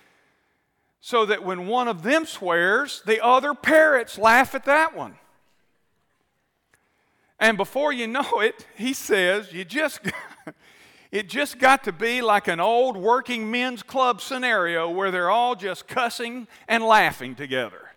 so 1.01 1.25
that 1.25 1.43
when 1.43 1.67
one 1.67 1.87
of 1.87 2.03
them 2.03 2.25
swears, 2.25 3.01
the 3.05 3.23
other 3.23 3.53
parrots 3.53 4.17
laugh 4.17 4.55
at 4.55 4.65
that 4.65 4.95
one. 4.95 5.15
And 7.39 7.57
before 7.57 7.91
you 7.91 8.05
know 8.05 8.39
it, 8.39 8.67
he 8.75 8.93
says, 8.93 9.51
you 9.51 9.65
just 9.65 9.99
it 11.11 11.27
just 11.27 11.59
got 11.59 11.83
to 11.83 11.91
be 11.91 12.21
like 12.21 12.47
an 12.47 12.61
old 12.61 12.95
working 12.95 13.51
men's 13.51 13.83
club 13.83 14.21
scenario 14.21 14.89
where 14.89 15.11
they're 15.11 15.29
all 15.29 15.55
just 15.55 15.87
cussing 15.87 16.47
and 16.69 16.83
laughing 16.83 17.35
together. 17.35 17.91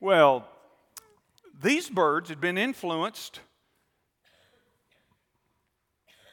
Well, 0.00 0.48
these 1.62 1.88
birds 1.88 2.28
had 2.28 2.40
been 2.40 2.58
influenced, 2.58 3.40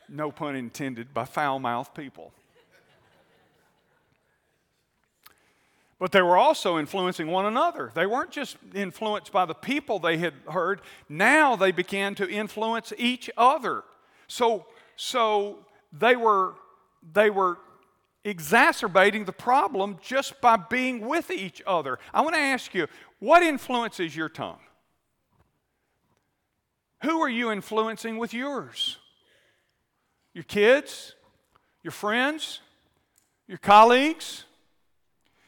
no 0.10 0.32
pun 0.32 0.56
intended, 0.56 1.14
by 1.14 1.26
foul 1.26 1.60
mouthed 1.60 1.94
people. 1.94 2.34
But 6.00 6.12
they 6.12 6.22
were 6.22 6.36
also 6.36 6.80
influencing 6.80 7.28
one 7.28 7.46
another. 7.46 7.92
They 7.94 8.06
weren't 8.06 8.32
just 8.32 8.58
influenced 8.74 9.32
by 9.32 9.46
the 9.46 9.54
people 9.54 10.00
they 10.00 10.18
had 10.18 10.34
heard, 10.52 10.82
now 11.08 11.56
they 11.56 11.72
began 11.72 12.16
to 12.16 12.30
influence 12.30 12.92
each 12.98 13.30
other. 13.38 13.84
So, 14.28 14.66
so 14.96 15.60
they, 15.92 16.16
were, 16.16 16.56
they 17.14 17.30
were 17.30 17.58
exacerbating 18.24 19.26
the 19.26 19.34
problem 19.34 19.98
just 20.02 20.40
by 20.42 20.58
being 20.58 21.06
with 21.08 21.30
each 21.30 21.62
other. 21.68 22.00
I 22.14 22.22
want 22.22 22.36
to 22.36 22.42
ask 22.42 22.74
you 22.74 22.88
what 23.20 23.44
influences 23.44 24.16
your 24.16 24.30
tongue? 24.30 24.60
Who 27.04 27.22
are 27.22 27.30
you 27.30 27.52
influencing 27.52 28.18
with 28.18 28.34
yours? 28.34 28.98
Your 30.34 30.46
kids? 30.46 31.16
Your 31.84 31.92
friends? 31.92 32.62
Your 33.48 33.58
colleagues? 33.58 34.46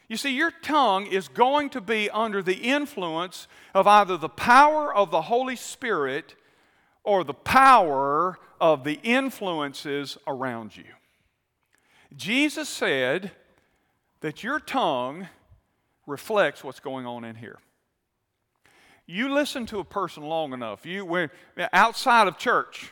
You 0.08 0.16
see, 0.16 0.36
your 0.36 0.50
tongue 0.50 1.06
is 1.06 1.28
going 1.28 1.70
to 1.70 1.80
be 1.80 2.10
under 2.10 2.42
the 2.42 2.54
influence 2.54 3.48
of 3.74 3.86
either 3.86 4.16
the 4.16 4.28
power 4.28 4.94
of 4.94 5.10
the 5.10 5.22
Holy 5.22 5.56
Spirit 5.56 6.36
or 7.02 7.24
the 7.24 7.34
power 7.34 8.38
of 8.60 8.84
the 8.84 9.00
influences 9.02 10.18
around 10.26 10.76
you. 10.76 10.84
Jesus 12.14 12.68
said 12.68 13.32
that 14.20 14.42
your 14.42 14.60
tongue 14.60 15.28
reflects 16.06 16.62
what's 16.64 16.80
going 16.80 17.06
on 17.06 17.24
in 17.24 17.36
here. 17.36 17.58
You 19.06 19.32
listen 19.32 19.66
to 19.66 19.78
a 19.78 19.84
person 19.84 20.24
long 20.24 20.52
enough, 20.52 20.84
you 20.84 21.04
when, 21.04 21.30
outside 21.72 22.26
of 22.26 22.38
church, 22.38 22.90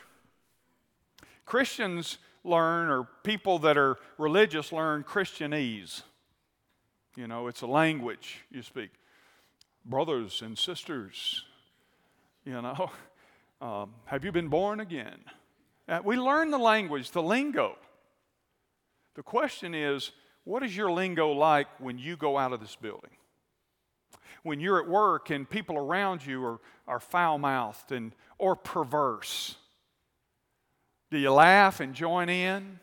Christians 1.45 2.17
learn, 2.43 2.89
or 2.89 3.07
people 3.23 3.59
that 3.59 3.77
are 3.77 3.97
religious 4.17 4.71
learn 4.71 5.03
Christianese. 5.03 6.03
You 7.15 7.27
know, 7.27 7.47
it's 7.47 7.61
a 7.61 7.67
language 7.67 8.41
you 8.51 8.61
speak. 8.61 8.91
Brothers 9.85 10.41
and 10.41 10.57
sisters, 10.57 11.43
you 12.43 12.61
know, 12.61 12.91
um, 13.61 13.93
have 14.05 14.23
you 14.23 14.31
been 14.31 14.47
born 14.47 14.79
again? 14.79 15.19
Uh, 15.87 16.01
we 16.03 16.17
learn 16.17 16.51
the 16.51 16.57
language, 16.57 17.11
the 17.11 17.21
lingo. 17.21 17.77
The 19.15 19.23
question 19.23 19.73
is, 19.73 20.11
what 20.43 20.63
is 20.63 20.75
your 20.75 20.91
lingo 20.91 21.31
like 21.31 21.67
when 21.79 21.97
you 21.97 22.17
go 22.17 22.37
out 22.37 22.53
of 22.53 22.59
this 22.59 22.75
building? 22.75 23.11
When 24.43 24.59
you're 24.59 24.79
at 24.79 24.87
work 24.87 25.29
and 25.29 25.49
people 25.49 25.77
around 25.77 26.25
you 26.25 26.43
are, 26.43 26.59
are 26.87 26.99
foul 26.99 27.37
mouthed 27.37 27.91
and 27.91 28.11
or 28.37 28.55
perverse. 28.55 29.55
Do 31.11 31.17
you 31.17 31.31
laugh 31.31 31.79
and 31.79 31.93
join 31.93 32.29
in? 32.29 32.79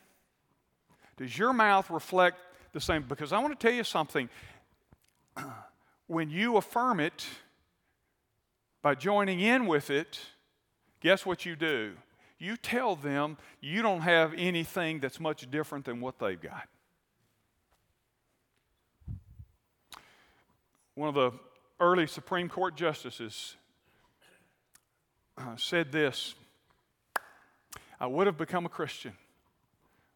Does 1.17 1.37
your 1.37 1.53
mouth 1.53 1.91
reflect 1.91 2.39
the 2.73 2.81
same. 2.81 3.05
Because 3.09 3.33
I 3.33 3.39
want 3.39 3.59
to 3.59 3.67
tell 3.67 3.75
you 3.75 3.85
something. 3.85 4.29
When 6.09 6.29
you 6.29 6.59
affirm 6.59 7.01
it 7.01 7.25
by 8.83 8.95
joining 8.95 9.41
in 9.41 9.67
with 9.67 9.89
it, 9.89 10.21
guess 11.01 11.25
what 11.25 11.47
you 11.47 11.57
do? 11.57 11.93
You 12.43 12.57
tell 12.57 12.97
them 12.97 13.39
you 13.61 13.83
don't 13.83 14.01
have 14.01 14.35
anything 14.37 14.99
that's 14.99 15.21
much 15.21 15.49
different 15.49 15.85
than 15.85 16.01
what 16.01 16.19
they've 16.19 16.41
got. 16.41 16.67
One 20.97 21.09
of 21.09 21.15
the 21.15 21.31
early 21.79 22.09
Supreme 22.09 22.49
Court 22.49 22.75
justices 22.75 23.55
uh, 25.39 25.55
said 25.55 25.93
this 25.93 26.35
I 28.01 28.09
would 28.09 28.27
have 28.27 28.39
become 28.39 28.67
a 28.67 28.69
Christian, 28.69 29.13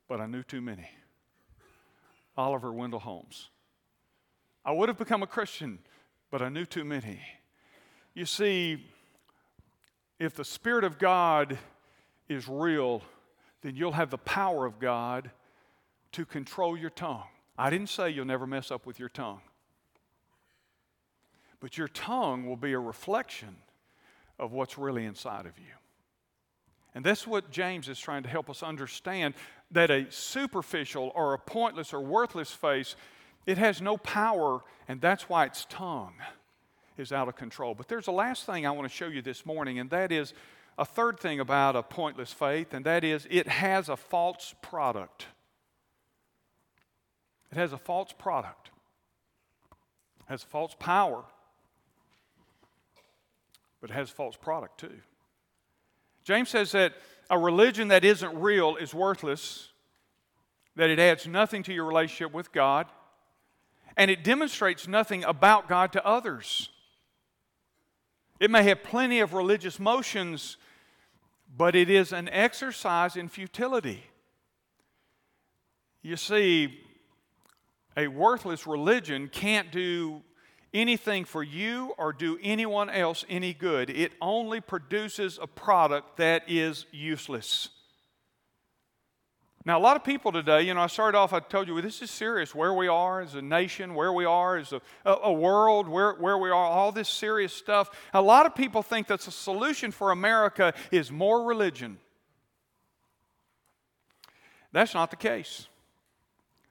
but 0.09 0.21
I 0.21 0.27
knew 0.27 0.43
too 0.43 0.61
many. 0.61 0.91
Oliver 2.37 2.73
Wendell 2.73 2.99
Holmes. 2.99 3.51
I 4.65 4.73
would 4.73 4.89
have 4.89 4.99
become 4.99 5.23
a 5.23 5.29
Christian, 5.29 5.79
but 6.33 6.43
I 6.43 6.49
knew 6.49 6.67
too 6.67 6.85
many. 6.85 7.21
You 8.15 8.27
see, 8.27 8.85
if 10.19 10.35
the 10.35 10.45
Spirit 10.45 10.83
of 10.83 10.99
God 10.99 11.57
is 12.29 12.49
real, 12.49 13.03
then 13.63 13.77
you'll 13.77 13.93
have 13.93 14.11
the 14.11 14.19
power 14.19 14.67
of 14.67 14.79
God 14.79 15.31
to 16.13 16.25
control 16.25 16.77
your 16.77 16.91
tongue. 16.91 17.29
I 17.59 17.71
didn't 17.71 17.89
say 17.89 18.11
you'll 18.11 18.27
never 18.27 18.47
mess 18.47 18.71
up 18.71 18.87
with 18.87 18.99
your 18.99 19.09
tongue, 19.09 19.41
but 21.61 21.79
your 21.79 21.89
tongue 21.89 22.47
will 22.47 22.57
be 22.57 22.73
a 22.73 22.79
reflection 22.79 23.57
of 24.39 24.53
what's 24.53 24.77
really 24.77 25.05
inside 25.05 25.47
of 25.47 25.59
you. 25.59 25.75
And 26.95 27.05
that's 27.05 27.27
what 27.27 27.51
James 27.51 27.89
is 27.89 27.99
trying 27.99 28.23
to 28.23 28.29
help 28.29 28.49
us 28.49 28.63
understand 28.63 29.35
that 29.71 29.91
a 29.91 30.11
superficial 30.11 31.13
or 31.15 31.35
a 31.35 31.39
pointless 31.39 31.93
or 31.93 32.01
worthless 32.01 32.51
face, 32.51 32.97
it 33.45 33.59
has 33.59 33.83
no 33.83 33.97
power, 33.99 34.63
and 34.89 35.01
that's 35.01 35.29
why 35.29 35.45
its 35.45 35.67
tongue 35.69 36.15
is 36.97 37.13
out 37.13 37.29
of 37.29 37.37
control. 37.37 37.75
But 37.75 37.89
there's 37.89 38.07
a 38.07 38.13
last 38.13 38.47
thing 38.47 38.67
I 38.67 38.71
want 38.71 38.89
to 38.89 38.95
show 38.95 39.09
you 39.09 39.21
this 39.21 39.45
morning, 39.45 39.79
and 39.79 39.91
that 39.91 40.11
is 40.11 40.33
a 40.79 40.85
third 40.85 41.19
thing 41.19 41.41
about 41.41 41.77
a 41.77 41.83
pointless 41.83 42.33
faith, 42.33 42.75
and 42.75 42.85
that 42.85 43.05
is 43.05 43.27
it 43.31 43.49
has 43.49 43.89
a 43.89 43.97
false 43.97 44.55
product. 44.63 45.27
It 47.51 47.57
has 47.57 47.73
a 47.73 47.79
false 47.79 48.13
product, 48.13 48.71
it 50.21 50.31
has 50.31 50.43
false 50.43 50.75
power, 50.79 51.25
but 53.81 53.91
it 53.91 53.95
has 53.95 54.11
false 54.11 54.37
product 54.37 54.81
too. 54.81 55.01
James 56.25 56.49
says 56.49 56.73
that 56.73 56.93
a 57.31 57.39
religion 57.39 57.89
that 57.89 58.05
isn't 58.05 58.39
real 58.41 58.77
is 58.77 58.93
worthless, 58.93 59.71
that 60.75 60.91
it 60.91 60.99
adds 60.99 61.27
nothing 61.27 61.63
to 61.63 61.73
your 61.73 61.85
relationship 61.85 62.35
with 62.35 62.53
God, 62.53 62.87
and 63.97 64.11
it 64.11 64.25
demonstrates 64.25 64.87
nothing 64.87 65.25
about 65.25 65.69
God 65.69 65.93
to 65.93 66.05
others. 66.05 66.69
It 68.39 68.51
may 68.51 68.65
have 68.65 68.83
plenty 68.83 69.21
of 69.21 69.33
religious 69.33 69.79
motions, 69.79 70.59
but 71.55 71.75
it 71.75 71.91
is 71.91 72.13
an 72.13 72.29
exercise 72.31 73.17
in 73.17 73.29
futility. 73.29 74.05
You 76.03 76.17
see, 76.17 76.81
a 77.97 78.09
worthless 78.09 78.67
religion 78.67 79.29
can't 79.29 79.73
do 79.73 80.23
anything 80.73 81.25
for 81.25 81.43
you 81.43 81.95
or 81.97 82.13
do 82.13 82.39
anyone 82.43 82.91
else 82.91 83.25
any 83.29 83.55
good. 83.55 83.91
It 83.91 84.13
only 84.21 84.61
produces 84.61 85.39
a 85.41 85.47
product 85.47 86.19
that 86.19 86.43
is 86.47 86.87
useless. 86.93 87.71
Now, 89.67 89.81
a 89.81 89.83
lot 89.83 89.97
of 89.97 90.05
people 90.05 90.31
today, 90.31 90.63
you 90.63 90.75
know, 90.75 90.81
I 90.81 90.87
started 90.87 91.19
off, 91.19 91.33
I 91.33 91.41
told 91.41 91.67
you, 91.67 91.75
well, 91.75 91.83
this 91.83 92.01
is 92.01 92.09
serious 92.09 92.55
where 92.55 92.73
we 92.73 92.87
are 92.87 93.21
as 93.21 93.35
a 93.35 93.43
nation, 93.43 93.97
where 93.97 94.13
we 94.13 94.25
are 94.25 94.57
as 94.57 94.73
a, 94.73 94.81
a, 95.05 95.33
world, 95.33 95.89
where, 95.89 96.13
where 96.13 96.39
we 96.39 96.51
are, 96.51 96.55
all 96.55 96.93
this 96.93 97.09
serious 97.09 97.53
stuff. 97.53 97.91
A 98.15 98.23
lot 98.23 98.47
of 98.47 98.55
people 98.55 98.81
think 98.81 99.09
that 99.09 99.23
the 99.23 99.33
solution 99.33 99.91
for 99.91 100.13
America 100.13 100.73
is 100.93 101.11
more 101.11 101.43
religion. 101.43 101.99
That's 104.71 104.95
not 104.95 105.11
the 105.11 105.17
case. 105.17 105.67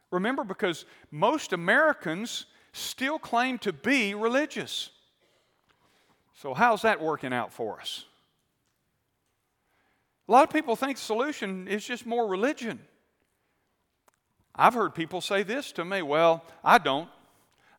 Remember, 0.09 0.45
because 0.45 0.85
most 1.11 1.51
Americans 1.51 2.45
still 2.71 3.19
claim 3.19 3.57
to 3.57 3.73
be 3.73 4.15
religious. 4.15 4.89
So, 6.35 6.53
how's 6.53 6.83
that 6.83 7.01
working 7.01 7.33
out 7.33 7.51
for 7.51 7.81
us? 7.81 8.05
A 10.27 10.31
lot 10.31 10.43
of 10.43 10.49
people 10.49 10.75
think 10.75 10.97
the 10.97 11.03
solution 11.03 11.67
is 11.67 11.85
just 11.85 12.05
more 12.05 12.27
religion. 12.27 12.79
I've 14.55 14.73
heard 14.73 14.95
people 14.95 15.21
say 15.21 15.43
this 15.43 15.71
to 15.73 15.85
me 15.85 16.01
well, 16.01 16.43
I 16.63 16.77
don't. 16.77 17.09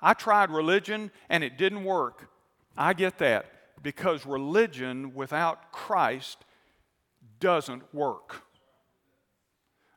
I 0.01 0.15
tried 0.15 0.51
religion 0.51 1.11
and 1.29 1.43
it 1.43 1.57
didn't 1.59 1.85
work. 1.85 2.29
I 2.77 2.93
get 2.93 3.19
that 3.19 3.47
because 3.83 4.27
religion 4.27 5.15
without 5.15 5.73
Christ 5.73 6.45
doesn't 7.41 7.83
work. 7.95 8.43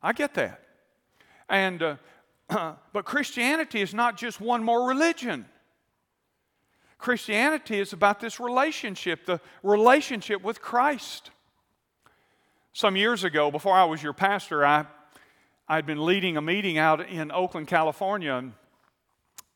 I 0.02 0.14
get 0.14 0.34
that. 0.36 0.62
And, 1.50 1.98
uh, 2.50 2.76
but 2.94 3.06
Christianity 3.06 3.82
is 3.82 3.94
not 3.94 4.18
just 4.18 4.40
one 4.40 4.64
more 4.64 4.88
religion. 4.88 5.46
Christianity 6.98 7.80
is 7.80 7.94
about 7.94 8.20
this 8.20 8.40
relationship, 8.40 9.26
the 9.26 9.40
relationship 9.64 10.42
with 10.42 10.62
Christ. 10.62 11.32
Some 12.74 12.96
years 12.96 13.24
ago, 13.24 13.50
before 13.50 13.74
I 13.74 13.84
was 13.86 14.04
your 14.04 14.14
pastor, 14.14 14.64
I, 14.64 14.86
I'd 15.68 15.88
been 15.88 16.06
leading 16.06 16.38
a 16.38 16.42
meeting 16.42 16.78
out 16.78 17.02
in 17.10 17.32
Oakland, 17.32 17.68
California 17.68 18.44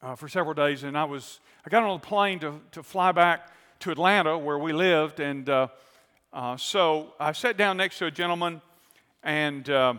uh, 0.01 0.15
for 0.15 0.27
several 0.27 0.55
days, 0.55 0.81
and 0.81 0.97
I, 0.97 1.03
was, 1.03 1.39
I 1.63 1.69
got 1.69 1.83
on 1.83 1.95
a 1.95 1.99
plane 1.99 2.39
to, 2.39 2.59
to 2.71 2.81
fly 2.81 3.11
back 3.11 3.51
to 3.81 3.91
Atlanta 3.91 4.35
where 4.35 4.57
we 4.57 4.73
lived, 4.73 5.19
and 5.19 5.47
uh, 5.47 5.67
uh, 6.33 6.57
so 6.57 7.13
I 7.19 7.33
sat 7.33 7.55
down 7.55 7.77
next 7.77 7.99
to 7.99 8.07
a 8.07 8.11
gentleman, 8.11 8.63
and 9.21 9.69
uh, 9.69 9.93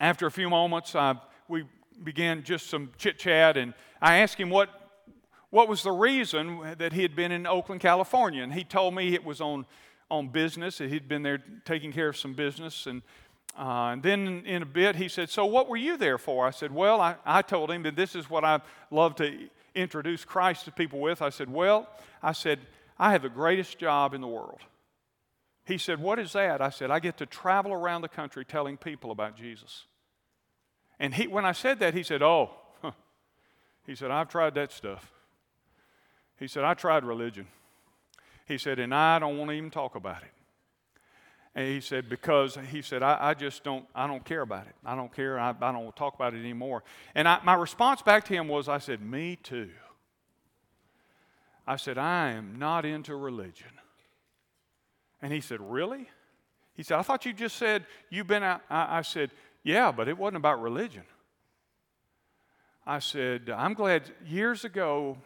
after 0.00 0.26
a 0.26 0.30
few 0.30 0.50
moments, 0.50 0.96
I, 0.96 1.14
we 1.46 1.64
began 2.02 2.42
just 2.42 2.68
some 2.68 2.90
chit 2.98 3.16
chat, 3.16 3.56
and 3.56 3.74
I 4.02 4.16
asked 4.16 4.38
him 4.38 4.50
what 4.50 4.80
what 5.50 5.68
was 5.68 5.84
the 5.84 5.92
reason 5.92 6.74
that 6.78 6.92
he 6.92 7.02
had 7.02 7.14
been 7.14 7.30
in 7.30 7.46
Oakland, 7.46 7.80
California. 7.80 8.42
And 8.42 8.52
he 8.52 8.64
told 8.64 8.92
me 8.92 9.14
it 9.14 9.24
was 9.24 9.40
on, 9.40 9.66
on 10.14 10.28
business, 10.28 10.78
he'd 10.78 11.08
been 11.08 11.22
there 11.22 11.42
taking 11.64 11.92
care 11.92 12.08
of 12.08 12.16
some 12.16 12.34
business. 12.34 12.86
And, 12.86 13.02
uh, 13.58 13.90
and 13.92 14.02
then 14.02 14.44
in 14.46 14.62
a 14.62 14.66
bit, 14.66 14.96
he 14.96 15.08
said, 15.08 15.28
So 15.28 15.44
what 15.44 15.68
were 15.68 15.76
you 15.76 15.96
there 15.96 16.18
for? 16.18 16.46
I 16.46 16.50
said, 16.50 16.72
Well, 16.72 17.00
I, 17.00 17.16
I 17.24 17.42
told 17.42 17.70
him 17.70 17.82
that 17.82 17.96
this 17.96 18.14
is 18.14 18.30
what 18.30 18.44
I 18.44 18.60
love 18.90 19.16
to 19.16 19.48
introduce 19.74 20.24
Christ 20.24 20.64
to 20.66 20.72
people 20.72 21.00
with. 21.00 21.20
I 21.20 21.30
said, 21.30 21.50
Well, 21.50 21.88
I 22.22 22.32
said, 22.32 22.60
I 22.98 23.12
have 23.12 23.22
the 23.22 23.28
greatest 23.28 23.78
job 23.78 24.14
in 24.14 24.20
the 24.20 24.28
world. 24.28 24.60
He 25.64 25.78
said, 25.78 26.00
What 26.00 26.18
is 26.18 26.32
that? 26.32 26.60
I 26.60 26.70
said, 26.70 26.90
I 26.90 27.00
get 27.00 27.18
to 27.18 27.26
travel 27.26 27.72
around 27.72 28.02
the 28.02 28.08
country 28.08 28.44
telling 28.44 28.76
people 28.76 29.10
about 29.10 29.36
Jesus. 29.36 29.84
And 30.98 31.14
he, 31.14 31.26
when 31.26 31.44
I 31.44 31.52
said 31.52 31.80
that, 31.80 31.94
he 31.94 32.02
said, 32.02 32.22
Oh, 32.22 32.50
he 33.86 33.94
said, 33.94 34.10
I've 34.10 34.28
tried 34.28 34.54
that 34.54 34.72
stuff. 34.72 35.10
He 36.38 36.46
said, 36.46 36.64
I 36.64 36.74
tried 36.74 37.04
religion. 37.04 37.46
He 38.46 38.58
said, 38.58 38.78
and 38.78 38.94
I 38.94 39.18
don't 39.18 39.38
want 39.38 39.50
to 39.50 39.56
even 39.56 39.70
talk 39.70 39.94
about 39.94 40.22
it. 40.22 40.30
And 41.54 41.68
he 41.68 41.80
said, 41.80 42.08
because 42.08 42.58
he 42.70 42.82
said, 42.82 43.02
I, 43.02 43.16
I 43.20 43.34
just 43.34 43.62
don't, 43.62 43.86
I 43.94 44.06
don't 44.06 44.24
care 44.24 44.42
about 44.42 44.66
it. 44.66 44.74
I 44.84 44.96
don't 44.96 45.14
care. 45.14 45.38
I, 45.38 45.50
I 45.50 45.72
don't 45.72 45.94
talk 45.94 46.14
about 46.14 46.34
it 46.34 46.40
anymore. 46.40 46.82
And 47.14 47.28
I, 47.28 47.38
my 47.44 47.54
response 47.54 48.02
back 48.02 48.24
to 48.24 48.34
him 48.34 48.48
was, 48.48 48.68
I 48.68 48.78
said, 48.78 49.00
me 49.00 49.36
too. 49.36 49.70
I 51.66 51.76
said, 51.76 51.96
I 51.96 52.32
am 52.32 52.58
not 52.58 52.84
into 52.84 53.16
religion. 53.16 53.70
And 55.22 55.32
he 55.32 55.40
said, 55.40 55.60
Really? 55.60 56.08
He 56.74 56.82
said, 56.82 56.98
I 56.98 57.02
thought 57.02 57.24
you 57.24 57.32
just 57.32 57.56
said 57.56 57.86
you've 58.10 58.26
been 58.26 58.42
out. 58.42 58.60
I, 58.68 58.98
I 58.98 59.02
said, 59.02 59.30
Yeah, 59.62 59.90
but 59.90 60.08
it 60.08 60.18
wasn't 60.18 60.36
about 60.36 60.60
religion. 60.60 61.04
I 62.86 62.98
said, 62.98 63.48
I'm 63.48 63.72
glad 63.72 64.02
years 64.26 64.66
ago 64.66 65.16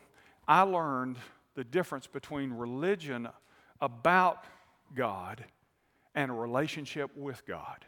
I 0.47 0.63
learned 0.63 1.17
the 1.59 1.65
difference 1.65 2.07
between 2.07 2.53
religion 2.53 3.29
about 3.81 4.45
God 4.95 5.45
and 6.15 6.31
a 6.31 6.35
relationship 6.35 7.11
with 7.17 7.45
God. 7.47 7.85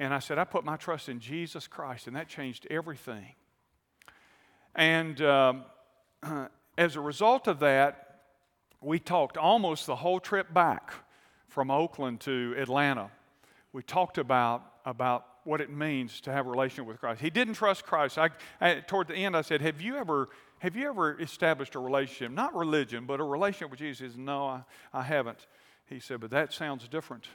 And 0.00 0.12
I 0.12 0.18
said, 0.18 0.36
I 0.36 0.42
put 0.42 0.64
my 0.64 0.76
trust 0.76 1.08
in 1.08 1.20
Jesus 1.20 1.68
Christ, 1.68 2.08
and 2.08 2.16
that 2.16 2.26
changed 2.26 2.66
everything. 2.72 3.36
And 4.74 5.20
um, 5.22 5.62
as 6.76 6.96
a 6.96 7.00
result 7.00 7.46
of 7.46 7.60
that, 7.60 8.22
we 8.80 8.98
talked 8.98 9.36
almost 9.36 9.86
the 9.86 9.94
whole 9.94 10.18
trip 10.18 10.52
back 10.52 10.92
from 11.46 11.70
Oakland 11.70 12.18
to 12.22 12.52
Atlanta. 12.58 13.12
We 13.72 13.84
talked 13.84 14.18
about, 14.18 14.64
about 14.84 15.24
what 15.48 15.62
it 15.62 15.70
means 15.70 16.20
to 16.20 16.30
have 16.30 16.46
a 16.46 16.50
relationship 16.50 16.86
with 16.86 17.00
Christ. 17.00 17.22
He 17.22 17.30
didn't 17.30 17.54
trust 17.54 17.84
Christ. 17.84 18.18
I, 18.18 18.28
I, 18.60 18.74
toward 18.74 19.08
the 19.08 19.14
end, 19.14 19.34
I 19.34 19.40
said, 19.40 19.62
Have 19.62 19.80
you 19.80 19.96
ever 19.96 20.28
have 20.60 20.76
you 20.76 20.88
ever 20.88 21.18
established 21.20 21.74
a 21.74 21.78
relationship, 21.78 22.32
not 22.32 22.54
religion, 22.54 23.06
but 23.06 23.20
a 23.20 23.24
relationship 23.24 23.70
with 23.70 23.78
Jesus? 23.78 24.14
He 24.14 24.20
No, 24.20 24.46
I, 24.46 24.62
I 24.92 25.02
haven't. 25.02 25.46
He 25.86 26.00
said, 26.00 26.20
But 26.20 26.30
that 26.30 26.52
sounds 26.52 26.86
different. 26.86 27.28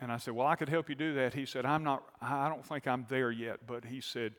And 0.00 0.12
I 0.12 0.18
said, 0.18 0.34
Well, 0.34 0.46
I 0.46 0.54
could 0.54 0.68
help 0.68 0.88
you 0.88 0.94
do 0.94 1.14
that. 1.14 1.34
He 1.34 1.46
said, 1.46 1.66
I'm 1.66 1.82
not, 1.82 2.04
I 2.20 2.48
don't 2.48 2.64
think 2.64 2.86
I'm 2.86 3.06
there 3.08 3.32
yet. 3.32 3.66
But 3.66 3.84
he 3.84 4.00
said, 4.00 4.34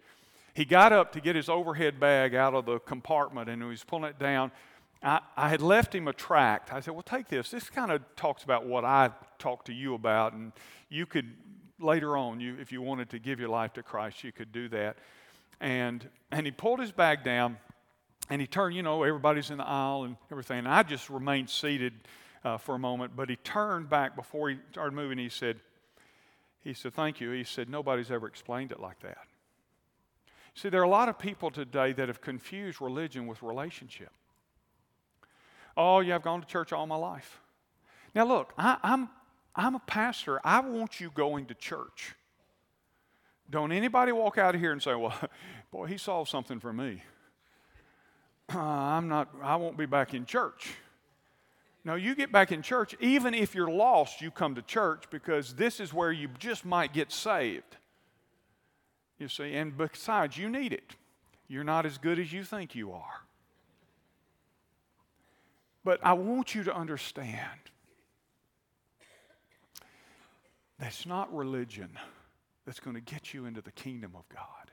he 0.54 0.66
got 0.66 0.94
up 0.94 1.12
to 1.14 1.22
get 1.22 1.36
his 1.36 1.50
overhead 1.50 2.00
bag 2.00 2.36
out 2.36 2.54
of 2.54 2.66
the 2.66 2.80
compartment 2.80 3.50
and 3.50 3.62
he 3.62 3.68
was 3.68 3.84
pulling 3.84 4.06
it 4.12 4.20
down. 4.20 4.52
I, 5.02 5.20
I 5.36 5.50
had 5.50 5.62
left 5.62 5.94
him 5.94 6.08
a 6.08 6.14
tract. 6.14 6.72
I 6.72 6.80
said, 6.80 6.94
Well, 6.94 7.04
take 7.04 7.28
this. 7.28 7.52
This 7.52 7.70
kind 7.70 7.92
of 7.92 8.02
talks 8.16 8.46
about 8.46 8.66
what 8.66 8.86
I 8.86 9.12
talked 9.40 9.66
to 9.66 9.74
you 9.74 9.94
about, 9.94 10.32
and 10.32 10.54
you 10.90 11.06
could 11.06 11.34
later 11.84 12.18
on, 12.18 12.40
you, 12.40 12.58
if 12.60 12.72
you 12.72 12.82
wanted 12.82 13.10
to 13.12 13.20
give 13.20 13.40
your 13.40 13.50
life 13.50 13.74
to 13.74 13.84
Christ, 13.84 14.24
you 14.24 14.32
could 14.32 14.52
do 14.52 14.70
that. 14.70 14.98
And, 15.60 16.08
and 16.32 16.46
he 16.46 16.52
pulled 16.52 16.80
his 16.80 16.92
bag 16.92 17.24
down 17.24 17.58
and 18.30 18.42
he 18.42 18.48
turned, 18.48 18.76
you 18.76 18.84
know, 18.84 19.04
everybody's 19.04 19.50
in 19.50 19.58
the 19.58 19.68
aisle 19.68 20.04
and 20.04 20.16
everything. 20.32 20.60
And 20.60 20.68
I 20.68 20.84
just 20.84 21.10
remained 21.10 21.50
seated 21.50 21.94
uh, 22.44 22.58
for 22.58 22.76
a 22.76 22.80
moment, 22.80 23.16
but 23.16 23.30
he 23.30 23.36
turned 23.38 23.90
back 23.90 24.16
before 24.16 24.50
he 24.50 24.58
started 24.72 24.94
moving. 24.94 25.18
He 25.18 25.30
said, 25.30 25.60
he 26.64 26.74
said, 26.74 26.94
thank 26.94 27.20
you. 27.20 27.32
He 27.32 27.44
said, 27.44 27.70
nobody's 27.70 28.12
ever 28.12 28.28
explained 28.28 28.72
it 28.72 28.80
like 28.80 29.00
that. 29.02 29.18
See, 30.56 30.70
there 30.70 30.82
are 30.82 30.86
a 30.86 30.90
lot 30.90 31.10
of 31.10 31.18
people 31.18 31.52
today 31.52 31.94
that 31.94 32.08
have 32.08 32.22
confused 32.22 32.80
religion 32.80 33.28
with 33.28 33.42
relationship. 33.42 34.12
Oh, 35.76 36.00
yeah, 36.00 36.16
I've 36.16 36.22
gone 36.22 36.42
to 36.42 36.48
church 36.48 36.72
all 36.72 36.86
my 36.86 36.96
life. 36.96 37.40
Now, 38.14 38.26
look, 38.26 38.54
I, 38.58 38.78
I'm, 38.84 39.10
I'm 39.56 39.76
a 39.76 39.80
pastor. 39.80 40.40
I 40.44 40.60
want 40.62 41.00
you 41.00 41.12
going 41.14 41.46
to 41.48 41.54
church. 41.54 42.16
Don't 43.50 43.72
anybody 43.72 44.12
walk 44.12 44.38
out 44.38 44.56
of 44.56 44.62
here 44.62 44.72
and 44.72 44.82
say, 44.82 44.96
well, 44.96 45.14
boy, 45.72 45.86
he 45.86 45.98
solved 45.98 46.30
something 46.30 46.60
for 46.60 46.74
me. 46.74 47.04
Uh, 48.54 48.58
I'm 48.60 49.08
not, 49.08 49.30
I 49.42 49.56
won't 49.58 49.78
be 49.78 49.86
back 49.86 50.14
in 50.14 50.26
church. 50.26 50.74
No, 51.86 51.96
you 51.96 52.16
get 52.16 52.32
back 52.32 52.52
in 52.52 52.62
church. 52.62 52.96
Even 53.00 53.34
if 53.34 53.54
you're 53.54 53.70
lost, 53.70 54.22
you 54.22 54.32
come 54.32 54.56
to 54.56 54.62
church 54.62 55.04
because 55.10 55.54
this 55.56 55.80
is 55.80 55.94
where 55.94 56.12
you 56.12 56.30
just 56.40 56.66
might 56.66 56.94
get 56.94 57.12
saved. 57.12 57.78
You 59.20 59.28
see, 59.28 59.54
and 59.56 59.78
besides, 59.78 60.38
you 60.38 60.50
need 60.50 60.74
it. 60.74 60.96
You're 61.48 61.64
not 61.64 61.86
as 61.86 61.98
good 61.98 62.20
as 62.20 62.32
you 62.32 62.44
think 62.44 62.74
you 62.74 62.94
are. 62.94 63.22
But 65.84 66.00
I 66.02 66.14
want 66.14 66.56
you 66.56 66.64
to 66.64 66.76
understand 66.76 67.60
that's 70.84 71.06
not 71.06 71.34
religion 71.34 71.90
that's 72.66 72.82
going 72.82 72.94
to 72.94 73.02
get 73.02 73.34
you 73.34 73.46
into 73.46 73.62
the 73.62 73.72
kingdom 73.72 74.12
of 74.18 74.28
God. 74.28 74.70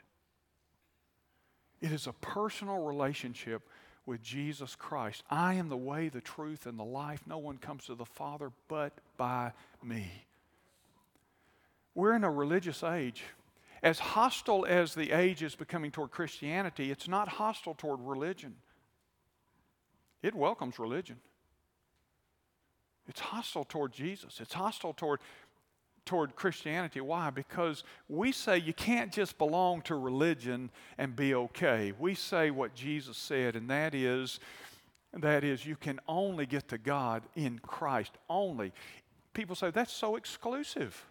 It 1.81 1.93
is 1.93 2.09
a 2.09 2.13
personal 2.15 2.79
relationship 2.79 3.63
with 4.07 4.21
Jesus 4.21 4.75
Christ. 4.75 5.23
I 5.31 5.55
am 5.55 5.69
the 5.69 5.77
way, 5.77 6.09
the 6.09 6.21
truth, 6.21 6.67
and 6.67 6.77
the 6.77 6.85
life. 6.85 7.23
No 7.29 7.39
one 7.39 7.59
comes 7.59 7.85
to 7.85 7.95
the 7.95 8.05
Father 8.05 8.51
but 8.67 8.93
by 9.17 9.53
me. 9.85 10.11
We're 11.95 12.17
in 12.17 12.25
a 12.25 12.31
religious 12.31 12.83
age. 12.83 13.23
As 13.81 14.01
hostile 14.01 14.67
as 14.69 14.97
the 14.97 15.13
age 15.13 15.45
is 15.45 15.55
becoming 15.55 15.93
toward 15.93 16.11
Christianity, 16.11 16.91
it's 16.91 17.07
not 17.07 17.29
hostile 17.29 17.75
toward 17.75 18.01
religion. 18.01 18.57
It 20.25 20.35
welcomes 20.35 20.81
religion. 20.81 21.19
It's 23.07 23.21
hostile 23.21 23.65
toward 23.65 23.93
Jesus. 23.93 24.41
It's 24.41 24.55
hostile 24.55 24.93
toward 24.93 25.21
toward 26.05 26.37
Christianity. 26.37 27.01
Why? 27.01 27.31
Because 27.31 27.85
we 28.09 28.33
say 28.33 28.59
you 28.59 28.73
can't 28.73 29.13
just 29.13 29.39
belong 29.39 29.83
to 29.83 29.95
religion 29.95 30.71
and 30.99 31.15
be 31.15 31.35
okay. 31.35 31.93
We 31.99 32.15
say 32.15 32.51
what 32.51 32.75
Jesus 32.75 33.17
said, 33.17 33.57
and 33.57 33.71
that 33.71 33.95
is, 33.95 34.41
that 35.13 35.45
is, 35.45 35.67
you 35.67 35.77
can 35.77 36.01
only 36.09 36.47
get 36.47 36.69
to 36.69 36.79
God 36.79 37.23
in 37.35 37.59
Christ. 37.59 38.13
Only. 38.29 38.73
People 39.35 39.55
say 39.55 39.71
that's 39.71 39.93
so 39.93 40.17
exclusive. 40.17 41.07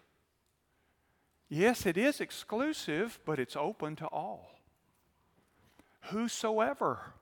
Yes, 1.48 1.84
it 1.84 1.96
is 1.96 2.20
exclusive, 2.20 3.18
but 3.24 3.38
it's 3.38 3.56
open 3.56 3.96
to 3.96 4.06
all. 4.06 4.60
Whosoever 6.10 7.14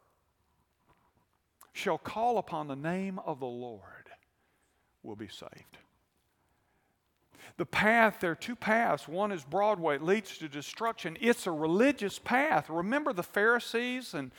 shall 1.73 1.99
call 1.99 2.39
upon 2.39 2.67
the 2.67 2.77
name 2.77 3.19
of 3.25 3.41
the 3.41 3.47
Lord 3.47 3.83
will 5.03 5.17
be 5.17 5.29
saved. 5.29 5.79
The 7.57 7.67
path, 7.67 8.19
there 8.21 8.33
are 8.33 8.37
two 8.37 8.57
paths. 8.57 9.09
One 9.09 9.33
is 9.33 9.43
Broadway, 9.45 9.97
it 9.97 10.03
leads 10.03 10.39
to 10.39 10.49
destruction. 10.49 11.17
It's 11.21 11.47
a 11.47 11.53
religious 11.53 12.19
path. 12.19 12.69
Remember 12.69 13.13
the 13.13 13.23
Pharisees 13.23 14.15
and 14.15 14.31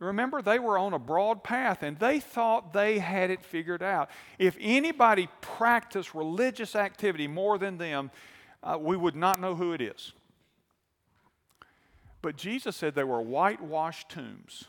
Remember, 0.00 0.42
they 0.42 0.58
were 0.58 0.76
on 0.76 0.92
a 0.92 0.98
broad 0.98 1.44
path 1.44 1.82
and 1.82 1.98
they 1.98 2.20
thought 2.20 2.72
they 2.72 2.98
had 2.98 3.30
it 3.30 3.44
figured 3.44 3.82
out. 3.82 4.10
If 4.38 4.56
anybody 4.60 5.28
practiced 5.40 6.14
religious 6.14 6.74
activity 6.74 7.28
more 7.28 7.58
than 7.58 7.78
them, 7.78 8.10
uh, 8.62 8.76
we 8.80 8.96
would 8.96 9.14
not 9.14 9.40
know 9.40 9.54
who 9.54 9.72
it 9.72 9.80
is. 9.80 10.12
But 12.22 12.36
Jesus 12.36 12.74
said 12.76 12.94
they 12.94 13.04
were 13.04 13.22
whitewashed 13.22 14.08
tombs. 14.08 14.64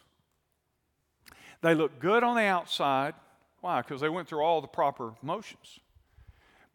They 1.62 1.74
looked 1.74 2.00
good 2.00 2.24
on 2.24 2.36
the 2.36 2.44
outside. 2.44 3.16
Why? 3.62 3.82
Because 3.82 4.02
they 4.02 4.10
went 4.10 4.28
through 4.28 4.42
all 4.42 4.62
the 4.62 4.68
proper 4.68 5.14
motions. 5.22 5.80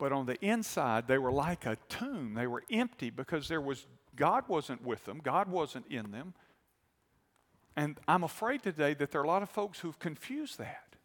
But 0.00 0.12
on 0.12 0.24
the 0.24 0.42
inside, 0.42 1.06
they 1.06 1.18
were 1.18 1.30
like 1.30 1.66
a 1.66 1.76
tomb. 1.90 2.32
They 2.32 2.46
were 2.46 2.64
empty 2.72 3.10
because 3.10 3.48
there 3.48 3.60
was 3.60 3.86
God 4.16 4.44
wasn't 4.48 4.82
with 4.82 5.04
them, 5.04 5.20
God 5.22 5.48
wasn't 5.48 5.86
in 5.88 6.10
them. 6.10 6.32
And 7.76 7.98
I'm 8.08 8.24
afraid 8.24 8.62
today 8.62 8.94
that 8.94 9.10
there 9.10 9.20
are 9.20 9.24
a 9.24 9.28
lot 9.28 9.42
of 9.42 9.50
folks 9.50 9.78
who've 9.78 9.98
confused 9.98 10.58
that. 10.58 10.96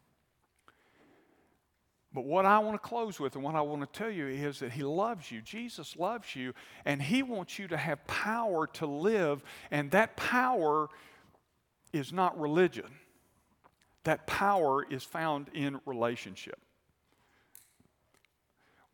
But 2.12 2.24
what 2.24 2.46
I 2.46 2.58
want 2.60 2.82
to 2.82 2.88
close 2.88 3.20
with 3.20 3.34
and 3.34 3.44
what 3.44 3.54
I 3.54 3.60
want 3.60 3.82
to 3.82 3.98
tell 3.98 4.10
you 4.10 4.26
is 4.26 4.60
that 4.60 4.72
He 4.72 4.82
loves 4.82 5.30
you. 5.30 5.42
Jesus 5.42 5.96
loves 5.96 6.34
you, 6.34 6.54
and 6.86 7.00
He 7.00 7.22
wants 7.22 7.58
you 7.58 7.68
to 7.68 7.76
have 7.76 8.04
power 8.06 8.66
to 8.68 8.86
live, 8.86 9.44
and 9.70 9.90
that 9.90 10.16
power 10.16 10.88
is 11.92 12.14
not 12.14 12.38
religion. 12.40 12.90
That 14.04 14.26
power 14.26 14.86
is 14.88 15.04
found 15.04 15.50
in 15.52 15.80
relationship. 15.84 16.58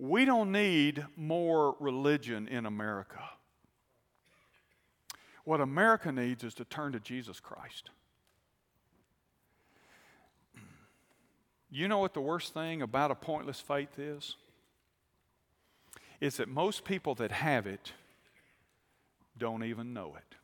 We 0.03 0.24
don't 0.24 0.50
need 0.50 1.07
more 1.14 1.76
religion 1.78 2.48
in 2.48 2.66
America. 2.66 3.22
What 5.44 5.61
America 5.61 6.11
needs 6.11 6.42
is 6.42 6.55
to 6.55 6.64
turn 6.64 6.90
to 6.90 6.98
Jesus 6.98 7.38
Christ. 7.38 7.90
You 11.70 11.86
know 11.86 12.00
what 12.00 12.14
the 12.14 12.20
worst 12.20 12.53
thing 12.53 12.82
about 12.82 13.12
a 13.12 13.14
pointless 13.14 13.61
faith 13.61 13.96
is? 13.96 14.34
Is 16.20 16.36
that 16.38 16.48
most 16.48 16.84
people 16.84 17.14
that 17.14 17.30
have 17.30 17.68
it 17.68 17.92
don't 19.38 19.62
even 19.62 19.92
know 19.92 20.16
it. 20.16 20.34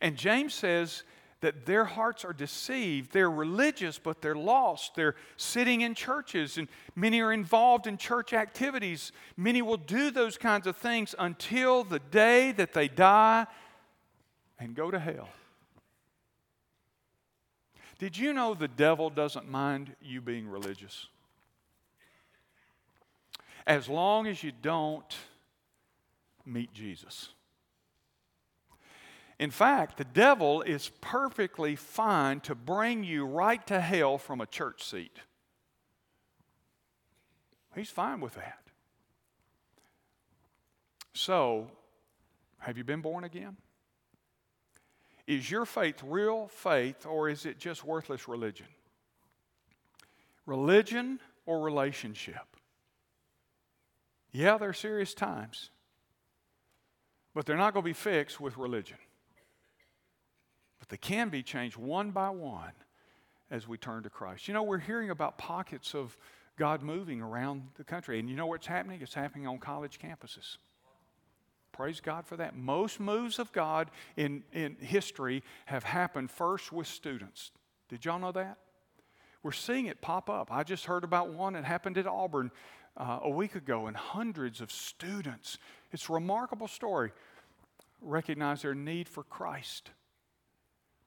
And 0.00 0.16
James 0.16 0.54
says 0.54 1.02
that 1.40 1.66
their 1.66 1.84
hearts 1.84 2.24
are 2.24 2.32
deceived. 2.32 3.12
They're 3.12 3.30
religious, 3.30 3.98
but 3.98 4.22
they're 4.22 4.34
lost. 4.34 4.94
They're 4.94 5.16
sitting 5.36 5.82
in 5.82 5.94
churches, 5.94 6.56
and 6.56 6.68
many 6.94 7.20
are 7.20 7.32
involved 7.32 7.86
in 7.86 7.98
church 7.98 8.32
activities. 8.32 9.12
Many 9.36 9.62
will 9.62 9.76
do 9.76 10.10
those 10.10 10.38
kinds 10.38 10.66
of 10.66 10.76
things 10.76 11.14
until 11.18 11.84
the 11.84 11.98
day 11.98 12.52
that 12.52 12.72
they 12.72 12.88
die 12.88 13.46
and 14.58 14.74
go 14.74 14.90
to 14.90 14.98
hell. 14.98 15.28
Did 17.98 18.16
you 18.16 18.32
know 18.32 18.54
the 18.54 18.68
devil 18.68 19.10
doesn't 19.10 19.48
mind 19.48 19.94
you 20.00 20.20
being 20.20 20.48
religious? 20.48 21.08
As 23.66 23.88
long 23.88 24.26
as 24.26 24.42
you 24.42 24.52
don't 24.62 25.16
meet 26.44 26.72
Jesus. 26.72 27.30
In 29.38 29.50
fact, 29.50 29.98
the 29.98 30.04
devil 30.04 30.62
is 30.62 30.90
perfectly 31.00 31.76
fine 31.76 32.40
to 32.40 32.54
bring 32.54 33.04
you 33.04 33.26
right 33.26 33.64
to 33.66 33.80
hell 33.80 34.16
from 34.16 34.40
a 34.40 34.46
church 34.46 34.82
seat. 34.82 35.18
He's 37.74 37.90
fine 37.90 38.20
with 38.20 38.34
that. 38.34 38.60
So, 41.12 41.70
have 42.58 42.78
you 42.78 42.84
been 42.84 43.02
born 43.02 43.24
again? 43.24 43.56
Is 45.26 45.50
your 45.50 45.66
faith 45.66 46.02
real 46.02 46.48
faith 46.48 47.04
or 47.04 47.28
is 47.28 47.44
it 47.44 47.58
just 47.58 47.84
worthless 47.84 48.28
religion? 48.28 48.66
Religion 50.46 51.20
or 51.44 51.60
relationship? 51.60 52.56
Yeah, 54.32 54.56
there 54.56 54.68
are 54.70 54.74
serious 54.74 55.14
times, 55.14 55.70
but 57.34 57.44
they're 57.44 57.56
not 57.56 57.74
going 57.74 57.82
to 57.82 57.88
be 57.88 57.92
fixed 57.92 58.40
with 58.40 58.56
religion. 58.56 58.98
But 60.78 60.88
they 60.88 60.96
can 60.96 61.28
be 61.28 61.42
changed 61.42 61.76
one 61.76 62.10
by 62.10 62.30
one 62.30 62.72
as 63.50 63.66
we 63.66 63.78
turn 63.78 64.02
to 64.02 64.10
Christ. 64.10 64.48
You 64.48 64.54
know, 64.54 64.62
we're 64.62 64.78
hearing 64.78 65.10
about 65.10 65.38
pockets 65.38 65.94
of 65.94 66.16
God 66.58 66.82
moving 66.82 67.20
around 67.20 67.68
the 67.76 67.84
country, 67.84 68.18
and 68.18 68.28
you 68.28 68.36
know 68.36 68.46
what's 68.46 68.66
happening? 68.66 69.00
It's 69.02 69.14
happening 69.14 69.46
on 69.46 69.58
college 69.58 69.98
campuses. 69.98 70.56
Praise 71.72 72.00
God 72.00 72.26
for 72.26 72.38
that. 72.38 72.56
Most 72.56 73.00
moves 73.00 73.38
of 73.38 73.52
God 73.52 73.90
in, 74.16 74.42
in 74.52 74.76
history 74.80 75.42
have 75.66 75.84
happened 75.84 76.30
first 76.30 76.72
with 76.72 76.86
students. 76.86 77.50
Did 77.90 78.04
y'all 78.04 78.18
know 78.18 78.32
that? 78.32 78.56
We're 79.42 79.52
seeing 79.52 79.86
it 79.86 80.00
pop 80.00 80.30
up. 80.30 80.50
I 80.50 80.64
just 80.64 80.86
heard 80.86 81.04
about 81.04 81.28
one 81.28 81.52
that 81.52 81.64
happened 81.64 81.98
at 81.98 82.06
Auburn 82.06 82.50
uh, 82.96 83.20
a 83.22 83.30
week 83.30 83.54
ago, 83.54 83.86
and 83.86 83.96
hundreds 83.96 84.60
of 84.60 84.72
students. 84.72 85.58
It's 85.92 86.08
a 86.08 86.12
remarkable 86.14 86.66
story. 86.66 87.12
Recognize 88.00 88.62
their 88.62 88.74
need 88.74 89.08
for 89.08 89.22
Christ. 89.22 89.90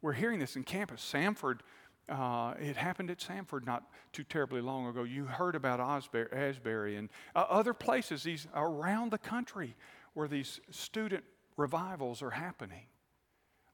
We're 0.02 0.14
hearing 0.14 0.40
this 0.40 0.56
in 0.56 0.64
campus. 0.64 1.02
Samford, 1.02 1.60
uh, 2.08 2.54
it 2.60 2.78
happened 2.78 3.12
at 3.12 3.20
Samford 3.20 3.66
not 3.66 3.84
too 4.14 4.24
terribly 4.24 4.62
long 4.62 4.88
ago. 4.88 5.04
You 5.04 5.26
heard 5.26 5.56
about 5.56 5.80
Osbury, 5.80 6.32
Asbury 6.32 6.96
and 6.96 7.10
uh, 7.36 7.46
other 7.50 7.74
places 7.74 8.24
these 8.24 8.48
around 8.56 9.12
the 9.12 9.18
country 9.18 9.76
where 10.14 10.28
these 10.28 10.60
student 10.70 11.24
revivals 11.58 12.22
are 12.22 12.32
happening. 12.32 12.84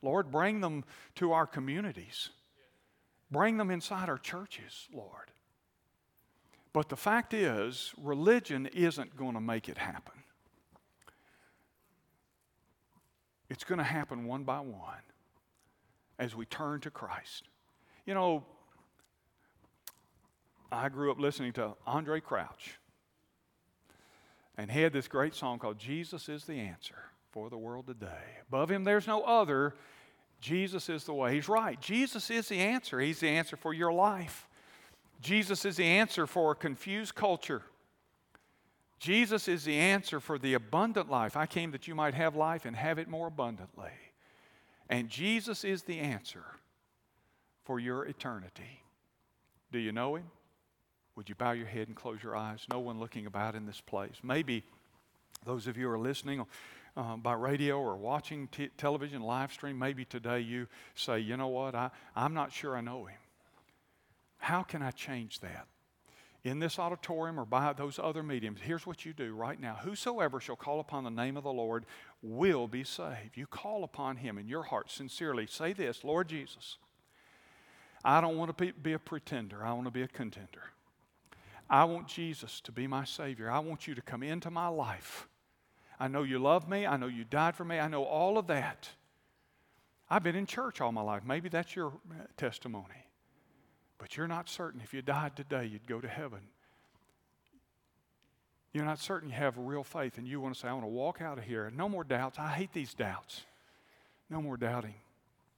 Lord, 0.01 0.31
bring 0.31 0.61
them 0.61 0.83
to 1.15 1.31
our 1.31 1.45
communities. 1.45 2.29
Bring 3.31 3.57
them 3.57 3.71
inside 3.71 4.09
our 4.09 4.17
churches, 4.17 4.87
Lord. 4.93 5.31
But 6.73 6.89
the 6.89 6.95
fact 6.95 7.33
is, 7.33 7.93
religion 7.97 8.67
isn't 8.67 9.15
going 9.15 9.33
to 9.35 9.41
make 9.41 9.69
it 9.69 9.77
happen. 9.77 10.13
It's 13.49 13.63
going 13.63 13.77
to 13.77 13.83
happen 13.83 14.25
one 14.25 14.43
by 14.43 14.59
one 14.59 15.01
as 16.19 16.35
we 16.35 16.45
turn 16.45 16.81
to 16.81 16.91
Christ. 16.91 17.43
You 18.05 18.13
know, 18.13 18.43
I 20.71 20.89
grew 20.89 21.11
up 21.11 21.19
listening 21.19 21.53
to 21.53 21.73
Andraé 21.87 22.21
Crouch. 22.21 22.79
And 24.57 24.71
he 24.71 24.81
had 24.81 24.93
this 24.93 25.07
great 25.07 25.35
song 25.35 25.59
called 25.59 25.77
Jesus 25.77 26.29
is 26.29 26.45
the 26.45 26.59
Answer 26.59 26.95
for 27.31 27.49
the 27.49 27.57
World 27.57 27.87
Today. 27.87 28.39
Above 28.47 28.71
him, 28.71 28.83
there's 28.83 29.07
no 29.07 29.21
other. 29.23 29.75
Jesus 30.39 30.89
is 30.89 31.03
the 31.03 31.13
way. 31.13 31.35
He's 31.35 31.49
right. 31.49 31.79
Jesus 31.81 32.29
is 32.29 32.47
the 32.47 32.59
answer. 32.59 32.99
He's 32.99 33.19
the 33.19 33.29
answer 33.29 33.57
for 33.57 33.73
your 33.73 33.91
life. 33.91 34.47
Jesus 35.21 35.65
is 35.65 35.77
the 35.77 35.85
answer 35.85 36.27
for 36.27 36.51
a 36.51 36.55
confused 36.55 37.15
culture. 37.15 37.63
Jesus 38.99 39.47
is 39.47 39.65
the 39.65 39.75
answer 39.75 40.19
for 40.19 40.37
the 40.39 40.53
abundant 40.53 41.09
life. 41.09 41.35
I 41.35 41.45
came 41.45 41.71
that 41.71 41.87
you 41.87 41.95
might 41.95 42.13
have 42.13 42.35
life 42.35 42.65
and 42.65 42.75
have 42.75 42.97
it 42.97 43.09
more 43.09 43.27
abundantly. 43.27 43.91
And 44.89 45.09
Jesus 45.09 45.63
is 45.63 45.83
the 45.83 45.99
answer 45.99 46.43
for 47.63 47.79
your 47.79 48.05
eternity. 48.05 48.83
Do 49.71 49.79
you 49.79 49.91
know 49.91 50.15
him? 50.15 50.25
Would 51.15 51.29
you 51.29 51.35
bow 51.35 51.51
your 51.51 51.65
head 51.65 51.87
and 51.87 51.95
close 51.95 52.21
your 52.21 52.35
eyes? 52.35 52.65
No 52.71 52.79
one 52.79 52.99
looking 52.99 53.25
about 53.25 53.55
in 53.55 53.65
this 53.65 53.81
place. 53.81 54.15
Maybe 54.21 54.63
those 55.45 55.67
of 55.67 55.77
you 55.77 55.85
who 55.85 55.93
are 55.93 55.99
listening 55.99 56.45
uh, 56.97 57.15
by 57.17 57.33
radio 57.33 57.79
or 57.79 57.95
watching 57.95 58.47
t- 58.49 58.69
television 58.77 59.21
live 59.21 59.51
stream, 59.51 59.79
maybe 59.79 60.05
today 60.05 60.39
you 60.39 60.67
say, 60.93 61.19
you 61.19 61.37
know 61.37 61.47
what, 61.47 61.73
I, 61.73 61.89
I'm 62.15 62.33
not 62.33 62.51
sure 62.51 62.75
I 62.75 62.81
know 62.81 63.05
him. 63.05 63.17
How 64.37 64.63
can 64.63 64.81
I 64.81 64.91
change 64.91 65.39
that? 65.39 65.67
In 66.43 66.59
this 66.59 66.77
auditorium 66.77 67.39
or 67.39 67.45
by 67.45 67.73
those 67.73 67.97
other 67.97 68.21
mediums, 68.21 68.59
here's 68.61 68.85
what 68.85 69.03
you 69.03 69.13
do 69.13 69.33
right 69.33 69.59
now. 69.59 69.79
Whosoever 69.83 70.39
shall 70.39 70.55
call 70.55 70.79
upon 70.79 71.03
the 71.03 71.09
name 71.09 71.37
of 71.37 71.43
the 71.43 71.51
Lord 71.51 71.85
will 72.25 72.67
be 72.67 72.83
saved. 72.83 73.35
You 73.35 73.47
call 73.47 73.83
upon 73.83 74.17
him 74.17 74.37
in 74.37 74.47
your 74.47 74.63
heart 74.63 74.89
sincerely. 74.91 75.47
Say 75.47 75.73
this 75.73 76.03
Lord 76.03 76.27
Jesus, 76.27 76.77
I 78.03 78.21
don't 78.21 78.37
want 78.37 78.57
to 78.57 78.73
be, 78.73 78.93
a 78.93 78.99
pretender, 78.99 79.63
I 79.63 79.73
want 79.73 79.85
to 79.85 79.91
be 79.91 80.01
a 80.01 80.07
contender. 80.07 80.71
I 81.69 81.85
want 81.85 82.07
Jesus 82.07 82.61
to 82.61 82.71
be 82.71 82.85
my 82.85 83.05
Savior. 83.05 83.49
I 83.49 83.59
want 83.59 83.87
you 83.87 83.95
to 83.95 84.01
come 84.01 84.21
into 84.21 84.51
my 84.51 84.67
life. 84.67 85.27
I 85.99 86.07
know 86.07 86.23
you 86.23 86.37
love 86.37 86.69
me. 86.69 86.85
I 86.85 86.97
know 86.97 87.07
you 87.07 87.23
died 87.23 87.55
for 87.55 87.65
me. 87.65 87.79
I 87.79 87.87
know 87.87 88.03
all 88.03 88.37
of 88.37 88.47
that. 88.47 88.89
I've 90.07 90.21
been 90.21 90.35
in 90.35 90.45
church 90.45 90.79
all 90.81 90.91
my 90.91 91.01
life. 91.01 91.23
Maybe 91.25 91.49
that's 91.49 91.75
your 91.75 91.87
uh, 91.87 92.25
testimony. 92.37 93.07
But 93.97 94.15
you're 94.15 94.27
not 94.27 94.49
certain 94.49 94.81
if 94.83 94.93
you 94.93 95.01
died 95.01 95.35
today, 95.35 95.65
you'd 95.65 95.87
go 95.87 95.99
to 95.99 96.07
heaven. 96.07 96.41
You're 98.75 98.83
not 98.83 98.99
certain 98.99 99.29
you 99.29 99.35
have 99.35 99.57
real 99.57 99.85
faith, 99.85 100.17
and 100.17 100.27
you 100.27 100.41
want 100.41 100.53
to 100.53 100.59
say, 100.59 100.67
I 100.67 100.73
want 100.73 100.83
to 100.83 100.89
walk 100.89 101.21
out 101.21 101.37
of 101.37 101.45
here. 101.45 101.71
No 101.73 101.87
more 101.87 102.03
doubts. 102.03 102.37
I 102.37 102.49
hate 102.49 102.73
these 102.73 102.93
doubts. 102.93 103.45
No 104.29 104.41
more 104.41 104.57
doubting. 104.57 104.95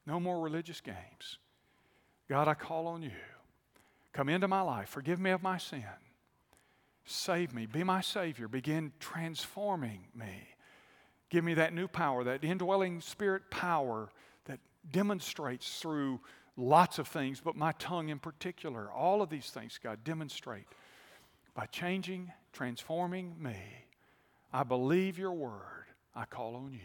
No 0.06 0.20
more 0.20 0.40
religious 0.40 0.82
games. 0.82 1.40
God, 2.30 2.48
I 2.48 2.54
call 2.54 2.86
on 2.86 3.02
you. 3.02 3.10
Come 4.14 4.30
into 4.30 4.48
my 4.48 4.62
life. 4.62 4.90
Forgive 4.90 5.20
me 5.20 5.32
of 5.32 5.42
my 5.42 5.58
sin. 5.58 5.82
Save 7.06 7.56
me. 7.56 7.66
Be 7.66 7.84
my 7.84 8.02
Savior. 8.02 8.48
Begin 8.48 8.92
transforming 9.00 10.02
me. 10.14 10.50
Give 11.32 11.44
me 11.44 11.56
that 11.56 11.74
new 11.74 11.88
power, 11.88 12.24
that 12.24 12.44
indwelling 12.44 13.02
spirit 13.02 13.50
power 13.50 14.10
that 14.46 14.60
demonstrates 14.92 15.80
through 15.80 16.20
lots 16.56 17.00
of 17.00 17.08
things, 17.08 17.42
but 17.44 17.56
my 17.56 17.72
tongue 17.80 18.10
in 18.10 18.20
particular. 18.20 18.92
All 18.92 19.24
of 19.24 19.32
these 19.32 19.50
things, 19.50 19.80
God, 19.84 20.04
demonstrate 20.04 20.68
by 21.56 21.66
changing, 21.66 22.32
transforming 22.58 23.36
me. 23.40 23.56
I 24.52 24.64
believe 24.64 25.20
your 25.20 25.32
word. 25.32 25.86
I 26.16 26.26
call 26.26 26.56
on 26.56 26.74
you. 26.74 26.80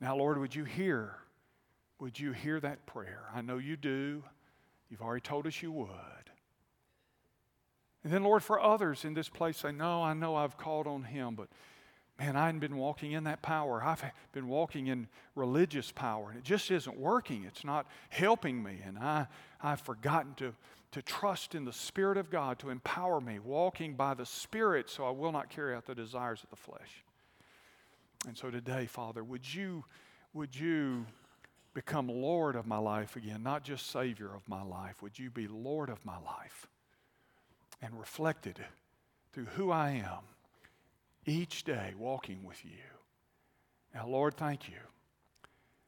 Now, 0.00 0.16
Lord, 0.16 0.38
would 0.38 0.54
you 0.54 0.62
hear? 0.62 1.16
Would 1.98 2.20
you 2.20 2.30
hear 2.30 2.60
that 2.60 2.86
prayer? 2.86 3.24
I 3.34 3.40
know 3.40 3.58
you 3.58 3.76
do. 3.76 4.22
You've 4.88 5.02
already 5.02 5.22
told 5.22 5.48
us 5.48 5.60
you 5.60 5.72
would. 5.72 5.88
And 8.04 8.12
then, 8.12 8.22
Lord, 8.22 8.44
for 8.44 8.60
others 8.60 9.04
in 9.04 9.14
this 9.14 9.28
place, 9.28 9.56
say, 9.56 9.72
No, 9.72 10.04
I 10.04 10.14
know 10.14 10.36
I've 10.36 10.56
called 10.56 10.86
on 10.86 11.02
him, 11.02 11.34
but 11.34 11.48
man, 12.20 12.36
I 12.36 12.46
hadn't 12.46 12.60
been 12.60 12.76
walking 12.76 13.10
in 13.12 13.24
that 13.24 13.42
power. 13.42 13.82
I've 13.82 14.04
been 14.30 14.46
walking 14.46 14.86
in 14.86 15.08
religious 15.34 15.90
power, 15.90 16.30
and 16.30 16.38
it 16.38 16.44
just 16.44 16.70
isn't 16.70 16.96
working. 16.96 17.42
It's 17.44 17.64
not 17.64 17.88
helping 18.10 18.62
me. 18.62 18.78
And 18.86 18.96
I, 18.96 19.26
I've 19.60 19.80
forgotten 19.80 20.34
to, 20.34 20.54
to 20.92 21.02
trust 21.02 21.54
in 21.54 21.64
the 21.64 21.72
Spirit 21.72 22.16
of 22.16 22.30
God 22.30 22.58
to 22.60 22.70
empower 22.70 23.20
me, 23.20 23.38
walking 23.38 23.94
by 23.94 24.14
the 24.14 24.24
Spirit 24.24 24.88
so 24.88 25.04
I 25.04 25.10
will 25.10 25.32
not 25.32 25.50
carry 25.50 25.74
out 25.74 25.86
the 25.86 25.94
desires 25.94 26.42
of 26.42 26.50
the 26.50 26.56
flesh. 26.56 27.04
And 28.26 28.36
so 28.36 28.50
today, 28.50 28.86
Father, 28.86 29.22
would 29.22 29.52
you, 29.52 29.84
would 30.32 30.58
you 30.58 31.06
become 31.74 32.08
Lord 32.08 32.56
of 32.56 32.66
my 32.66 32.78
life 32.78 33.16
again, 33.16 33.42
not 33.42 33.64
just 33.64 33.90
Savior 33.90 34.34
of 34.34 34.48
my 34.48 34.62
life? 34.62 35.02
Would 35.02 35.18
you 35.18 35.30
be 35.30 35.46
Lord 35.46 35.90
of 35.90 36.04
my 36.04 36.18
life 36.18 36.66
and 37.80 37.98
reflected 37.98 38.58
through 39.32 39.46
who 39.56 39.70
I 39.70 39.90
am 39.90 40.24
each 41.26 41.64
day 41.64 41.92
walking 41.96 42.42
with 42.44 42.64
you? 42.64 42.70
Now, 43.94 44.08
Lord, 44.08 44.36
thank 44.36 44.68
you 44.68 44.78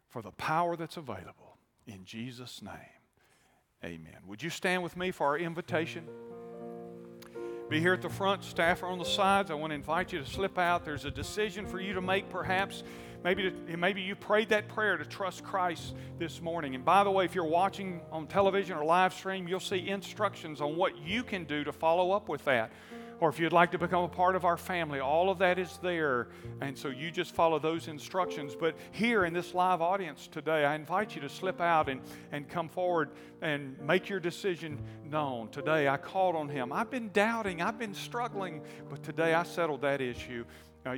for 0.09 0.22
the 0.22 0.30
power 0.32 0.76
that's 0.76 0.96
available. 0.96 1.57
In 1.86 2.05
Jesus' 2.05 2.62
name, 2.62 2.99
amen. 3.85 4.16
Would 4.26 4.43
you 4.43 4.51
stand 4.51 4.83
with 4.83 4.97
me 4.97 5.11
for 5.11 5.26
our 5.26 5.39
invitation? 5.39 6.05
Be 7.68 7.78
here 7.78 7.93
at 7.93 8.03
the 8.03 8.09
front, 8.09 8.43
staff 8.43 8.83
are 8.83 8.87
on 8.87 8.99
the 8.99 9.05
sides. 9.05 9.51
I 9.51 9.55
want 9.55 9.70
to 9.70 9.76
invite 9.76 10.12
you 10.12 10.18
to 10.18 10.26
slip 10.26 10.59
out. 10.59 10.85
There's 10.85 11.05
a 11.05 11.11
decision 11.11 11.66
for 11.66 11.78
you 11.78 11.95
to 11.95 12.01
make, 12.01 12.28
perhaps. 12.28 12.83
Maybe, 13.22 13.51
to, 13.51 13.76
maybe 13.76 14.01
you 14.01 14.16
prayed 14.16 14.49
that 14.49 14.66
prayer 14.68 14.97
to 14.97 15.05
trust 15.05 15.45
Christ 15.45 15.95
this 16.18 16.41
morning. 16.41 16.74
And 16.74 16.85
by 16.85 17.05
the 17.05 17.11
way, 17.11 17.24
if 17.24 17.35
you're 17.35 17.45
watching 17.45 18.01
on 18.11 18.26
television 18.26 18.76
or 18.76 18.85
live 18.85 19.14
stream, 19.14 19.47
you'll 19.47 19.61
see 19.61 19.89
instructions 19.89 20.61
on 20.61 20.74
what 20.74 20.99
you 20.99 21.22
can 21.22 21.45
do 21.45 21.62
to 21.62 21.70
follow 21.70 22.11
up 22.11 22.28
with 22.28 22.45
that 22.47 22.72
or 23.20 23.28
if 23.28 23.38
you'd 23.38 23.52
like 23.52 23.70
to 23.72 23.78
become 23.78 24.04
a 24.04 24.08
part 24.08 24.34
of 24.34 24.46
our 24.46 24.56
family, 24.56 24.98
all 24.98 25.28
of 25.28 25.38
that 25.38 25.58
is 25.58 25.78
there. 25.82 26.28
And 26.62 26.76
so 26.76 26.88
you 26.88 27.10
just 27.10 27.34
follow 27.34 27.58
those 27.58 27.86
instructions. 27.86 28.56
But 28.58 28.76
here 28.92 29.26
in 29.26 29.34
this 29.34 29.52
live 29.52 29.82
audience 29.82 30.26
today, 30.26 30.64
I 30.64 30.74
invite 30.74 31.14
you 31.14 31.20
to 31.20 31.28
slip 31.28 31.60
out 31.60 31.90
and, 31.90 32.00
and 32.32 32.48
come 32.48 32.68
forward 32.68 33.10
and 33.42 33.78
make 33.80 34.08
your 34.08 34.20
decision 34.20 34.80
known. 35.04 35.48
Today, 35.50 35.86
I 35.86 35.98
called 35.98 36.34
on 36.34 36.48
him. 36.48 36.72
I've 36.72 36.90
been 36.90 37.10
doubting, 37.12 37.60
I've 37.60 37.78
been 37.78 37.94
struggling, 37.94 38.62
but 38.88 39.02
today 39.02 39.34
I 39.34 39.42
settled 39.42 39.82
that 39.82 40.00
issue. 40.00 40.44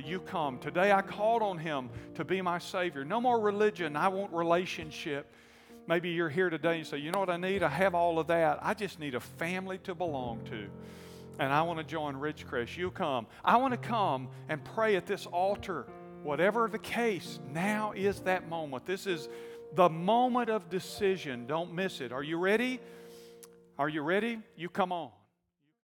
You 0.05 0.21
come. 0.21 0.59
Today 0.59 0.93
I 0.93 1.01
called 1.01 1.41
on 1.41 1.57
him 1.57 1.89
to 2.15 2.23
be 2.23 2.41
my 2.41 2.57
Savior. 2.57 3.03
No 3.03 3.19
more 3.19 3.37
religion. 3.37 3.97
I 3.97 4.07
want 4.07 4.31
relationship. 4.31 5.29
Maybe 5.87 6.11
you're 6.11 6.29
here 6.29 6.49
today 6.49 6.77
and 6.77 6.87
say, 6.87 6.99
you 6.99 7.11
know 7.11 7.19
what 7.19 7.29
I 7.29 7.35
need? 7.35 7.63
I 7.63 7.67
have 7.67 7.93
all 7.93 8.17
of 8.17 8.27
that. 8.27 8.59
I 8.61 8.73
just 8.73 8.97
need 8.97 9.13
a 9.13 9.19
family 9.19 9.79
to 9.79 9.93
belong 9.93 10.39
to 10.45 10.69
and 11.39 11.51
I 11.51 11.61
want 11.63 11.79
to 11.79 11.85
join 11.85 12.15
Ridgecrest, 12.15 12.77
you 12.77 12.91
come. 12.91 13.27
I 13.43 13.57
want 13.57 13.73
to 13.73 13.77
come 13.77 14.29
and 14.49 14.63
pray 14.63 14.95
at 14.95 15.05
this 15.05 15.25
altar. 15.25 15.85
Whatever 16.23 16.69
the 16.69 16.79
case, 16.79 17.39
now 17.51 17.91
is 17.93 18.21
that 18.21 18.47
moment. 18.47 18.85
This 18.85 19.07
is 19.07 19.27
the 19.75 19.89
moment 19.89 20.49
of 20.49 20.69
decision. 20.69 21.47
Don't 21.47 21.73
miss 21.73 21.99
it. 21.99 22.11
Are 22.11 22.23
you 22.23 22.37
ready? 22.37 22.79
Are 23.77 23.89
you 23.89 24.01
ready? 24.03 24.39
You 24.55 24.69
come 24.69 24.91
on. 24.91 25.09